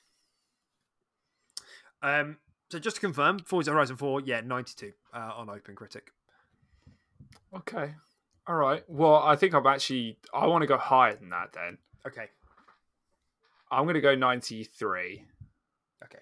[2.02, 2.38] Um.
[2.70, 6.10] So just to confirm, Forza Horizon Four, yeah, ninety-two uh, on OpenCritic.
[7.56, 7.96] Okay,
[8.48, 8.84] all right.
[8.88, 10.18] Well, I think I'm actually.
[10.34, 11.54] I want to go higher than that.
[11.54, 12.30] Then Okay.
[13.72, 15.26] I'm going to go 93
[16.04, 16.20] Okay.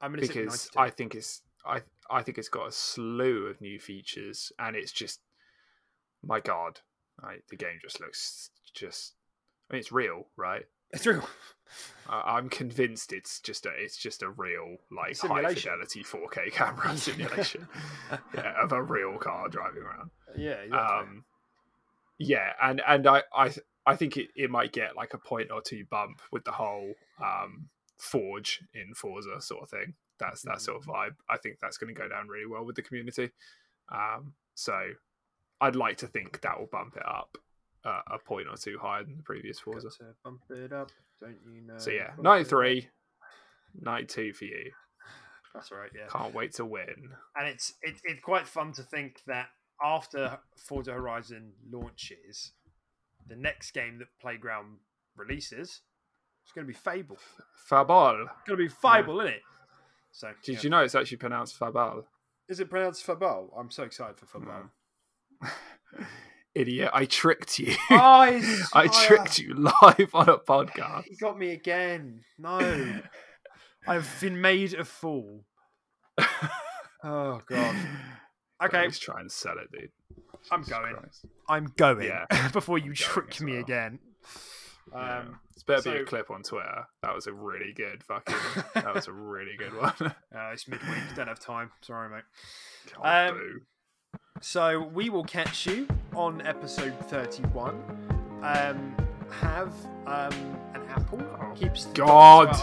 [0.00, 0.78] I'm gonna because 92.
[0.78, 4.92] I think it's I I think it's got a slew of new features, and it's
[4.92, 5.20] just
[6.22, 6.80] my god,
[7.22, 7.42] right?
[7.48, 9.14] The game just looks just.
[9.68, 10.66] I mean, it's real, right?
[10.92, 11.22] It's true.
[12.08, 17.68] I'm convinced it's just a it's just a real like high fidelity 4K camera simulation
[18.34, 20.10] yeah, of a real car driving around.
[20.36, 20.54] yeah.
[20.54, 20.78] Exactly.
[20.78, 21.24] Um,
[22.18, 23.52] yeah, and and I I
[23.86, 26.92] I think it, it might get like a point or two bump with the whole
[27.18, 29.94] um, forge in Forza sort of thing.
[30.18, 31.14] That's that sort of vibe.
[31.30, 33.30] I think that's going to go down really well with the community.
[33.90, 34.78] Um, so
[35.62, 37.38] I'd like to think that will bump it up
[37.84, 39.88] uh, a point or two higher than the previous Got Forza.
[39.98, 40.90] to bump it up,
[41.20, 41.78] don't you know?
[41.78, 42.24] So yeah, Bump it up.
[42.24, 42.88] 93,
[43.80, 44.70] 92 for you.
[45.54, 45.90] That's right.
[45.94, 46.06] Yeah.
[46.08, 47.10] Can't wait to win.
[47.36, 49.46] and it's it, it's quite fun to think that
[49.82, 52.52] after Forza Horizon launches,
[53.26, 54.76] the next game that Playground
[55.16, 55.68] releases
[56.46, 57.18] is going to be Fable.
[57.68, 58.22] Fabal.
[58.24, 59.42] It's going to be Fable, isn't it?
[60.12, 60.60] So, Did yeah.
[60.62, 62.04] you know it's actually pronounced Fabal?
[62.48, 63.52] Is it pronounced Fable?
[63.58, 64.70] I'm so excited for Fable.
[66.54, 66.90] Idiot!
[66.92, 67.74] I tricked you.
[67.90, 67.96] Oh,
[68.74, 71.06] I tricked you live on a podcast.
[71.08, 72.22] You got me again.
[72.38, 73.00] No,
[73.86, 75.44] I've been made a fool.
[77.04, 77.76] Oh god.
[78.62, 79.88] Okay, Let's try and sell it, dude.
[80.50, 80.94] I'm going.
[80.94, 81.24] Christ.
[81.48, 82.26] I'm going Yeah.
[82.52, 83.60] before you going trick me well.
[83.62, 83.98] again.
[84.92, 85.18] Yeah.
[85.20, 86.84] Um, It's better be a clip on Twitter.
[87.02, 88.34] That was a really good fucking.
[88.74, 89.94] that was a really good one.
[90.02, 90.92] uh, it's midweek.
[91.16, 91.70] Don't have time.
[91.80, 93.02] Sorry, mate.
[93.02, 93.62] Um.
[94.42, 97.82] So we will catch you on episode 31.
[98.42, 98.96] Um,
[99.30, 99.72] have
[100.06, 100.32] um,
[100.74, 101.20] an apple.
[101.40, 102.56] Oh, keeps the God.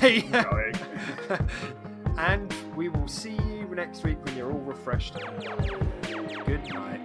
[0.00, 0.28] away.
[2.18, 5.14] And we will see you next week when you're all refreshed.
[6.44, 7.00] Good night.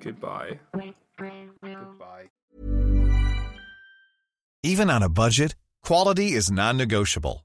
[0.00, 0.60] Goodbye.
[0.72, 2.30] Goodbye.
[4.62, 7.44] Even on a budget, quality is non-negotiable.